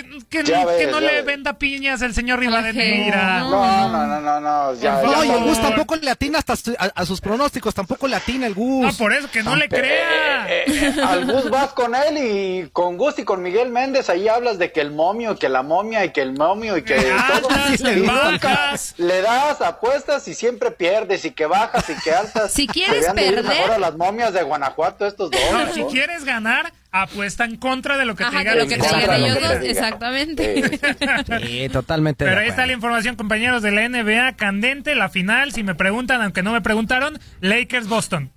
que, 0.04 0.20
que- 0.30 0.44
Ya 0.44 0.66
ves, 0.66 0.78
que 0.78 0.88
no 0.92 1.00
ya 1.00 1.08
le 1.08 1.14
ves. 1.16 1.26
venda 1.26 1.54
piñas 1.58 2.02
al 2.02 2.14
señor. 2.14 2.40
Rivadeneira. 2.40 3.40
No, 3.40 3.90
no, 3.90 4.08
no, 4.08 4.20
no, 4.22 4.40
no, 4.40 4.74
ya, 4.76 5.02
No, 5.02 5.12
ya 5.14 5.26
y 5.26 5.30
el 5.30 5.40
no. 5.42 5.46
Gus 5.48 5.62
tampoco 5.62 5.96
le 5.96 6.10
atina 6.12 6.40
hasta 6.40 6.56
su- 6.56 6.76
a, 6.78 6.86
a 6.96 7.06
sus 7.06 7.22
pronósticos, 7.22 7.74
tampoco 7.74 8.08
le 8.08 8.16
atina 8.16 8.48
el 8.48 8.54
Gus. 8.54 8.86
No, 8.86 8.94
por 8.98 9.14
eso 9.14 9.30
que 9.32 9.44
no 9.44 9.56
le 9.56 9.70
crea. 9.70 10.48
Eh, 10.50 10.64
eh, 10.68 10.96
al 11.06 11.26
Gus 11.26 11.50
vas 11.50 11.74
con 11.74 11.96
él 11.96 12.18
y 12.18 12.70
con 12.72 12.98
Gus 12.98 13.18
y 13.20 13.24
con 13.24 13.42
Miguel 13.42 13.70
Méndez 13.70 14.10
ahí 14.10 14.28
hablas 14.28 14.58
de 14.58 14.72
que 14.72 14.82
el 14.82 14.92
momio, 14.92 15.34
y 15.34 15.38
que 15.38 15.50
la 15.50 15.64
momia 15.64 16.04
y 16.06 16.12
que 16.12 16.22
el 16.22 16.34
momio 16.34 16.78
y 16.78 16.84
que 16.84 16.96
todo. 16.96 17.50
Altas, 17.50 17.80
Y 17.82 17.84
nunca 18.02 18.50
bajas. 18.50 18.94
le 18.98 19.22
das 19.22 19.62
apuestas 19.62 20.28
y 20.28 20.34
siempre 20.34 20.72
pierdes 20.72 21.26
y 21.26 21.32
que 21.32 21.46
bajas 21.46 21.90
y 21.90 21.96
que 22.02 22.12
altas. 22.12 22.52
Si 22.52 22.68
quieres 22.68 23.08
perder- 23.14 23.44
mejor 23.44 23.72
a 23.72 23.80
las 23.80 23.96
momias 23.96 24.34
de 24.34 24.44
Guanajuato 24.44 25.06
estos 25.06 25.32
dos. 25.32 25.42
No, 25.52 25.66
¿no? 25.66 25.74
si 25.74 25.84
quieres 25.86 26.24
ganar, 26.26 26.72
apuesta 27.02 27.46
en 27.46 27.58
contra 27.58 27.98
de 27.98 28.06
lo 28.06 28.16
que 28.16 28.24
te 28.24 28.30
Ajá, 28.30 28.40
diga 28.40 28.54
de 28.56 28.60
lo 28.64 28.68
que 28.68 28.78
te 28.78 28.88
digan 28.96 29.14
ellos 29.24 29.38
dos, 29.42 29.52
exactamente. 29.64 30.80
Sí, 31.42 31.70
totalmente. 31.70 32.26
Pero 32.26 32.40
ahí 32.42 32.48
está 32.50 32.66
la 32.66 32.74
información, 32.74 33.16
compañeros 33.16 33.62
de 33.62 33.72
la 33.72 33.88
NBA, 33.88 34.36
candente, 34.36 34.96
la 34.96 35.10
final, 35.10 35.52
si 35.52 35.64
me 35.64 35.76
preguntan, 35.76 36.22
aunque 36.22 36.44
no 36.44 36.52
me 36.52 36.62
preguntaron, 36.62 37.20
Lakers-Boston. 37.42 38.32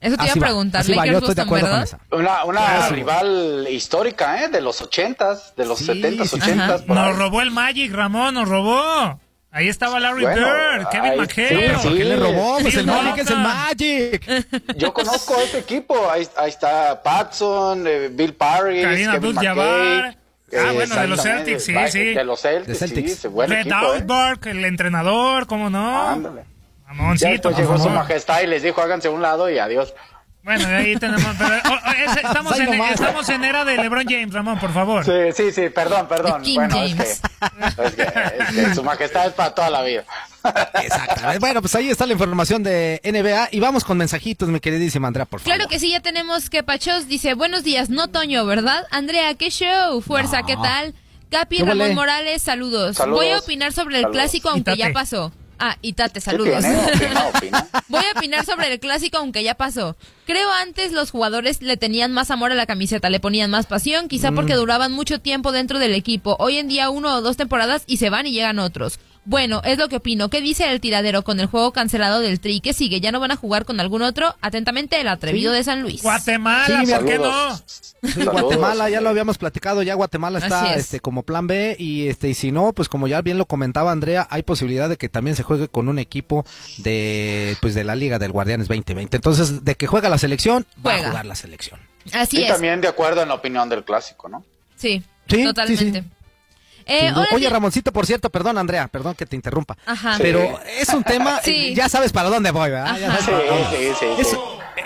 Eso 0.00 0.16
te 0.16 0.22
iba 0.22 0.30
a 0.30 0.32
Así 0.32 0.40
preguntar, 0.40 0.80
va, 0.82 0.86
yo 0.86 0.94
Lakers 0.94 1.16
estoy 1.28 1.34
de 1.34 1.44
Boston, 1.44 1.62
¿verdad? 1.62 1.82
esa. 1.82 2.00
Una, 2.10 2.44
una 2.44 2.60
Claro. 2.64 2.94
rival 2.94 3.66
histórica, 3.70 4.42
¿eh? 4.44 4.48
De 4.48 4.60
los 4.62 4.80
ochentas, 4.80 5.54
de 5.56 5.66
los 5.66 5.78
setentas, 5.78 6.30
sí, 6.30 6.36
sí. 6.36 6.42
ochentas. 6.42 6.86
Nos 6.86 7.16
robó 7.18 7.42
el 7.42 7.50
Magic, 7.50 7.92
Ramón, 7.92 8.34
nos 8.34 8.48
robó. 8.48 9.20
Ahí 9.52 9.68
estaba 9.68 9.98
Larry 9.98 10.22
Bueno, 10.22 10.46
Bird, 10.46 10.88
Kevin 10.90 11.16
McHale. 11.16 11.78
sí, 11.78 11.88
¿por 11.88 11.96
qué 11.96 12.04
le 12.04 12.16
robó? 12.16 12.58
Pues 12.60 12.74
el 12.76 12.86
Magic 12.86 13.18
es 13.18 13.30
el. 13.30 13.38
Magic. 13.38 14.76
Yo 14.76 14.92
conozco 14.94 15.34
a 15.34 15.42
ese 15.42 15.58
equipo. 15.58 16.08
Ahí, 16.08 16.28
ahí 16.36 16.50
está 16.50 17.02
Patson, 17.02 17.84
eh, 17.86 18.08
Bill 18.12 18.34
Parry, 18.34 18.82
Kareem 18.82 19.10
Kevin. 19.10 19.34
McKay. 19.34 20.16
Ah, 20.52 20.72
bueno, 20.72 20.96
de 20.96 21.06
los 21.08 21.22
Celtics, 21.22 21.64
sí, 21.64 21.74
sí. 21.90 22.04
De 22.14 22.24
los 22.24 22.40
Celtics, 22.40 22.66
De 22.66 22.74
Celtics. 22.74 23.14
sí, 23.18 23.28
buen 23.28 23.50
Red 23.50 23.60
equipo, 23.60 23.94
¿eh? 23.94 23.98
El 24.46 24.64
entrenador, 24.64 25.46
¿cómo 25.46 25.70
no? 25.70 26.08
Ándale. 26.08 26.44
Ya 27.16 27.30
después 27.30 27.54
por 27.54 27.62
llegó 27.62 27.78
su 27.78 27.88
majestad 27.90 28.40
y 28.42 28.46
les 28.48 28.62
dijo 28.64 28.82
háganse 28.82 29.08
a 29.08 29.10
un 29.12 29.22
lado 29.22 29.48
y 29.48 29.58
adiós. 29.58 29.94
Bueno, 30.42 30.66
ahí 30.68 30.96
tenemos. 30.96 31.36
pero, 31.38 31.54
oh, 31.68 31.72
oh, 31.86 31.90
es- 31.92 32.16
estamos, 32.16 32.58
en, 32.58 32.72
estamos 32.72 33.28
en 33.28 33.44
era 33.44 33.64
de 33.64 33.76
LeBron 33.76 34.04
James, 34.08 34.32
Ramón, 34.32 34.58
por 34.58 34.72
favor. 34.72 35.04
Sí, 35.04 35.12
sí, 35.36 35.52
sí, 35.52 35.68
perdón, 35.68 36.08
perdón. 36.08 36.42
King 36.42 36.54
Bueno, 36.56 36.76
James. 36.76 37.20
es 37.20 37.20
que, 37.20 37.84
es, 37.84 37.94
que, 37.94 38.02
es 38.38 38.68
que 38.68 38.74
su 38.74 38.82
majestad 38.82 39.26
es 39.26 39.32
para 39.34 39.54
toda 39.54 39.68
la 39.70 39.82
vida. 39.82 40.04
Exactamente. 40.82 41.38
Bueno, 41.40 41.60
pues 41.60 41.74
ahí 41.74 41.90
está 41.90 42.06
la 42.06 42.14
información 42.14 42.62
de 42.62 43.00
NBA 43.04 43.48
y 43.52 43.60
vamos 43.60 43.84
con 43.84 43.98
mensajitos, 43.98 44.48
mi 44.48 44.60
queridísima 44.60 45.08
Andrea, 45.08 45.26
por 45.26 45.40
favor. 45.40 45.54
Claro 45.54 45.68
que 45.68 45.78
sí, 45.78 45.90
ya 45.90 46.00
tenemos 46.00 46.48
que 46.48 46.62
Pachos 46.62 47.06
dice, 47.06 47.34
buenos 47.34 47.62
días, 47.62 47.90
no 47.90 48.08
Toño, 48.08 48.46
¿verdad? 48.46 48.86
Andrea, 48.90 49.34
¿qué 49.34 49.50
show? 49.50 50.00
Fuerza, 50.00 50.40
No. 50.40 50.46
¿qué 50.46 50.56
tal? 50.56 50.94
Capi 51.30 51.58
¿Qué 51.58 51.64
Ramón? 51.64 51.94
Morales, 51.94 52.42
saludos. 52.42 52.96
Saludos. 52.96 53.20
Voy 53.20 53.30
a 53.30 53.38
opinar 53.38 53.72
sobre 53.72 53.96
el 53.96 54.02
Saludos. 54.02 54.20
clásico, 54.22 54.48
aunque 54.48 54.70
ya 54.72 54.86
Itate. 54.88 54.92
pasó. 54.94 55.32
Ah, 55.60 55.76
y 55.82 55.92
Tate, 55.92 56.14
¿Qué 56.14 56.20
saludos. 56.22 56.60
tiene? 56.60 56.78
Opina, 56.94 57.26
opina. 57.28 57.66
Voy 57.88 58.02
a 58.02 58.18
opinar 58.18 58.46
sobre 58.46 58.72
el 58.72 58.80
clásico, 58.80 59.18
aunque 59.18 59.42
ya 59.42 59.54
pasó. 59.54 59.94
Creo 60.26 60.50
antes 60.52 60.92
los 60.92 61.10
jugadores 61.10 61.60
le 61.60 61.76
tenían 61.76 62.12
más 62.12 62.30
amor 62.30 62.50
a 62.50 62.54
la 62.54 62.66
camiseta, 62.66 63.10
le 63.10 63.20
ponían 63.20 63.50
más 63.50 63.66
pasión, 63.66 64.08
quizá 64.08 64.32
porque 64.32 64.54
duraban 64.54 64.90
mucho 64.92 65.20
tiempo 65.20 65.52
dentro 65.52 65.78
del 65.78 65.94
equipo. 65.94 66.36
Hoy 66.38 66.56
en 66.56 66.68
día 66.68 66.88
uno 66.88 67.14
o 67.16 67.20
dos 67.20 67.36
temporadas 67.36 67.82
y 67.86 67.98
se 67.98 68.08
van 68.10 68.26
y 68.26 68.32
llegan 68.32 68.58
otros. 68.58 68.98
Bueno, 69.26 69.60
es 69.64 69.78
lo 69.78 69.88
que 69.88 69.96
opino. 69.96 70.30
¿Qué 70.30 70.40
dice 70.40 70.70
el 70.72 70.80
tiradero 70.80 71.22
con 71.22 71.40
el 71.40 71.46
juego 71.46 71.72
cancelado 71.72 72.20
del 72.20 72.40
Tri? 72.40 72.60
¿Qué 72.60 72.72
sigue? 72.72 73.00
¿Ya 73.00 73.12
no 73.12 73.20
van 73.20 73.30
a 73.30 73.36
jugar 73.36 73.64
con 73.66 73.78
algún 73.78 74.00
otro? 74.02 74.34
Atentamente, 74.40 74.98
el 75.00 75.08
atrevido 75.08 75.52
de 75.52 75.62
San 75.62 75.82
Luis. 75.82 76.02
Guatemala, 76.02 76.82
Sí, 76.84 76.90
¿por 76.92 77.04
qué 77.04 77.18
no? 77.18 77.56
Sí. 78.02 78.24
Guatemala, 78.24 78.88
ya 78.88 79.02
lo 79.02 79.10
habíamos 79.10 79.36
platicado, 79.36 79.82
ya 79.82 79.92
Guatemala 79.94 80.38
está 80.38 80.72
es. 80.72 80.80
este 80.86 81.00
como 81.00 81.22
plan 81.22 81.46
B 81.46 81.76
y 81.78 82.08
este 82.08 82.30
y 82.30 82.34
si 82.34 82.50
no, 82.50 82.72
pues 82.72 82.88
como 82.88 83.08
ya 83.08 83.20
bien 83.20 83.36
lo 83.36 83.44
comentaba 83.44 83.92
Andrea, 83.92 84.26
hay 84.30 84.42
posibilidad 84.42 84.88
de 84.88 84.96
que 84.96 85.10
también 85.10 85.36
se 85.36 85.42
juegue 85.42 85.68
con 85.68 85.86
un 85.88 85.98
equipo 85.98 86.46
de 86.78 87.56
pues 87.60 87.74
de 87.74 87.84
la 87.84 87.94
Liga 87.94 88.18
del 88.18 88.32
Guardianes 88.32 88.68
2020. 88.68 89.16
Entonces, 89.18 89.64
de 89.66 89.74
que 89.74 89.86
juega 89.86 90.08
la 90.08 90.16
selección, 90.18 90.64
va 90.78 90.92
Juega. 90.92 91.06
a 91.08 91.10
jugar 91.10 91.26
la 91.26 91.34
selección. 91.34 91.78
Así 92.14 92.38
Y 92.38 92.44
es. 92.44 92.48
también 92.48 92.80
de 92.80 92.88
acuerdo 92.88 93.20
en 93.22 93.28
la 93.28 93.34
opinión 93.34 93.68
del 93.68 93.84
clásico, 93.84 94.28
¿no? 94.30 94.44
Sí, 94.76 95.02
Sí, 95.28 95.44
totalmente. 95.44 96.04
Eh, 96.90 97.12
hola, 97.14 97.28
Oye, 97.32 97.48
Ramoncito, 97.48 97.92
por 97.92 98.06
cierto, 98.06 98.30
perdón 98.30 98.58
Andrea, 98.58 98.88
perdón 98.88 99.14
que 99.14 99.26
te 99.26 99.36
interrumpa. 99.36 99.76
Ajá. 99.86 100.16
Pero 100.18 100.58
es 100.78 100.88
un 100.90 101.04
tema, 101.04 101.40
Sí. 101.44 101.74
ya 101.74 101.88
sabes 101.88 102.12
para 102.12 102.28
dónde 102.28 102.50
voy, 102.50 102.70
¿verdad? 102.70 102.98
Ya 102.98 103.08
Ajá. 103.14 103.24
sabes 103.24 103.40
Sí, 103.42 103.48
para 103.48 103.62
dónde. 103.62 103.78
sí, 103.78 103.94
sí. 104.00 104.06
Es, 104.20 104.28
sí. 104.28 104.36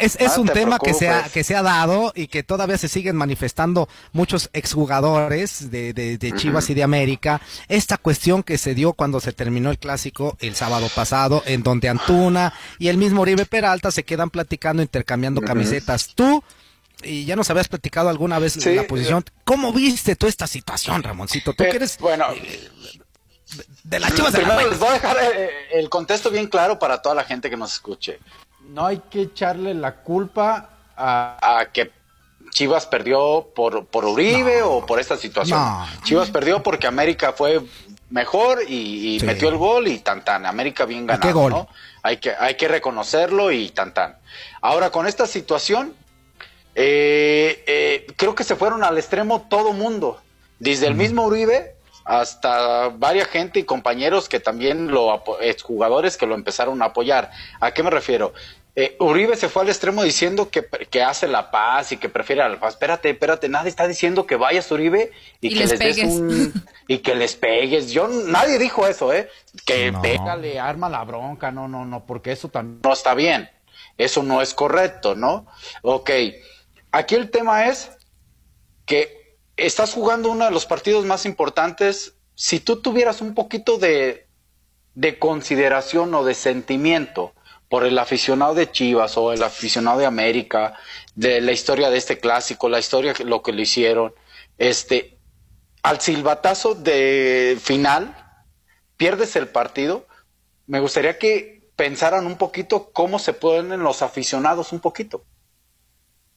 es, 0.00 0.16
es 0.20 0.36
No 0.36 0.42
un 0.42 0.48
te 0.48 0.54
tema 0.54 0.78
que 0.78 0.92
se, 0.94 1.08
ha, 1.08 1.22
que 1.24 1.44
se 1.44 1.56
ha 1.56 1.62
dado 1.62 2.12
y 2.14 2.26
que 2.26 2.42
todavía 2.42 2.76
se 2.78 2.88
siguen 2.88 3.16
manifestando 3.16 3.88
muchos 4.12 4.50
exjugadores 4.52 5.70
de, 5.70 5.92
de, 5.92 6.18
de 6.18 6.32
Chivas 6.32 6.68
y 6.70 6.74
de 6.74 6.82
América. 6.82 7.40
Esta 7.68 7.96
cuestión 7.96 8.42
que 8.42 8.58
se 8.58 8.74
dio 8.74 8.92
cuando 8.92 9.20
se 9.20 9.32
terminó 9.32 9.70
el 9.70 9.78
clásico 9.78 10.36
el 10.40 10.54
sábado 10.54 10.88
pasado, 10.94 11.42
en 11.46 11.62
donde 11.62 11.88
Antuna 11.88 12.52
y 12.78 12.88
el 12.88 12.98
mismo 12.98 13.22
Oribe 13.22 13.46
Peralta 13.46 13.90
se 13.90 14.04
quedan 14.04 14.30
platicando, 14.30 14.82
intercambiando 14.82 15.40
camisetas. 15.40 16.10
Tú, 16.14 16.42
y 17.04 17.24
ya 17.24 17.36
nos 17.36 17.50
habías 17.50 17.68
platicado 17.68 18.08
alguna 18.08 18.38
vez 18.38 18.54
Sí. 18.54 18.74
la 18.74 18.86
posición. 18.86 19.24
¿Cómo 19.44 19.72
viste 19.72 20.16
tú 20.16 20.26
esta 20.26 20.46
situación, 20.46 21.02
Ramoncito? 21.02 21.52
Tú 21.54 21.64
Eh, 21.64 21.68
que 21.70 21.76
eres 21.76 21.98
bueno, 21.98 22.26
de 23.84 24.00
las 24.00 24.14
Chivas 24.14 24.32
de 24.32 24.42
la 24.42 24.62
les 24.64 24.78
voy 24.78 24.88
a 24.88 24.92
dejar 24.92 25.16
eh, 25.22 25.50
el 25.72 25.88
contexto 25.90 26.30
bien 26.30 26.46
claro 26.48 26.78
para 26.78 27.02
toda 27.02 27.14
la 27.14 27.24
gente 27.24 27.50
que 27.50 27.56
nos 27.56 27.72
escuche. 27.74 28.18
No 28.70 28.86
hay 28.86 29.00
que 29.10 29.22
echarle 29.22 29.74
la 29.74 29.96
culpa 29.96 30.70
a, 30.96 31.58
a 31.60 31.66
que 31.72 31.92
Chivas 32.50 32.86
perdió 32.86 33.48
por, 33.54 33.86
por 33.86 34.04
Uribe 34.04 34.62
o 34.62 34.86
por 34.86 34.98
esta 35.00 35.16
situación. 35.16 35.58
No. 35.58 35.86
Chivas 36.04 36.30
perdió 36.30 36.62
porque 36.62 36.86
América 36.86 37.32
fue 37.32 37.60
mejor 38.10 38.60
y, 38.66 39.14
y 39.16 39.20
Sí. 39.20 39.26
metió 39.26 39.48
el 39.48 39.56
gol 39.56 39.88
y 39.88 39.98
tan 39.98 40.24
tan. 40.24 40.46
América 40.46 40.84
bien 40.86 41.06
ganado, 41.06 41.26
qué 41.28 41.32
gol? 41.32 41.50
¿no? 41.52 41.68
Hay 42.02 42.18
que, 42.18 42.32
hay 42.38 42.56
que 42.56 42.68
reconocerlo 42.68 43.50
y 43.50 43.70
tan 43.70 43.92
tan. 43.92 44.16
Ahora, 44.62 44.90
con 44.90 45.06
esta 45.06 45.26
situación, 45.26 45.94
eh, 46.74 47.62
eh, 47.66 48.06
creo 48.16 48.34
que 48.34 48.44
se 48.44 48.56
fueron 48.56 48.84
al 48.84 48.98
extremo 48.98 49.46
todo 49.48 49.72
mundo. 49.72 50.20
Desde 50.58 50.86
el 50.86 50.94
mismo 50.94 51.24
Uribe 51.24 51.74
hasta 52.04 52.88
varias 52.88 53.28
gente 53.28 53.58
y 53.58 53.64
compañeros 53.64 54.28
que 54.28 54.40
también 54.40 54.90
lo 54.90 55.22
jugadores 55.62 56.16
que 56.16 56.26
lo 56.26 56.34
empezaron 56.34 56.82
a 56.82 56.86
apoyar. 56.86 57.30
¿A 57.60 57.72
qué 57.72 57.82
me 57.82 57.90
refiero? 57.90 58.34
Eh, 58.76 58.96
Uribe 58.98 59.36
se 59.36 59.48
fue 59.48 59.62
al 59.62 59.68
extremo 59.68 60.02
diciendo 60.02 60.50
que, 60.50 60.66
que, 60.90 61.00
hace 61.00 61.28
la 61.28 61.52
paz 61.52 61.92
y 61.92 61.96
que 61.96 62.08
prefiere 62.08 62.46
la 62.48 62.58
paz. 62.58 62.74
Espérate, 62.74 63.10
espérate, 63.10 63.48
nadie 63.48 63.68
está 63.68 63.86
diciendo 63.86 64.26
que 64.26 64.34
vayas 64.34 64.70
Uribe 64.72 65.12
y, 65.40 65.50
que 65.54 65.66
les, 65.66 65.78
des 65.78 65.98
un 65.98 66.52
y 66.88 66.98
que 66.98 67.14
les 67.14 67.36
pegues. 67.36 67.92
Yo 67.92 68.08
nadie 68.08 68.58
dijo 68.58 68.88
eso, 68.88 69.12
eh, 69.12 69.28
que 69.64 69.92
pégale, 70.02 70.58
arma 70.58 70.88
la 70.88 71.04
bronca, 71.04 71.52
no, 71.52 71.68
no, 71.68 71.84
no, 71.84 72.04
porque 72.04 72.32
eso 72.32 72.48
también 72.48 72.80
no 72.82 72.92
está 72.92 73.14
bien. 73.14 73.48
Eso 73.96 74.24
no 74.24 74.42
es 74.42 74.54
correcto, 74.54 75.14
¿no? 75.14 75.46
Ok. 75.82 76.10
Aquí 76.94 77.16
el 77.16 77.28
tema 77.28 77.66
es 77.66 77.90
que 78.86 79.36
estás 79.56 79.92
jugando 79.94 80.30
uno 80.30 80.44
de 80.44 80.52
los 80.52 80.64
partidos 80.64 81.04
más 81.04 81.26
importantes. 81.26 82.14
Si 82.36 82.60
tú 82.60 82.82
tuvieras 82.82 83.20
un 83.20 83.34
poquito 83.34 83.78
de, 83.78 84.28
de 84.94 85.18
consideración 85.18 86.14
o 86.14 86.22
de 86.24 86.34
sentimiento 86.34 87.34
por 87.68 87.84
el 87.84 87.98
aficionado 87.98 88.54
de 88.54 88.70
Chivas 88.70 89.16
o 89.16 89.32
el 89.32 89.42
aficionado 89.42 89.98
de 89.98 90.06
América, 90.06 90.78
de 91.16 91.40
la 91.40 91.50
historia 91.50 91.90
de 91.90 91.98
este 91.98 92.20
clásico, 92.20 92.68
la 92.68 92.78
historia 92.78 93.12
lo 93.24 93.42
que 93.42 93.52
le 93.52 93.62
hicieron, 93.62 94.14
este, 94.56 95.18
al 95.82 96.00
silbatazo 96.00 96.76
de 96.76 97.58
final, 97.60 98.44
pierdes 98.96 99.34
el 99.34 99.48
partido, 99.48 100.06
me 100.68 100.78
gustaría 100.78 101.18
que 101.18 101.68
pensaran 101.74 102.24
un 102.28 102.38
poquito 102.38 102.92
cómo 102.92 103.18
se 103.18 103.32
ponen 103.32 103.80
los 103.80 104.00
aficionados 104.00 104.72
un 104.72 104.78
poquito 104.78 105.24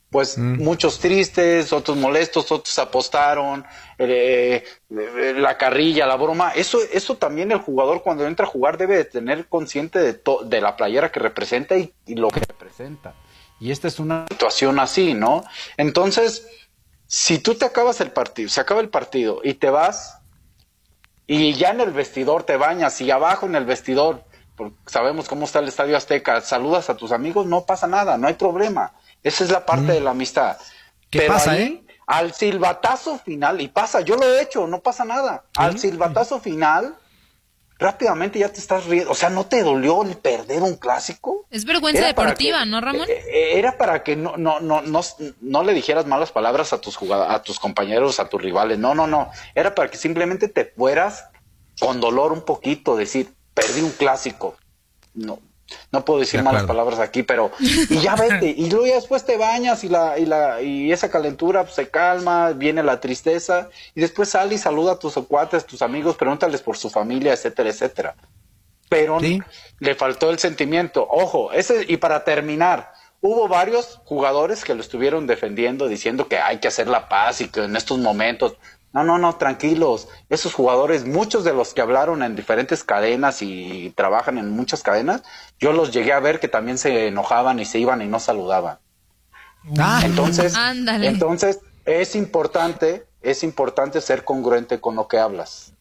pues 0.09 0.37
mm. 0.37 0.63
muchos 0.63 0.99
tristes, 0.99 1.73
otros 1.73 1.97
molestos, 1.97 2.51
otros 2.51 2.77
apostaron, 2.79 3.65
eh, 3.97 4.63
eh, 4.89 5.33
la 5.35 5.57
carrilla, 5.57 6.05
la 6.05 6.15
broma. 6.15 6.51
Eso, 6.51 6.79
eso 6.93 7.17
también 7.17 7.51
el 7.51 7.59
jugador 7.59 8.01
cuando 8.03 8.25
entra 8.25 8.45
a 8.45 8.49
jugar 8.49 8.77
debe 8.77 8.97
de 8.97 9.05
tener 9.05 9.47
consciente 9.47 9.99
de, 9.99 10.19
de 10.45 10.61
la 10.61 10.77
playera 10.77 11.11
que 11.11 11.19
representa 11.19 11.77
y, 11.77 11.93
lo 12.07 12.29
que 12.29 12.39
representa. 12.39 13.15
Y 13.59 13.71
esta 13.71 13.87
es 13.87 13.99
una 13.99 14.25
situación 14.29 14.79
así, 14.79 15.13
¿no? 15.13 15.43
Entonces, 15.77 16.47
si 17.07 17.39
tú 17.39 17.55
te 17.55 17.65
acabas 17.65 17.99
el 18.01 18.11
partido, 18.11 18.49
se 18.49 18.61
acaba 18.61 18.81
el 18.81 18.89
partido 18.89 19.41
y 19.43 19.55
te 19.55 19.69
vas 19.69 20.19
y 21.25 21.53
ya 21.55 21.71
en 21.71 21.81
el 21.81 21.91
vestidor 21.91 22.43
te 22.43 22.55
bañas 22.55 23.01
y 23.01 23.11
abajo 23.11 23.47
en 23.47 23.55
el 23.55 23.65
vestidor, 23.65 24.23
sabemos 24.85 25.27
cómo 25.27 25.45
está 25.45 25.59
el 25.59 25.67
Estadio 25.67 25.97
Azteca, 25.97 26.39
saludas 26.39 26.89
a 26.89 26.95
tus 26.95 27.11
amigos, 27.11 27.45
no 27.45 27.65
pasa 27.65 27.87
nada, 27.87 28.17
no 28.17 28.27
hay 28.27 28.35
problema 28.35 28.93
esa 29.23 29.43
es 29.43 29.51
la 29.51 29.65
parte 29.65 29.91
de 29.91 30.01
la 30.01 30.11
amistad. 30.11 30.57
¿Qué 31.09 31.21
pasa, 31.21 31.57
eh? 31.57 31.83
Al 32.05 32.33
silbatazo 32.33 33.19
final, 33.19 33.59
y 33.59 33.67
pasa, 33.67 34.01
yo 34.01 34.15
lo 34.15 34.25
he 34.25 34.41
hecho, 34.41 34.67
no 34.67 34.79
pasa 34.79 35.03
nada. 35.03 35.43
Al 35.55 35.77
silbatazo 35.77 36.39
final, 36.39 36.95
rápidamente 37.79 38.39
ya 38.39 38.49
te 38.49 38.59
estás 38.59 38.85
riendo. 38.85 39.11
O 39.11 39.15
sea, 39.15 39.29
¿no 39.29 39.45
te 39.45 39.61
dolió 39.63 40.03
el 40.03 40.17
perder 40.17 40.61
un 40.61 40.75
clásico? 40.75 41.45
Es 41.49 41.65
vergüenza 41.65 42.05
deportiva, 42.05 42.65
¿no, 42.65 42.81
Ramón? 42.81 43.09
Eh, 43.09 43.23
eh, 43.27 43.59
era 43.59 43.77
para 43.77 44.03
que 44.03 44.15
no, 44.15 44.37
no, 44.37 44.59
no, 44.59 44.81
no, 44.81 45.01
no 45.41 45.63
le 45.63 45.73
dijeras 45.73 46.05
malas 46.05 46.31
palabras 46.31 46.73
a 46.73 46.79
tus 46.81 46.97
a 47.11 47.41
tus 47.43 47.59
compañeros, 47.59 48.19
a 48.19 48.29
tus 48.29 48.41
rivales. 48.41 48.79
No, 48.79 48.95
no, 48.95 49.07
no. 49.07 49.29
Era 49.53 49.75
para 49.75 49.89
que 49.89 49.97
simplemente 49.97 50.47
te 50.47 50.65
fueras 50.65 51.25
con 51.79 51.99
dolor 51.99 52.31
un 52.31 52.41
poquito, 52.41 52.95
decir, 52.95 53.33
perdí 53.53 53.81
un 53.81 53.91
clásico. 53.91 54.55
No, 55.13 55.39
no 55.91 56.05
puedo 56.05 56.19
decir 56.19 56.41
malas 56.43 56.63
palabras 56.63 56.99
aquí, 56.99 57.23
pero 57.23 57.51
y 57.59 57.99
ya 57.99 58.15
vete, 58.17 58.47
y 58.49 58.69
luego 58.69 58.85
ya 58.85 58.95
después 58.95 59.25
te 59.25 59.37
bañas 59.37 59.83
y 59.83 59.89
la 59.89 60.17
y 60.17 60.25
la 60.25 60.61
y 60.61 60.91
esa 60.91 61.09
calentura 61.09 61.63
pues, 61.63 61.75
se 61.75 61.89
calma, 61.89 62.51
viene 62.51 62.83
la 62.83 62.99
tristeza 62.99 63.69
y 63.95 64.01
después 64.01 64.29
sale 64.29 64.55
y 64.55 64.57
saluda 64.57 64.93
a 64.93 64.99
tus 64.99 65.13
cuates, 65.27 65.65
tus 65.65 65.81
amigos, 65.81 66.15
pregúntales 66.15 66.61
por 66.61 66.77
su 66.77 66.89
familia, 66.89 67.33
etcétera, 67.33 67.69
etcétera. 67.69 68.15
Pero 68.89 69.19
le 69.79 69.95
faltó 69.95 70.29
el 70.29 70.39
sentimiento. 70.39 71.05
Ojo, 71.09 71.51
ese 71.51 71.85
y 71.87 71.97
para 71.97 72.23
terminar, 72.23 72.93
hubo 73.21 73.47
varios 73.47 73.99
jugadores 74.05 74.63
que 74.63 74.75
lo 74.75 74.81
estuvieron 74.81 75.27
defendiendo 75.27 75.87
diciendo 75.87 76.27
que 76.27 76.37
hay 76.37 76.59
que 76.59 76.69
hacer 76.69 76.87
la 76.87 77.09
paz 77.09 77.41
y 77.41 77.49
que 77.49 77.63
en 77.63 77.75
estos 77.75 77.97
momentos 77.99 78.55
no, 78.97 79.03
no, 79.03 79.17
no, 79.17 79.35
tranquilos. 79.35 80.07
Esos 80.29 80.53
jugadores, 80.53 81.05
muchos 81.05 81.43
de 81.43 81.53
los 81.53 81.73
que 81.73 81.81
hablaron 81.81 82.23
en 82.23 82.35
diferentes 82.35 82.83
cadenas 82.83 83.41
y 83.41 83.93
trabajan 83.95 84.37
en 84.37 84.49
muchas 84.49 84.81
cadenas, 84.81 85.23
yo 85.59 85.71
los 85.71 85.91
llegué 85.91 86.13
a 86.13 86.19
ver 86.19 86.39
que 86.39 86.47
también 86.47 86.77
se 86.77 87.07
enojaban 87.07 87.59
y 87.59 87.65
se 87.65 87.79
iban 87.79 88.01
y 88.01 88.07
no 88.07 88.19
saludaban. 88.19 88.79
Ah, 89.77 90.01
entonces, 90.03 90.53
entonces 91.01 91.59
es 91.85 92.15
importante, 92.15 93.05
es 93.21 93.43
importante 93.43 94.01
ser 94.01 94.23
congruente 94.23 94.79
con 94.79 94.95
lo 94.95 95.07
que 95.07 95.19
hablas. 95.19 95.73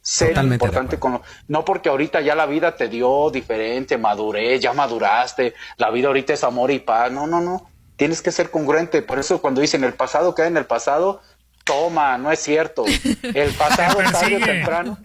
Ser 0.00 0.36
importante 0.38 0.98
con 0.98 1.14
lo, 1.14 1.22
no 1.48 1.64
porque 1.64 1.88
ahorita 1.88 2.20
ya 2.20 2.36
la 2.36 2.46
vida 2.46 2.76
te 2.76 2.88
dio 2.88 3.28
diferente, 3.30 3.98
madurez, 3.98 4.60
ya 4.60 4.72
maduraste, 4.72 5.54
la 5.78 5.90
vida 5.90 6.06
ahorita 6.06 6.32
es 6.32 6.44
amor 6.44 6.70
y 6.70 6.78
paz. 6.78 7.10
No, 7.10 7.26
no, 7.26 7.40
no. 7.40 7.68
Tienes 7.96 8.22
que 8.22 8.30
ser 8.30 8.50
congruente. 8.50 9.02
Por 9.02 9.18
eso 9.18 9.42
cuando 9.42 9.60
dicen 9.60 9.82
el 9.82 9.94
pasado 9.94 10.34
queda 10.34 10.46
en 10.46 10.56
el 10.56 10.66
pasado, 10.66 11.20
Toma, 11.66 12.16
no 12.16 12.30
es 12.30 12.38
cierto. 12.38 12.84
El 12.86 13.52
pasado 13.58 13.98
tarde 14.12 14.36
o 14.36 14.40
temprano. 14.40 14.98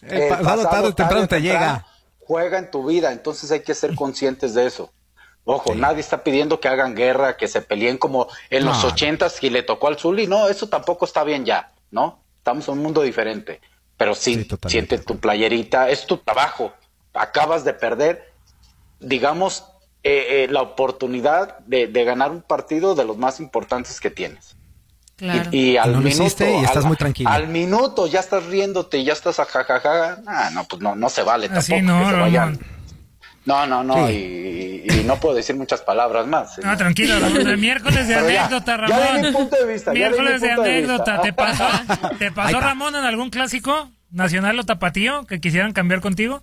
El, 0.00 0.28
pasado 0.28 0.62
tarde 0.62 0.88
o 0.88 0.94
temprano 0.94 1.26
te 1.26 1.42
llega. 1.42 1.84
Juega 2.20 2.58
en 2.58 2.70
tu 2.70 2.86
vida, 2.86 3.12
entonces 3.12 3.50
hay 3.50 3.60
que 3.60 3.74
ser 3.74 3.96
conscientes 3.96 4.54
de 4.54 4.66
eso. 4.66 4.92
Ojo, 5.42 5.74
nadie 5.74 6.00
está 6.00 6.22
pidiendo 6.22 6.60
que 6.60 6.68
hagan 6.68 6.94
guerra, 6.94 7.36
que 7.36 7.48
se 7.48 7.60
peleen 7.60 7.98
como 7.98 8.28
en 8.48 8.64
los 8.64 8.82
ochentas 8.84 9.42
y 9.42 9.50
le 9.50 9.62
tocó 9.64 9.88
al 9.88 9.98
Zuli. 9.98 10.26
No, 10.28 10.48
eso 10.48 10.68
tampoco 10.68 11.04
está 11.04 11.24
bien 11.24 11.44
ya, 11.44 11.72
¿no? 11.90 12.22
Estamos 12.38 12.68
en 12.68 12.74
un 12.74 12.82
mundo 12.82 13.02
diferente. 13.02 13.60
Pero 13.96 14.14
sí, 14.14 14.48
siente 14.68 14.98
tu 14.98 15.18
playerita, 15.18 15.90
es 15.90 16.06
tu 16.06 16.18
trabajo. 16.18 16.72
Acabas 17.12 17.64
de 17.64 17.74
perder, 17.74 18.32
digamos, 19.00 19.64
eh, 20.04 20.44
eh, 20.44 20.48
la 20.48 20.62
oportunidad 20.62 21.58
de 21.58 22.04
ganar 22.04 22.30
un 22.30 22.40
partido 22.40 22.94
de 22.94 23.04
los 23.04 23.18
más 23.18 23.40
importantes 23.40 24.00
que 24.00 24.10
tienes. 24.10 24.56
Y, 25.20 25.76
al 25.76 25.96
minuto, 26.02 26.44
y 26.44 26.64
estás 26.64 26.84
muy 26.84 26.96
tranquilo. 26.96 27.30
Al 27.30 27.46
minuto 27.48 28.06
ya 28.06 28.20
estás 28.20 28.46
riéndote 28.46 28.98
y 28.98 29.04
ya 29.04 29.12
estás 29.12 29.38
a 29.38 29.44
jajaja. 29.44 30.18
Ah, 30.26 30.50
no, 30.52 30.64
pues 30.64 30.82
no, 30.82 30.96
no 30.96 31.08
se 31.08 31.22
vale 31.22 31.48
tampoco 31.48 31.82
no, 31.82 31.98
que 32.00 32.10
se 32.10 32.16
vayan. 32.16 32.58
No, 33.44 33.66
no, 33.66 33.84
no, 33.84 34.10
y, 34.10 35.04
no 35.04 35.16
puedo 35.16 35.34
decir 35.34 35.54
muchas 35.54 35.82
palabras 35.82 36.26
más. 36.26 36.58
No, 36.64 36.76
tranquilo, 36.76 37.14
el 37.16 37.58
miércoles 37.58 38.08
de 38.08 38.14
anécdota, 38.14 38.76
Ramón. 38.76 38.98
Ya 38.98 39.14
de 39.14 39.22
mi 39.22 39.32
punto 39.32 39.56
de 39.56 39.72
vista. 39.72 39.92
Miércoles 39.92 40.40
de, 40.40 40.50
anécdota. 40.50 41.20
¿Te 41.20 41.32
pasó, 41.32 41.66
¿te 42.18 42.32
pasó 42.32 42.58
Ramón, 42.60 42.96
en 42.96 43.04
algún 43.04 43.30
clásico 43.30 43.90
nacional 44.10 44.58
o 44.58 44.64
tapatío 44.64 45.26
que 45.26 45.40
quisieran 45.40 45.72
cambiar 45.72 46.00
contigo? 46.00 46.42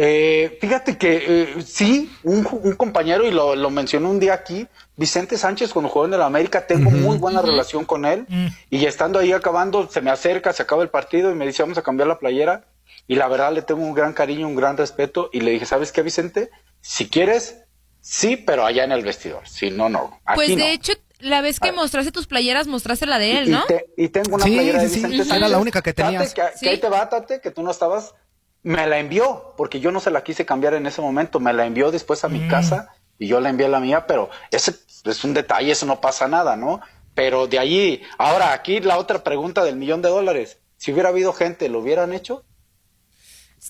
Eh, 0.00 0.56
fíjate 0.60 0.96
que 0.96 1.24
eh, 1.26 1.62
sí, 1.66 2.08
un, 2.22 2.44
compañero, 2.76 3.26
y 3.26 3.32
lo, 3.32 3.56
lo, 3.56 3.68
mencionó 3.68 4.08
un 4.10 4.20
día 4.20 4.32
aquí, 4.32 4.68
Vicente 4.96 5.36
Sánchez, 5.36 5.72
cuando 5.72 5.88
jugó 5.88 6.06
en 6.06 6.14
el 6.14 6.22
América, 6.22 6.68
tengo 6.68 6.88
muy 6.88 7.18
buena 7.18 7.42
relación 7.42 7.84
con 7.84 8.04
él. 8.04 8.24
Mm. 8.28 8.46
Y 8.70 8.86
estando 8.86 9.18
ahí 9.18 9.32
acabando, 9.32 9.90
se 9.90 10.00
me 10.00 10.12
acerca, 10.12 10.52
se 10.52 10.62
acaba 10.62 10.84
el 10.84 10.88
partido 10.88 11.32
y 11.32 11.34
me 11.34 11.44
dice, 11.46 11.64
vamos 11.64 11.78
a 11.78 11.82
cambiar 11.82 12.06
la 12.06 12.20
playera. 12.20 12.64
Y 13.08 13.16
la 13.16 13.26
verdad 13.26 13.52
le 13.52 13.62
tengo 13.62 13.82
un 13.82 13.92
gran 13.92 14.12
cariño, 14.12 14.46
un 14.46 14.54
gran 14.54 14.76
respeto. 14.76 15.30
Y 15.32 15.40
le 15.40 15.50
dije, 15.50 15.66
¿sabes 15.66 15.90
qué, 15.90 16.02
Vicente? 16.02 16.50
Si 16.80 17.08
quieres, 17.08 17.64
sí, 18.00 18.36
pero 18.36 18.64
allá 18.64 18.84
en 18.84 18.92
el 18.92 19.02
vestidor. 19.02 19.48
Si 19.48 19.70
no, 19.70 19.88
no. 19.88 20.20
pues 20.36 20.54
de 20.54 20.74
hecho, 20.74 20.92
la 21.18 21.40
vez 21.40 21.58
que 21.58 21.70
ah. 21.70 21.72
mostraste 21.72 22.12
tus 22.12 22.28
playeras, 22.28 22.68
mostraste 22.68 23.06
la 23.06 23.18
de 23.18 23.40
él, 23.40 23.50
¿no? 23.50 23.64
Y, 23.96 24.10
tengo 24.10 24.36
una 24.36 24.44
playera 24.44 24.78
de 24.78 24.84
Vicente 24.84 25.16
Sánchez. 25.16 25.36
Era 25.36 25.48
la 25.48 25.58
única 25.58 25.82
que 25.82 25.92
tenías. 25.92 26.32
que, 26.32 26.42
que 26.60 26.68
ahí 26.68 26.78
te 26.78 26.88
va, 26.88 27.08
Tate, 27.08 27.40
que 27.40 27.50
tú 27.50 27.64
no 27.64 27.72
estabas 27.72 28.14
me 28.62 28.86
la 28.86 28.98
envió, 28.98 29.54
porque 29.56 29.80
yo 29.80 29.90
no 29.90 30.00
se 30.00 30.10
la 30.10 30.22
quise 30.22 30.44
cambiar 30.44 30.74
en 30.74 30.86
ese 30.86 31.00
momento, 31.00 31.40
me 31.40 31.52
la 31.52 31.66
envió 31.66 31.90
después 31.90 32.24
a 32.24 32.28
mi 32.28 32.40
mm. 32.40 32.48
casa 32.48 32.94
y 33.18 33.26
yo 33.26 33.40
la 33.40 33.50
envié 33.50 33.68
la 33.68 33.80
mía, 33.80 34.06
pero 34.06 34.30
ese 34.50 34.74
es 35.04 35.24
un 35.24 35.34
detalle, 35.34 35.72
eso 35.72 35.86
no 35.86 36.00
pasa 36.00 36.28
nada, 36.28 36.56
¿no? 36.56 36.80
Pero 37.14 37.46
de 37.46 37.58
allí, 37.58 38.02
ahora 38.16 38.52
aquí 38.52 38.80
la 38.80 38.98
otra 38.98 39.24
pregunta 39.24 39.64
del 39.64 39.76
millón 39.76 40.02
de 40.02 40.08
dólares, 40.08 40.58
si 40.76 40.92
hubiera 40.92 41.08
habido 41.08 41.32
gente, 41.32 41.68
¿lo 41.68 41.80
hubieran 41.80 42.12
hecho? 42.12 42.44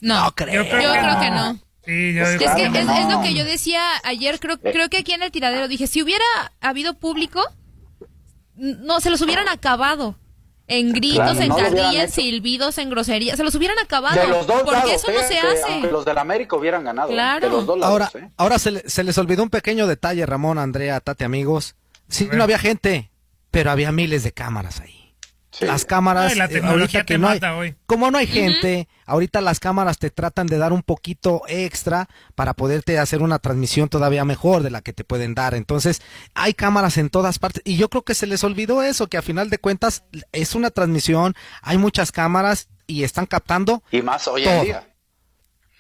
No, 0.01 0.33
creo. 0.35 0.63
Yo 0.63 0.69
creo, 0.69 0.93
que, 1.21 1.31
no. 1.31 1.55
Sí, 1.85 2.19
es, 2.19 2.37
que 2.39 2.45
es, 2.45 3.11
lo 3.11 3.23
que 3.23 3.35
yo 3.35 3.45
decía 3.45 3.81
ayer, 4.05 4.39
creo, 4.39 4.57
eh. 4.57 4.73
creo 4.73 4.91
que 4.91 4.99
aquí 4.99 5.13
en 5.13 5.23
el 5.23 5.31
tiradero 5.31 5.69
dije, 5.69 5.87
si 5.87 6.03
hubiera 6.03 6.25
habido 6.61 6.99
público, 6.99 7.43
no, 8.55 9.01
se 9.01 9.11
los 9.11 9.23
hubieran 9.23 9.49
acabado 9.49 10.17
en 10.69 10.93
gritos, 10.93 11.41
en 11.41 11.49
carrillas, 11.49 12.13
silbidos, 12.13 12.79
en 12.79 12.91
groserías. 12.91 13.37
Se 13.37 13.45
los 13.45 13.55
hubieran 13.55 13.79
acabado. 13.79 14.21
De 14.21 14.29
los 14.29 14.47
dos 14.47 14.63
porque 14.63 14.95
eso 14.95 15.11
no 15.11 15.21
se 15.21 15.39
hace. 15.39 15.81
Los 15.91 16.05
del 16.05 16.19
América 16.19 16.57
hubieran 16.57 16.85
ganado. 16.85 17.09
Claro. 17.09 17.49
los 17.49 17.67
dos 17.67 17.83
ahora, 17.83 18.11
¿eh? 18.15 18.31
ahora 18.37 18.59
se, 18.59 18.89
se, 18.89 19.03
les 19.03 19.17
olvidó 19.19 19.43
un 19.43 19.51
pequeño 19.51 19.87
detalle, 19.87 20.25
Ramón, 20.27 20.59
Andrea, 20.59 21.01
Tate, 21.01 21.25
amigos. 21.25 21.75
Sí, 22.09 22.29
no 22.33 22.45
había 22.45 22.59
gente, 22.59 23.11
pero 23.51 23.71
había 23.71 23.93
miles 23.93 24.23
de 24.23 24.33
cámaras 24.33 24.81
ahí. 24.81 24.98
Las 25.61 25.85
cámaras, 25.85 26.33
Ay, 26.33 26.39
la 26.39 26.45
eh, 26.45 26.49
tecnología 26.49 27.01
ahorita 27.01 27.01
que 27.07 27.15
te 27.15 27.19
no 27.19 27.29
hay, 27.29 27.37
mata 27.41 27.57
hoy. 27.57 27.75
como 27.87 28.11
no 28.11 28.19
hay 28.19 28.27
gente, 28.27 28.87
ahorita 29.07 29.41
las 29.41 29.61
cámaras 29.61 29.99
te 29.99 30.11
tratan 30.11 30.47
de 30.47 30.59
dar 30.59 30.73
un 30.73 30.83
poquito 30.83 31.43
extra 31.49 32.09
para 32.35 32.55
poderte 32.55 32.99
hacer 32.99 33.23
una 33.23 33.39
transmisión 33.39 33.89
todavía 33.89 34.25
mejor 34.25 34.63
de 34.63 34.71
la 34.71 34.83
que 34.83 34.93
te 34.93 35.05
pueden 35.05 35.35
dar. 35.35 35.55
Entonces, 35.55 36.03
hay 36.35 36.55
cámaras 36.55 36.99
en 36.99 37.09
todas 37.11 37.39
partes 37.39 37.63
y 37.65 37.77
yo 37.77 37.89
creo 37.89 38.03
que 38.05 38.15
se 38.15 38.27
les 38.27 38.45
olvidó 38.45 38.83
eso, 38.83 39.07
que 39.09 39.17
a 39.17 39.23
final 39.23 39.49
de 39.51 39.59
cuentas 39.59 40.05
es 40.33 40.55
una 40.55 40.71
transmisión, 40.71 41.35
hay 41.63 41.79
muchas 41.79 42.13
cámaras 42.13 42.69
y 42.87 43.03
están 43.05 43.27
captando 43.27 43.83
Y 43.91 44.03
más 44.03 44.29
hoy 44.29 44.45
Todo. 44.45 44.55
en 44.55 44.65
día. 44.65 44.95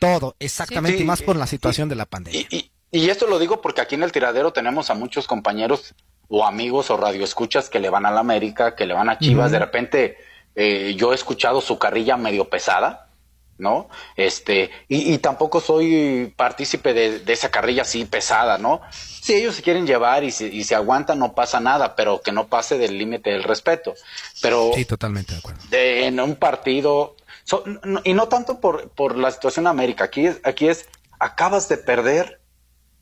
todo, 0.00 0.36
exactamente, 0.38 0.98
Sí, 0.98 1.04
y 1.04 1.06
más 1.06 1.22
por 1.22 1.36
la 1.36 1.44
y- 1.44 1.48
situación 1.48 1.88
de 1.88 1.96
la 1.96 2.06
pandemia. 2.06 2.40
Y, 2.50 2.56
y- 2.56 2.70
y 2.90 3.10
esto 3.10 3.26
lo 3.26 3.38
digo 3.38 3.60
porque 3.60 3.80
aquí 3.82 3.96
en 3.96 4.02
el 4.02 4.12
tiradero 4.12 4.52
tenemos 4.52 4.88
a 4.90 4.94
muchos 4.94 5.26
compañeros 5.26 5.94
o 6.28 6.44
amigos 6.44 6.90
o 6.90 6.96
radioescuchas 6.96 7.68
que 7.70 7.80
le 7.80 7.90
van 7.90 8.06
a 8.06 8.10
la 8.10 8.20
América, 8.20 8.74
que 8.76 8.86
le 8.86 8.94
van 8.94 9.08
a 9.08 9.18
Chivas. 9.18 9.50
De 9.50 9.58
repente 9.58 10.18
eh, 10.54 10.94
yo 10.96 11.12
he 11.12 11.14
escuchado 11.14 11.60
su 11.60 11.78
carrilla 11.78 12.16
medio 12.16 12.48
pesada, 12.50 13.08
¿no? 13.56 13.88
Este, 14.16 14.70
y, 14.88 15.12
y 15.14 15.18
tampoco 15.18 15.60
soy 15.60 16.32
partícipe 16.36 16.92
de, 16.94 17.20
de 17.20 17.32
esa 17.32 17.50
carrilla 17.50 17.82
así 17.82 18.04
pesada, 18.04 18.58
¿no? 18.58 18.80
Si 18.92 19.34
ellos 19.34 19.54
se 19.56 19.62
quieren 19.62 19.86
llevar 19.86 20.22
y 20.24 20.30
se, 20.30 20.46
y 20.46 20.64
se 20.64 20.74
aguantan, 20.74 21.18
no 21.18 21.34
pasa 21.34 21.60
nada, 21.60 21.96
pero 21.96 22.20
que 22.20 22.30
no 22.32 22.46
pase 22.48 22.78
del 22.78 22.98
límite 22.98 23.30
del 23.30 23.42
respeto. 23.42 23.94
Pero 24.42 24.70
Sí, 24.74 24.84
totalmente 24.84 25.32
de 25.32 25.38
acuerdo. 25.38 25.60
de- 25.70 26.06
en 26.06 26.20
un 26.20 26.36
partido 26.36 27.16
so- 27.44 27.64
no- 27.84 28.00
y 28.04 28.12
no 28.14 28.28
tanto 28.28 28.60
por, 28.60 28.90
por 28.90 29.16
la 29.16 29.30
situación 29.30 29.64
de 29.64 29.70
América 29.70 30.04
aquí 30.04 30.26
es 30.26 30.40
aquí 30.44 30.68
es 30.68 30.86
acabas 31.18 31.68
de 31.68 31.78
perder 31.78 32.40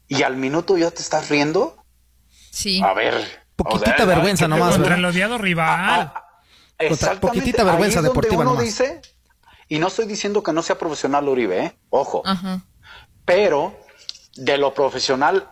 y 0.09 0.23
al 0.23 0.37
minuto 0.37 0.77
ya 0.79 0.91
te 0.91 1.03
estás 1.03 1.29
riendo 1.29 1.77
Sí. 2.57 2.81
a 2.83 2.93
ver 2.95 3.15
Poquitita 3.57 4.05
vergüenza 4.05 4.47
¿qué 4.47 4.53
te 4.53 4.59
nomás? 4.59 4.75
Contra 4.77 4.95
el 4.97 5.05
odiado 5.05 5.39
rival. 5.39 6.13
Exactamente, 6.79 7.27
poquitita 7.27 7.65
vergüenza 7.65 7.85
ahí 7.85 7.89
es 7.89 7.95
donde 8.05 8.09
deportiva 8.09 8.43
uno 8.43 8.51
nomás. 8.51 8.65
dice 8.65 9.01
y 9.69 9.79
no 9.79 9.89
estoy 9.89 10.07
diciendo 10.07 10.43
que 10.43 10.53
no 10.53 10.63
sea 10.63 10.79
profesional 10.79 11.29
Uribe 11.29 11.65
¿eh? 11.65 11.77
ojo 11.91 12.23
Ajá. 12.25 12.61
pero 13.25 13.77
de 14.37 14.59
lo 14.59 14.75
profesional 14.75 15.51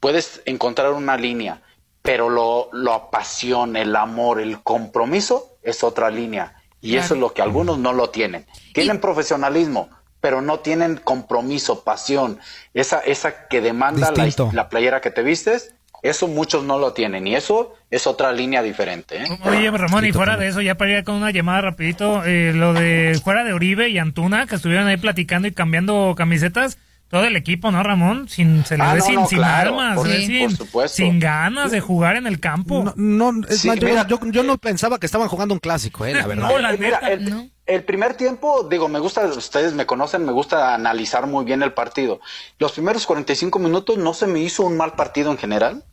puedes 0.00 0.42
encontrar 0.46 0.92
una 0.92 1.16
línea, 1.16 1.62
pero 2.02 2.28
lo, 2.28 2.68
lo 2.72 3.10
pasión, 3.10 3.76
el 3.76 3.94
amor, 3.96 4.40
el 4.40 4.62
compromiso 4.62 5.58
es 5.62 5.82
otra 5.82 6.10
línea. 6.10 6.54
Y 6.80 6.90
Claro. 6.92 7.04
eso 7.04 7.14
es 7.14 7.20
lo 7.20 7.32
que 7.34 7.42
algunos 7.42 7.78
no 7.78 7.92
lo 7.92 8.10
tienen. 8.10 8.46
Tienen 8.74 9.00
profesionalismo, 9.00 9.88
pero 10.20 10.42
no 10.42 10.60
tienen 10.60 10.96
compromiso, 10.98 11.82
pasión, 11.82 12.38
esa, 12.74 13.00
esa 13.00 13.48
que 13.48 13.60
demanda 13.60 14.12
la, 14.12 14.50
la 14.52 14.68
playera 14.68 15.00
que 15.00 15.10
te 15.10 15.22
vistes, 15.22 15.74
eso 16.02 16.28
muchos 16.28 16.64
no 16.64 16.78
lo 16.78 16.92
tienen. 16.92 17.26
Y 17.26 17.34
eso 17.34 17.74
es 17.90 18.06
otra 18.06 18.32
línea 18.32 18.62
diferente. 18.62 19.22
¿eh? 19.22 19.26
Oye, 19.44 19.70
Ramón, 19.70 20.04
y 20.04 20.12
fuera 20.12 20.36
de 20.36 20.48
eso, 20.48 20.60
ya 20.60 20.76
para 20.76 20.98
ir 20.98 21.04
con 21.04 21.14
una 21.16 21.30
llamada 21.30 21.60
rapidito, 21.62 22.24
eh, 22.24 22.52
lo 22.54 22.72
de 22.74 23.20
fuera 23.22 23.44
de 23.44 23.54
Uribe 23.54 23.88
y 23.88 23.98
Antuna, 23.98 24.46
que 24.46 24.56
estuvieron 24.56 24.86
ahí 24.86 24.96
platicando 24.96 25.48
y 25.48 25.52
cambiando 25.52 26.14
camisetas, 26.16 26.78
todo 27.08 27.24
el 27.24 27.36
equipo, 27.36 27.70
¿no, 27.70 27.82
Ramón? 27.84 28.28
Sin, 28.28 28.64
se 28.66 28.76
le 28.76 28.82
Ah, 28.82 28.92
ve 28.94 28.98
no, 28.98 29.04
sin, 29.04 29.14
no, 29.14 29.26
sin 29.28 29.38
claro, 29.38 29.70
armas, 29.80 29.94
por- 29.96 30.08
sí, 30.08 30.26
sin, 30.26 30.56
por 30.56 30.88
sin 30.88 31.20
ganas 31.20 31.70
de 31.70 31.80
jugar 31.80 32.16
en 32.16 32.26
el 32.26 32.40
campo. 32.40 32.82
No, 32.96 33.30
no, 33.32 33.46
es 33.48 33.60
Sí, 33.60 33.68
más, 33.68 33.78
yo, 33.78 33.88
mira. 33.88 34.06
yo- 34.08 34.18
yo 34.32 34.42
no 34.42 34.58
pensaba 34.58 34.98
que 34.98 35.06
estaban 35.06 35.28
jugando 35.28 35.54
un 35.54 35.60
clásico, 35.60 36.04
eh, 36.04 36.14
la 36.14 36.26
verdad. 36.26 36.48
No, 36.48 36.58
la 36.58 36.72
Eh, 36.74 36.78
Mira, 36.78 36.98
neta, 37.00 37.12
el, 37.12 37.30
¿no? 37.30 37.48
El 37.66 37.84
primer 37.84 38.14
tiempo, 38.14 38.62
digo, 38.70 38.88
me 38.88 38.98
gusta, 39.00 39.24
ustedes 39.26 39.72
me 39.74 39.86
conocen, 39.86 40.24
me 40.24 40.32
gusta 40.32 40.74
analizar 40.74 41.26
muy 41.26 41.44
bien 41.44 41.62
el 41.62 41.72
partido. 41.74 42.20
Los 42.58 42.72
primeros 42.72 43.06
45 43.06 43.58
minutos 43.58 43.96
no 43.98 44.14
se 44.14 44.26
me 44.26 44.38
hizo 44.40 44.62
un 44.62 44.76
mal 44.76 44.92
partido 44.94 45.30
en 45.30 45.38
general. 45.38 45.84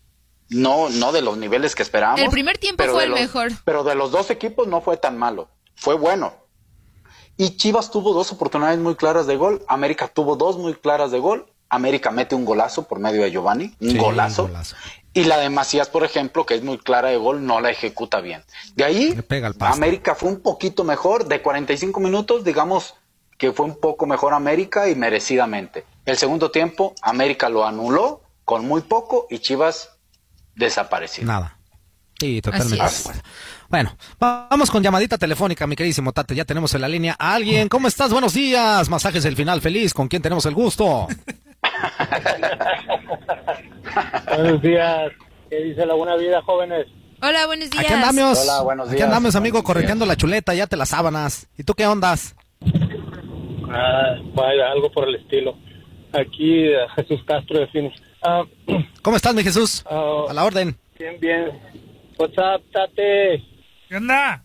No, 0.50 0.90
no 0.90 1.12
de 1.12 1.22
los 1.22 1.38
niveles 1.38 1.74
que 1.74 1.82
esperábamos. 1.84 2.22
El 2.22 2.30
primer 2.30 2.58
tiempo 2.60 2.84
fue 2.86 3.06
el 3.06 3.12
los- 3.12 3.20
mejor. 3.20 3.52
Pero 3.66 3.84
de 3.84 3.96
los 3.96 4.12
dos 4.12 4.30
equipos 4.30 4.68
no 4.68 4.82
fue 4.82 4.98
tan 4.98 5.18
malo. 5.18 5.50
Fue 5.76 5.96
bueno. 5.96 6.34
Y 7.38 7.58
Chivas 7.58 7.90
tuvo 7.90 8.14
dos 8.14 8.32
oportunidades 8.32 8.78
muy 8.80 8.96
claras 8.96 9.26
de 9.26 9.36
gol. 9.38 9.64
América 9.68 10.08
tuvo 10.08 10.36
dos 10.36 10.58
muy 10.58 10.76
claras 10.76 11.10
de 11.12 11.20
gol. 11.20 11.48
América 11.70 12.12
mete 12.12 12.36
un 12.36 12.46
golazo 12.46 12.88
por 12.88 13.00
medio 13.00 13.24
de 13.24 13.32
Giovanni. 13.32 13.76
Un 13.82 13.90
Sí, 13.90 13.98
golazo. 13.98 14.44
un 14.44 14.50
golazo. 14.50 14.76
Y 15.14 15.26
la 15.26 15.38
de 15.38 15.50
Macías, 15.50 15.90
por 15.90 16.04
ejemplo, 16.04 16.46
que 16.46 16.56
es 16.56 16.64
muy 16.64 16.80
clara 16.80 17.10
de 17.10 17.18
gol, 17.18 17.46
no 17.46 17.60
la 17.62 17.70
ejecuta 17.70 18.20
bien. 18.20 18.44
De 18.76 18.84
ahí, 18.84 19.14
pega. 19.28 19.52
América 19.60 20.16
fue 20.16 20.30
un 20.30 20.42
poquito 20.42 20.84
mejor. 20.84 21.28
De 21.28 21.42
45 21.42 22.00
minutos, 22.00 22.44
digamos 22.44 22.96
que 23.38 23.52
fue 23.52 23.66
un 23.66 23.80
poco 23.80 24.06
mejor 24.08 24.34
América 24.34 24.90
y 24.90 24.96
merecidamente. 24.96 25.86
El 26.06 26.18
segundo 26.18 26.50
tiempo, 26.50 26.96
América 27.02 27.48
lo 27.50 27.66
anuló 27.66 28.22
con 28.44 28.66
muy 28.68 28.82
poco 28.82 29.28
y 29.30 29.40
Chivas 29.40 29.90
desapareció. 30.56 31.26
Nada. 31.26 31.58
Sí, 32.20 32.42
totalmente. 32.42 32.84
Bueno, 33.70 33.98
va- 34.24 34.48
vamos 34.50 34.72
con 34.72 34.82
llamadita 34.82 35.18
telefónica, 35.18 35.68
mi 35.68 35.76
queridísimo 35.76 36.12
Tate. 36.14 36.36
Ya 36.36 36.46
tenemos 36.46 36.74
en 36.74 36.82
la 36.82 36.88
línea 36.88 37.16
a 37.20 37.34
alguien. 37.36 37.68
¿Cómo 37.70 37.88
estás? 37.88 38.12
Buenos 38.12 38.34
días. 38.34 38.88
Masajes 38.90 39.24
del 39.24 39.36
final 39.36 39.62
feliz. 39.62 39.94
¿Con 39.94 40.08
quién 40.08 40.22
tenemos 40.22 40.46
el 40.46 40.54
gusto? 40.54 41.08
Buenos 44.36 44.62
días. 44.62 45.12
¿Qué 45.50 45.58
dice 45.64 45.86
la 45.86 45.94
buena 45.94 46.16
vida, 46.16 46.42
jóvenes? 46.42 46.88
Hola, 47.22 47.46
buenos 47.46 47.70
días. 47.70 47.84
Aquí 47.86 47.94
andamos. 47.94 48.40
Hola, 48.44 48.62
buenos 48.64 48.88
Aquí 48.88 48.96
días. 48.98 49.08
andamos, 49.08 49.36
amigo, 49.36 49.64
correteando 49.64 50.06
la 50.06 50.16
chuleta, 50.16 50.54
ya 50.54 50.68
te 50.68 50.76
las 50.76 50.90
sábanas. 50.90 51.48
¿Y 51.58 51.64
tú 51.64 51.74
qué 51.74 51.86
ondas? 51.88 52.36
Ah, 53.70 54.16
vaya, 54.34 54.72
algo 54.72 54.92
por 54.92 55.08
el 55.08 55.16
estilo. 55.16 55.56
Aquí 56.12 56.66
eh, 56.66 56.78
Jesús 56.96 57.22
Castro 57.26 57.60
de 57.60 57.68
Phoenix. 57.68 58.02
Ah, 58.22 58.44
¿Cómo 59.02 59.16
estás, 59.18 59.34
mi 59.34 59.44
Jesús? 59.44 59.84
Ah. 59.90 60.26
A 60.30 60.34
la 60.34 60.44
orden. 60.44 60.76
bien, 60.98 61.20
bien. 61.20 61.52
What's 62.18 62.38
up, 62.38 62.62
Tate? 62.72 63.44
¿Qué 63.90 63.98
onda? 63.98 64.44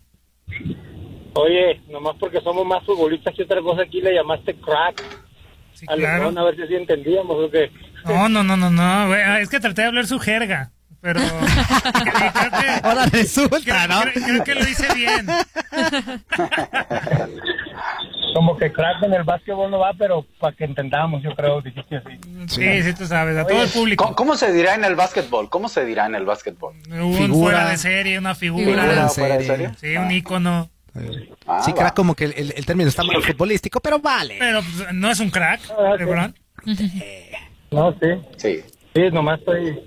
Oye, 1.33 1.81
nomás 1.89 2.15
porque 2.19 2.41
somos 2.41 2.65
más 2.65 2.83
futbolistas 2.85 3.35
que 3.35 3.43
otra 3.43 3.61
cosa, 3.61 3.83
aquí 3.83 4.01
le 4.01 4.13
llamaste 4.13 4.55
crack. 4.55 5.03
Sí, 5.79 5.85
Al 5.87 5.99
claro. 5.99 6.15
Lebrón, 6.25 6.37
a 6.37 6.43
ver 6.43 6.55
si 6.57 6.61
así 6.63 6.75
entendíamos 6.75 7.37
o 7.37 7.49
qué. 7.49 7.71
No, 8.05 8.27
no, 8.27 8.43
no, 8.43 8.57
no, 8.57 8.69
no, 8.69 9.07
güey. 9.07 9.21
Ah, 9.21 9.39
Es 9.39 9.49
que 9.49 9.59
traté 9.59 9.81
de 9.83 9.87
hablar 9.87 10.07
su 10.07 10.19
jerga, 10.19 10.71
pero 10.99 11.19
creo 11.21 12.51
que, 12.51 12.87
Ahora 12.87 13.05
resulta, 13.05 13.59
creo- 13.61 13.87
¿no? 13.87 14.01
creo- 14.01 14.23
creo 14.25 14.43
que 14.43 14.55
lo 14.55 14.61
hice 14.67 14.93
bien. 14.93 15.25
Como 18.33 18.55
que 18.57 18.71
crack 18.71 19.01
en 19.03 19.13
el 19.13 19.23
básquetbol 19.23 19.71
no 19.71 19.79
va, 19.79 19.93
pero 19.97 20.25
para 20.39 20.55
que 20.55 20.63
entendamos, 20.65 21.21
yo 21.23 21.35
creo, 21.35 21.61
dijiste 21.61 21.97
así. 21.97 22.19
Sí, 22.47 22.83
sí, 22.83 22.93
tú 22.93 23.05
sabes, 23.05 23.35
a 23.37 23.45
todo 23.47 23.63
el 23.63 23.69
público. 23.69 24.03
¿Cómo, 24.03 24.15
cómo 24.15 24.35
se 24.35 24.53
dirá 24.53 24.75
en 24.75 24.83
el 24.85 24.95
básquetbol? 24.95 25.49
¿Cómo 25.49 25.67
se 25.67 25.83
dirá 25.83 26.05
en 26.05 26.15
el 26.15 26.25
básquetbol? 26.25 26.75
Un 26.91 27.13
Figura. 27.15 27.33
fuera 27.57 27.69
de 27.69 27.77
serie, 27.77 28.19
una 28.19 28.35
figura. 28.35 28.65
Figura 28.65 28.83
en 29.01 29.09
¿Fuera 29.09 29.37
de 29.37 29.43
serie. 29.45 29.69
serie? 29.79 29.93
Sí, 29.93 29.97
un 29.97 30.11
ícono. 30.11 30.69
Ah, 31.47 31.61
sí, 31.63 31.71
va. 31.71 31.77
crack, 31.77 31.95
como 31.95 32.15
que 32.15 32.25
el, 32.25 32.33
el- 32.33 32.53
el 32.55 32.65
término 32.65 32.89
está 32.89 33.03
mal 33.03 33.21
futbolístico, 33.23 33.79
pero 33.79 33.99
vale. 33.99 34.35
Pero 34.39 34.61
pues, 34.61 34.93
no 34.93 35.09
es 35.11 35.19
un 35.19 35.29
crack, 35.29 35.61
Ah, 35.71 35.93
sí. 35.97 36.03
LeBron. 36.03 36.35
No, 37.71 37.91
sí. 38.01 38.07
Sí. 38.37 38.63
Sí, 38.95 39.01
nomás 39.11 39.39
estoy 39.39 39.79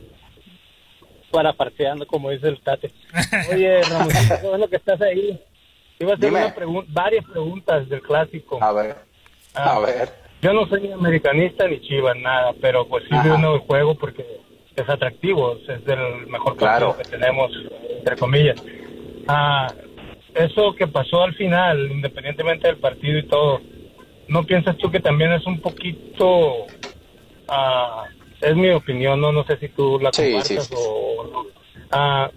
paraparteando, 1.30 2.06
como 2.06 2.30
dice 2.30 2.48
el 2.48 2.60
Tate. 2.60 2.92
Oye, 3.52 3.82
Ramoncito, 3.82 4.34
qué 4.40 4.46
bueno 4.48 4.68
que 4.68 4.76
estás 4.76 5.00
ahí. 5.00 5.40
Iba 5.98 6.12
a 6.12 6.14
hacer 6.16 6.30
una 6.32 6.54
pregun- 6.54 6.84
varias 6.88 7.24
preguntas 7.24 7.88
del 7.88 8.02
clásico. 8.02 8.62
A 8.62 8.72
ver. 8.72 8.96
Ah. 9.54 9.76
A 9.76 9.78
ver. 9.80 10.08
Yo 10.42 10.52
no 10.52 10.66
soy 10.66 10.80
ni 10.82 10.92
americanista 10.92 11.68
ni 11.68 11.80
chivas, 11.80 12.16
nada, 12.16 12.52
pero 12.60 12.86
pues 12.88 13.04
sí 13.08 13.14
veo 13.22 13.36
uno 13.36 13.54
el 13.54 13.60
juego 13.60 13.94
porque 13.96 14.26
es 14.74 14.88
atractivo, 14.88 15.56
es 15.68 15.68
el 15.86 16.26
mejor 16.26 16.56
Claro. 16.56 16.96
que 16.96 17.04
tenemos, 17.04 17.50
entre 17.98 18.16
comillas. 18.16 18.60
Ah, 19.28 19.72
eso 20.34 20.74
que 20.74 20.86
pasó 20.86 21.22
al 21.22 21.34
final, 21.34 21.90
independientemente 21.90 22.68
del 22.68 22.78
partido 22.78 23.18
y 23.18 23.26
todo, 23.26 23.60
¿no 24.28 24.44
piensas 24.44 24.76
tú 24.78 24.90
que 24.90 25.00
también 25.00 25.32
es 25.32 25.46
un 25.46 25.60
poquito, 25.60 26.66
ah, 27.48 28.04
es 28.40 28.56
mi 28.56 28.70
opinión, 28.70 29.20
no, 29.20 29.32
no 29.32 29.44
sé 29.44 29.56
si 29.58 29.68
tú 29.68 29.98
la 30.00 30.12
Sí, 30.12 30.32
compartas 30.32 30.66
sí, 30.66 30.74
sí. 30.74 30.74
o 30.76 31.24
no, 31.30 31.46
ah, 31.90 32.30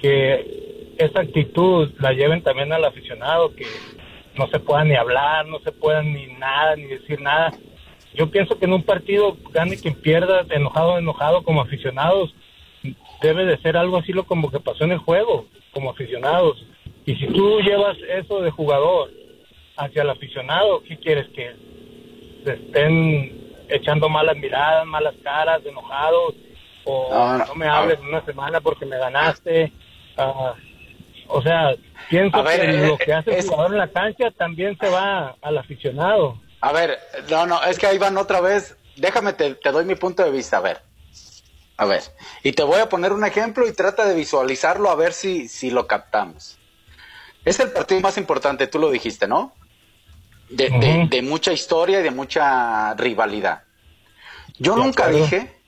que 0.00 0.94
esa 0.98 1.20
actitud 1.20 1.90
la 1.98 2.12
lleven 2.12 2.42
también 2.42 2.72
al 2.72 2.84
aficionado, 2.84 3.54
que 3.54 3.66
no 4.36 4.46
se 4.48 4.58
pueda 4.60 4.84
ni 4.84 4.94
hablar, 4.94 5.46
no 5.46 5.58
se 5.60 5.72
pueda 5.72 6.02
ni 6.02 6.26
nada, 6.34 6.76
ni 6.76 6.84
decir 6.84 7.20
nada. 7.20 7.52
Yo 8.14 8.30
pienso 8.30 8.58
que 8.58 8.64
en 8.66 8.72
un 8.72 8.82
partido, 8.82 9.36
gane 9.52 9.76
quien 9.76 9.94
pierda, 9.94 10.44
enojado, 10.50 10.98
enojado, 10.98 11.42
como 11.42 11.60
aficionados, 11.62 12.34
debe 13.20 13.44
de 13.44 13.58
ser 13.58 13.76
algo 13.76 13.98
así 13.98 14.12
lo 14.12 14.24
como 14.24 14.50
que 14.50 14.60
pasó 14.60 14.84
en 14.84 14.92
el 14.92 14.98
juego, 14.98 15.46
como 15.72 15.90
aficionados. 15.90 16.64
Y 17.06 17.16
si 17.16 17.26
tú 17.28 17.60
llevas 17.60 17.96
eso 18.08 18.40
de 18.42 18.50
jugador 18.50 19.10
hacia 19.76 20.02
el 20.02 20.10
aficionado, 20.10 20.82
¿qué 20.82 20.96
quieres? 20.98 21.26
Que 21.34 21.54
se 22.44 22.52
estén 22.54 23.54
echando 23.68 24.08
malas 24.08 24.36
miradas, 24.36 24.86
malas 24.86 25.14
caras, 25.22 25.60
enojados, 25.64 26.34
o 26.84 27.08
No, 27.10 27.38
no, 27.38 27.44
no, 27.46 27.54
me 27.54 27.66
hables 27.66 27.98
en 27.98 28.06
una 28.06 28.24
semana 28.24 28.60
porque 28.60 28.86
me 28.86 28.98
ganaste. 28.98 29.72
Ah, 30.16 30.54
o 31.28 31.42
sea, 31.42 31.74
pienso 32.08 32.42
ver, 32.42 32.60
que 32.60 32.70
eh, 32.70 32.86
lo 32.88 32.96
que 32.96 33.12
hace 33.12 33.30
el 33.30 33.36
es- 33.38 33.48
jugador 33.48 33.72
en 33.72 33.78
la 33.78 33.88
cancha 33.88 34.30
también 34.30 34.76
se 34.80 34.88
va 34.88 35.36
al 35.42 35.58
aficionado. 35.58 36.40
A 36.60 36.72
ver, 36.72 36.98
no, 37.30 37.46
no, 37.46 37.62
es 37.62 37.78
que 37.78 37.86
ahí 37.86 37.98
van 37.98 38.16
otra 38.16 38.40
vez. 38.40 38.76
Déjame, 38.96 39.32
te, 39.34 39.54
te 39.54 39.70
doy 39.70 39.84
mi 39.84 39.94
punto 39.94 40.24
de 40.24 40.30
vista. 40.30 40.56
A 40.56 40.60
ver, 40.62 40.78
A 41.78 41.84
ver, 41.86 42.02
y 42.42 42.52
te 42.52 42.64
voy 42.64 42.80
a 42.80 42.88
poner 42.88 43.12
un 43.12 43.24
ejemplo 43.24 43.66
y 43.66 43.72
trata 43.72 44.04
de 44.04 44.14
visualizarlo 44.14 44.90
a 44.90 44.96
ver 44.96 45.12
si, 45.12 45.48
si 45.48 45.70
lo 45.70 45.86
captamos. 45.86 46.58
Es 47.44 47.60
el 47.60 47.70
partido 47.70 48.00
más 48.00 48.18
importante, 48.18 48.66
tú 48.66 48.78
lo 48.78 48.90
dijiste, 48.90 49.26
¿no? 49.28 49.54
De, 50.50 50.68
de- 50.70 51.06
de 51.08 51.22
mucha 51.22 51.52
historia 51.52 52.00
y 52.00 52.02
de 52.02 52.10
mucha 52.10 52.94
rivalidad. 52.94 53.62
Yo 54.58 54.74
De 54.74 54.82
nunca 54.82 55.04
acuerdo. 55.04 55.22
dije, 55.24 55.62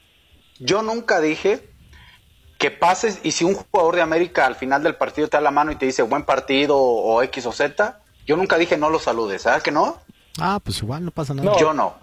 yo 0.58 0.82
nunca 0.82 1.20
dije 1.20 1.70
que 2.58 2.70
pases 2.72 3.20
y 3.22 3.30
si 3.32 3.44
un 3.44 3.54
jugador 3.54 3.94
de 3.96 4.02
América 4.02 4.46
al 4.46 4.56
final 4.56 4.82
del 4.82 4.96
partido 4.96 5.28
te 5.28 5.36
da 5.36 5.40
la 5.40 5.50
mano 5.50 5.70
y 5.72 5.76
te 5.76 5.86
dice 5.86 6.02
buen 6.02 6.24
partido 6.24 6.76
o 6.76 7.22
X 7.22 7.46
o 7.46 7.52
Z, 7.52 8.00
yo 8.26 8.36
nunca 8.36 8.58
dije 8.58 8.76
no 8.76 8.90
lo 8.90 8.98
saludes, 8.98 9.42
¿sabes 9.42 9.62
que 9.62 9.70
no? 9.70 9.98
Ah, 10.38 10.60
pues 10.62 10.82
igual 10.82 11.04
no 11.04 11.10
pasa 11.12 11.34
nada. 11.34 11.56
Yo 11.58 11.72
no. 11.72 11.96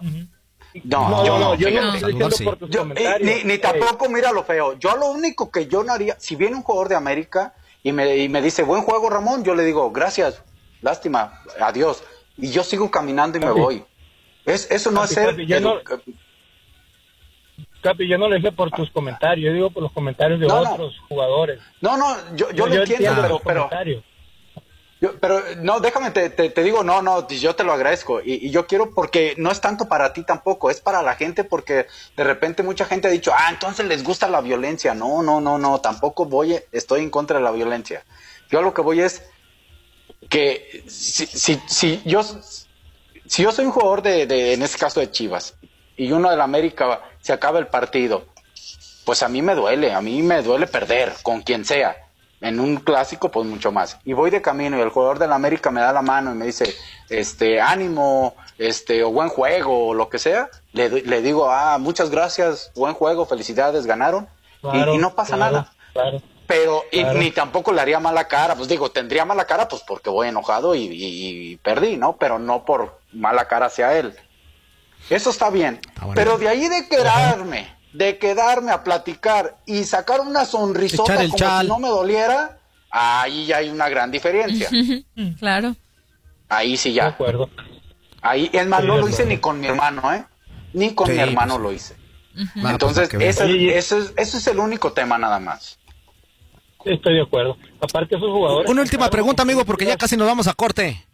No, 0.84 1.08
No, 1.08 1.24
yo 1.26 1.38
no, 1.38 1.54
yo 1.54 1.68
no 1.70 1.76
fíjate. 1.76 1.96
estoy 1.96 2.12
diciendo 2.12 2.30
sí. 2.36 2.44
por 2.44 2.56
tus 2.56 2.70
Yo, 2.70 2.80
eh, 2.80 2.82
comentarios. 2.82 3.44
ni, 3.44 3.52
ni 3.52 3.58
tampoco 3.58 4.08
mira 4.08 4.32
lo 4.32 4.44
feo. 4.44 4.78
Yo 4.78 4.96
lo 4.96 5.06
único 5.10 5.50
que 5.50 5.66
yo 5.66 5.82
no 5.84 5.92
haría, 5.92 6.16
si 6.18 6.36
viene 6.36 6.56
un 6.56 6.62
jugador 6.62 6.88
de 6.88 6.96
América 6.96 7.54
y 7.82 7.92
me, 7.92 8.16
y 8.16 8.28
me 8.28 8.42
dice, 8.42 8.62
buen 8.62 8.82
juego 8.82 9.08
Ramón, 9.10 9.44
yo 9.44 9.54
le 9.54 9.64
digo, 9.64 9.90
gracias, 9.92 10.42
lástima, 10.82 11.40
adiós. 11.60 12.02
Y 12.36 12.50
yo 12.50 12.62
sigo 12.64 12.90
caminando 12.90 13.38
y 13.38 13.40
me 13.40 13.50
voy. 13.50 13.84
Es, 14.44 14.70
eso 14.70 14.90
no 14.90 15.00
Capi, 15.02 15.08
es 15.08 15.14
ser... 15.14 15.26
Capi, 15.30 15.46
yo 15.46 15.60
no- 15.60 15.74
Capi, 17.82 18.08
yo 18.08 18.18
no 18.18 18.28
lo 18.28 18.34
dije 18.34 18.50
por 18.52 18.70
tus 18.70 18.90
comentarios, 18.90 19.46
yo 19.46 19.52
digo 19.54 19.70
por 19.70 19.82
los 19.84 19.92
comentarios 19.92 20.40
de 20.40 20.46
No, 20.46 20.62
no. 20.64 20.72
otros 20.72 20.98
jugadores. 21.08 21.60
No, 21.80 21.96
no, 21.96 22.16
yo, 22.34 22.50
yo, 22.50 22.66
lo 22.66 22.74
entiendo, 22.74 23.12
pero... 23.16 23.28
los 23.28 23.40
pero 23.42 23.60
comentarios. 23.62 24.04
Yo- 25.00 25.18
pero 25.20 25.40
no, 25.58 25.78
déjame, 25.80 26.10
te, 26.10 26.28
te, 26.30 26.50
te 26.50 26.62
digo, 26.62 26.82
no, 26.82 27.02
no, 27.02 27.28
yo 27.28 27.54
te 27.54 27.62
lo 27.64 27.72
agradezco. 27.72 28.20
Y, 28.20 28.46
y 28.46 28.50
yo 28.50 28.66
quiero, 28.66 28.92
porque 28.92 29.34
no 29.36 29.50
es 29.52 29.60
tanto 29.60 29.86
para 29.88 30.12
ti 30.12 30.24
tampoco, 30.24 30.70
es 30.70 30.80
para 30.80 31.02
la 31.02 31.14
gente, 31.14 31.44
porque 31.44 31.86
de 32.16 32.24
repente 32.24 32.62
mucha 32.62 32.84
gente 32.84 33.06
ha 33.08 33.10
dicho, 33.10 33.32
ah, 33.34 33.48
entonces 33.50 33.86
les 33.86 34.02
gusta 34.02 34.28
la 34.28 34.40
violencia. 34.40 34.94
No, 34.94 35.22
no, 35.22 35.40
no, 35.40 35.58
no, 35.58 35.80
tampoco 35.80 36.24
voy, 36.24 36.58
estoy 36.72 37.02
en 37.02 37.10
contra 37.10 37.38
de 37.38 37.44
la 37.44 37.52
violencia. 37.52 38.04
Yo 38.50 38.60
lo 38.62 38.74
que 38.74 38.82
voy 38.82 39.00
es 39.00 39.22
que 40.28 40.84
si, 40.88 41.26
si, 41.26 41.60
si 41.66 42.02
yo, 42.04 42.22
si 43.26 43.42
yo 43.42 43.52
soy 43.52 43.66
un 43.66 43.72
jugador 43.72 44.02
de, 44.02 44.26
de, 44.26 44.54
en 44.54 44.62
este 44.62 44.78
caso 44.78 45.00
de 45.00 45.10
Chivas, 45.10 45.54
y 45.96 46.12
uno 46.12 46.30
de 46.30 46.36
la 46.36 46.44
América 46.44 47.00
se 47.20 47.32
acaba 47.32 47.58
el 47.58 47.66
partido, 47.68 48.26
pues 49.04 49.22
a 49.22 49.28
mí 49.28 49.42
me 49.42 49.54
duele, 49.54 49.92
a 49.92 50.00
mí 50.00 50.22
me 50.22 50.42
duele 50.42 50.66
perder 50.66 51.12
con 51.22 51.42
quien 51.42 51.64
sea. 51.64 51.96
En 52.40 52.60
un 52.60 52.76
clásico, 52.76 53.30
pues 53.30 53.46
mucho 53.48 53.72
más. 53.72 53.98
Y 54.04 54.12
voy 54.12 54.30
de 54.30 54.40
camino 54.40 54.78
y 54.78 54.80
el 54.80 54.90
jugador 54.90 55.18
de 55.18 55.26
la 55.26 55.34
América 55.34 55.70
me 55.72 55.80
da 55.80 55.92
la 55.92 56.02
mano 56.02 56.30
y 56.32 56.34
me 56.36 56.46
dice, 56.46 56.72
este, 57.08 57.60
ánimo, 57.60 58.36
este, 58.58 59.02
o 59.02 59.10
buen 59.10 59.28
juego, 59.28 59.88
o 59.88 59.94
lo 59.94 60.08
que 60.08 60.18
sea. 60.20 60.48
Le, 60.72 60.88
doy- 60.88 61.02
le 61.02 61.20
digo, 61.20 61.50
ah, 61.50 61.78
muchas 61.78 62.10
gracias, 62.10 62.70
buen 62.76 62.94
juego, 62.94 63.26
felicidades, 63.26 63.86
ganaron. 63.86 64.28
Y- 64.62 64.70
Claro, 64.70 64.94
y, 64.94 64.98
no 64.98 65.14
pasa 65.14 65.34
claro, 65.36 65.52
nada. 65.52 65.72
Claro. 65.92 66.22
Pero 66.46 66.84
y 66.92 67.00
Claro. 67.02 67.18
ni 67.18 67.30
tampoco 67.32 67.72
le 67.72 67.80
haría 67.80 67.98
mala 68.00 68.26
cara. 68.28 68.54
Pues 68.54 68.68
digo, 68.68 68.90
tendría 68.90 69.24
mala 69.24 69.44
cara, 69.44 69.66
pues 69.68 69.82
porque 69.86 70.08
voy 70.08 70.28
enojado 70.28 70.74
y, 70.74 70.84
y- 70.84 71.50
y 71.52 71.56
perdí, 71.56 71.96
¿no? 71.96 72.16
Pero 72.16 72.38
no 72.38 72.64
por 72.64 73.00
mala 73.12 73.46
cara 73.48 73.66
hacia 73.66 73.98
él. 73.98 74.14
Eso 75.10 75.30
está 75.30 75.50
bien. 75.50 75.80
bueno. 76.00 76.12
Pero 76.14 76.38
de 76.38 76.48
ahí 76.48 76.68
de 76.68 76.88
quedarme, 76.88 77.68
de 77.98 78.16
quedarme 78.18 78.70
a 78.70 78.84
platicar 78.84 79.56
y 79.66 79.82
sacar 79.82 80.20
una 80.20 80.44
sonrisota 80.44 81.20
el 81.20 81.30
como 81.30 81.36
chal. 81.36 81.62
si 81.66 81.68
no 81.68 81.78
me 81.80 81.88
doliera, 81.88 82.58
ahí 82.90 83.46
ya 83.46 83.56
hay 83.56 83.70
una 83.70 83.88
gran 83.88 84.10
diferencia. 84.12 84.68
Claro. 85.38 85.74
Ahí 86.48 86.76
sí 86.76 86.90
De 86.90 86.94
ya. 86.94 87.06
acuerdo. 87.08 87.50
Ahí, 88.22 88.48
es 88.52 88.66
más, 88.68 88.82
Sí, 88.82 88.86
no 88.86 88.94
de 88.96 89.00
lo 89.02 89.08
hice 89.08 89.26
ni 89.26 89.38
con 89.38 89.58
mi 89.60 89.66
hermano, 89.66 90.12
¿eh? 90.14 90.24
Ni 90.72 90.94
con 90.94 91.08
Sí, 91.08 91.12
mi 91.14 91.18
hermano 91.18 91.54
pues. 91.54 91.62
lo 91.62 91.72
hice. 91.72 91.96
Ah, 92.36 92.44
pues, 92.54 92.72
Entonces, 92.72 93.12
veas. 93.18 93.40
ese, 93.40 93.76
es, 93.98 94.14
ese 94.16 94.36
es 94.38 94.46
el 94.46 94.58
único 94.60 94.92
tema 94.92 95.18
nada 95.18 95.40
más. 95.40 95.78
Sí, 96.84 96.90
estoy 96.92 97.14
de 97.16 97.22
acuerdo. 97.22 97.56
Aparte 97.80 98.14
esos 98.16 98.30
jugadores... 98.30 98.70
Una 98.70 98.82
última 98.82 99.10
pregunta, 99.10 99.42
amigo, 99.42 99.64
porque 99.64 99.84
ya 99.86 99.96
casi 99.96 100.16
nos 100.16 100.28
vamos 100.28 100.46
a 100.46 100.54
corte. 100.54 101.04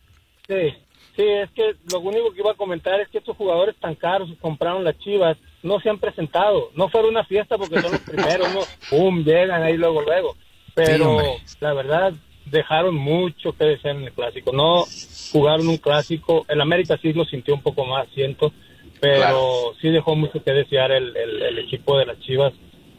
Sí, 0.46 0.70
sí, 1.16 1.22
es 1.22 1.50
que 1.52 1.76
lo 1.90 2.00
único 2.00 2.30
que 2.34 2.40
iba 2.40 2.50
a 2.52 2.56
comentar 2.56 3.00
es 3.00 3.08
que 3.08 3.18
estos 3.18 3.36
jugadores 3.38 3.74
tan 3.80 3.94
caros 3.94 4.28
compraron 4.42 4.84
las 4.84 4.98
Chivas 4.98 5.38
no 5.64 5.80
se 5.80 5.90
han 5.90 5.98
presentado. 5.98 6.70
No 6.76 6.88
fueron 6.88 7.10
una 7.10 7.24
fiesta 7.24 7.58
porque 7.58 7.80
son 7.80 7.90
los 7.92 8.00
primeros, 8.08 8.54
no, 8.54 8.60
pum, 8.90 9.24
llegan 9.24 9.62
ahí 9.64 9.76
luego, 9.76 10.02
luego. 10.02 10.36
Pero 10.74 11.18
la 11.60 11.72
verdad, 11.72 12.12
dejaron 12.46 12.94
mucho 12.94 13.52
que 13.56 13.64
desear 13.64 13.96
en 13.96 14.04
el 14.04 14.12
clásico. 14.12 14.52
No 14.52 14.84
jugaron 15.32 15.66
un 15.68 15.78
clásico. 15.78 16.44
El 16.48 16.60
América 16.60 16.96
sí 17.02 17.12
lo 17.12 17.24
sintió 17.24 17.54
un 17.54 17.62
poco 17.62 17.84
más, 17.84 18.06
siento, 18.14 18.52
pero 19.00 19.16
Claro. 19.16 19.74
sí 19.80 19.88
dejó 19.90 20.14
mucho 20.14 20.42
que 20.42 20.52
desear 20.52 20.92
el, 20.92 21.16
el- 21.16 21.42
el 21.42 21.58
equipo 21.60 21.98
de 21.98 22.06
las 22.06 22.18
Chivas. 22.20 22.52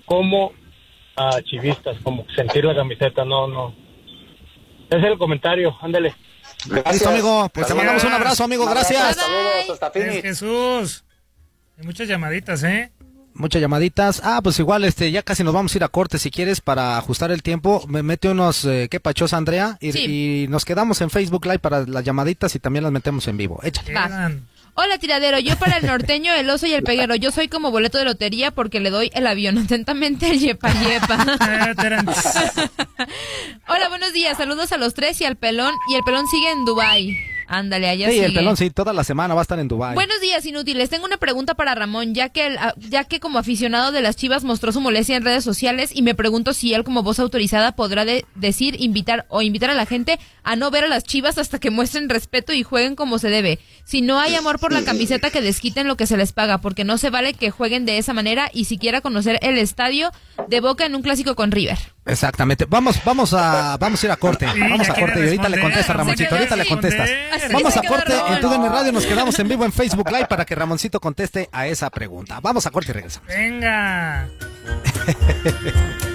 Como 0.06 0.52
a 1.18 1.42
chivistas, 1.42 1.98
como 2.04 2.26
sentir 2.36 2.66
la 2.66 2.76
camiseta, 2.76 3.24
no, 3.26 3.48
no. 3.48 3.74
Ese 4.90 5.00
es 5.00 5.04
el 5.06 5.18
comentario, 5.18 5.76
ándale. 5.82 6.14
Listo, 6.92 7.10
amigo. 7.10 7.50
Pues 7.54 7.68
te 7.68 7.74
mandamos 7.74 8.04
un 8.04 8.12
abrazo, 8.14 8.44
amigo. 8.44 8.66
Gracias. 8.66 9.16
Saludos 9.16 9.82
hasta. 9.82 9.92
Jesús. 10.00 11.04
Hay 11.78 11.86
muchas 11.86 12.08
llamaditas, 12.08 12.64
¿eh? 12.64 12.92
Muchas 13.34 13.62
llamaditas. 13.62 14.22
Ah, 14.24 14.40
pues 14.42 14.58
igual, 14.60 14.86
este, 14.86 15.12
ya 15.12 15.22
casi 15.22 15.44
nos 15.44 15.54
vamos 15.54 15.74
a 15.74 15.78
ir 15.78 15.84
a 15.84 15.90
corte. 15.90 16.18
Si 16.20 16.32
quieres, 16.32 16.62
para 16.62 16.98
ajustar 16.98 17.32
el 17.32 17.44
tiempo, 17.44 17.84
me 17.88 18.02
mete 18.02 18.30
unos, 18.30 18.64
eh, 18.64 18.88
qué 18.90 19.02
pachos, 19.02 19.34
Andrea. 19.34 19.78
Y, 19.82 19.92
Sí. 19.92 20.06
y 20.44 20.48
nos 20.48 20.64
quedamos 20.64 21.02
en 21.02 21.10
Facebook 21.10 21.46
Live 21.46 21.60
para 21.60 21.86
las 21.86 22.04
llamaditas 22.06 22.56
y 22.56 22.60
también 22.60 22.84
las 22.84 22.94
metemos 22.94 23.28
en 23.28 23.36
vivo. 23.36 23.60
Échale. 23.64 23.94
Hola 24.78 24.98
tiradero, 24.98 25.40
yo 25.40 25.56
para 25.58 25.78
el 25.78 25.86
norteño, 25.86 26.34
el 26.34 26.50
oso 26.50 26.68
y 26.68 26.74
el 26.74 26.84
peguero, 26.84 27.16
yo 27.16 27.32
soy 27.32 27.48
como 27.48 27.72
boleto 27.72 27.98
de 27.98 28.04
lotería 28.04 28.52
porque 28.52 28.82
le 28.82 28.90
doy 28.90 29.10
el 29.14 29.26
avión. 29.26 29.58
Atentamente 29.58 30.30
el 30.30 30.40
yepa 30.40 30.70
yepa. 30.74 31.16
Hola, 33.68 33.90
buenos 33.90 34.12
días, 34.14 34.38
saludos 34.38 34.72
a 34.74 34.78
los 34.78 34.94
tres 34.94 35.20
y 35.22 35.26
al 35.26 35.38
pelón. 35.38 35.74
Y 35.90 35.96
el 35.96 36.04
pelón 36.04 36.26
sigue 36.28 36.52
en 36.52 36.66
Dubai. 36.66 37.18
Ándale, 37.48 37.88
allá 37.90 38.10
Sí, 38.10 38.20
el 38.20 38.34
pelón, 38.34 38.58
sí, 38.58 38.70
toda 38.70 38.92
la 38.94 39.04
semana 39.04 39.34
va 39.34 39.42
a 39.42 39.44
estar 39.44 39.60
en 39.60 39.68
Dubái. 39.68 39.94
Buenos 39.94 40.20
días, 40.22 40.46
inútiles. 40.46 40.90
Tengo 40.90 41.06
una 41.06 41.18
pregunta 41.18 41.54
para 41.54 41.76
Ramón, 41.76 42.14
ya 42.16 42.30
que, 42.30 42.48
el- 42.48 42.58
ah, 42.58 42.74
ya 42.78 43.04
que 43.04 43.20
como 43.20 43.38
aficionado 43.40 43.92
de 43.92 44.02
las 44.02 44.16
Chivas 44.16 44.44
mostró 44.44 44.72
su 44.72 44.82
molestia 44.82 45.16
en 45.18 45.24
redes 45.24 45.44
sociales 45.44 45.92
y 45.94 46.02
me 46.02 46.16
pregunto 46.16 46.54
si 46.54 46.74
él 46.74 46.84
como 46.84 47.04
voz 47.04 47.20
autorizada 47.20 47.74
podrá 47.76 48.06
de- 48.06 48.26
decir, 48.36 48.76
invitar 48.80 49.26
o 49.30 49.42
invitar 49.42 49.70
a 49.70 49.76
la 49.76 49.86
gente 49.86 50.20
a 50.44 50.56
no 50.56 50.72
ver 50.72 50.86
a 50.86 50.88
las 50.88 51.04
Chivas 51.04 51.38
hasta 51.38 51.60
que 51.60 51.70
muestren 51.72 52.10
respeto 52.10 52.54
y 52.54 52.64
jueguen 52.64 52.96
como 52.96 53.20
se 53.20 53.30
debe. 53.30 53.60
Si 53.84 54.02
no 54.02 54.20
hay 54.20 54.36
amor 54.36 54.60
por 54.60 54.72
la 54.74 54.84
camiseta, 54.84 55.30
que 55.30 55.42
desquiten 55.42 55.88
lo 55.88 55.98
que 55.98 56.08
se 56.08 56.18
les 56.18 56.34
paga, 56.34 56.58
porque 56.60 56.84
no 56.84 56.98
se 56.98 57.10
vale 57.10 57.34
que 57.34 57.52
jueguen 57.52 57.86
de 57.86 57.98
esa 57.98 58.14
manera 58.14 58.50
y 58.54 58.66
siquiera 58.66 59.02
conocer 59.02 59.38
el 59.42 59.58
estadio 59.58 60.12
de 60.48 60.60
Boca 60.62 60.86
en 60.86 60.96
un 60.96 61.02
clásico 61.04 61.36
con 61.36 61.52
River. 61.52 61.78
Exactamente. 62.06 62.66
Vamos, 62.70 63.04
vamos 63.04 63.34
a, 63.34 63.78
vamos 63.78 64.04
a 64.04 64.06
ir 64.06 64.12
a 64.12 64.18
corte. 64.18 64.48
Sí, 64.54 64.60
vamos 64.60 64.90
a 64.90 64.94
corte 64.94 65.20
y 65.20 65.24
ahorita 65.24 65.50
le 65.50 65.60
contesta 65.60 65.94
Ramoncito. 65.94 66.36
Ahorita 66.36 66.56
le 66.56 66.66
contestas. 66.68 67.10
Vamos 67.52 67.78
a 67.78 67.82
corte 67.82 68.14
en 68.14 68.42
TUDN 68.42 68.70
Radio. 68.70 68.92
Nos 68.92 69.06
quedamos 69.06 69.38
en 69.40 69.48
vivo 69.48 69.66
en 69.66 69.74
Facebook 69.74 70.10
Live 70.12 70.28
para 70.28 70.46
que 70.46 70.56
Ramoncito 70.56 71.00
conteste 71.00 71.50
a 71.52 71.68
esa 71.68 71.90
pregunta. 71.90 72.40
Vamos 72.42 72.66
a 72.66 72.72
corte 72.72 72.92
y 72.92 72.94
regresamos. 72.94 73.28
Venga. 73.28 74.28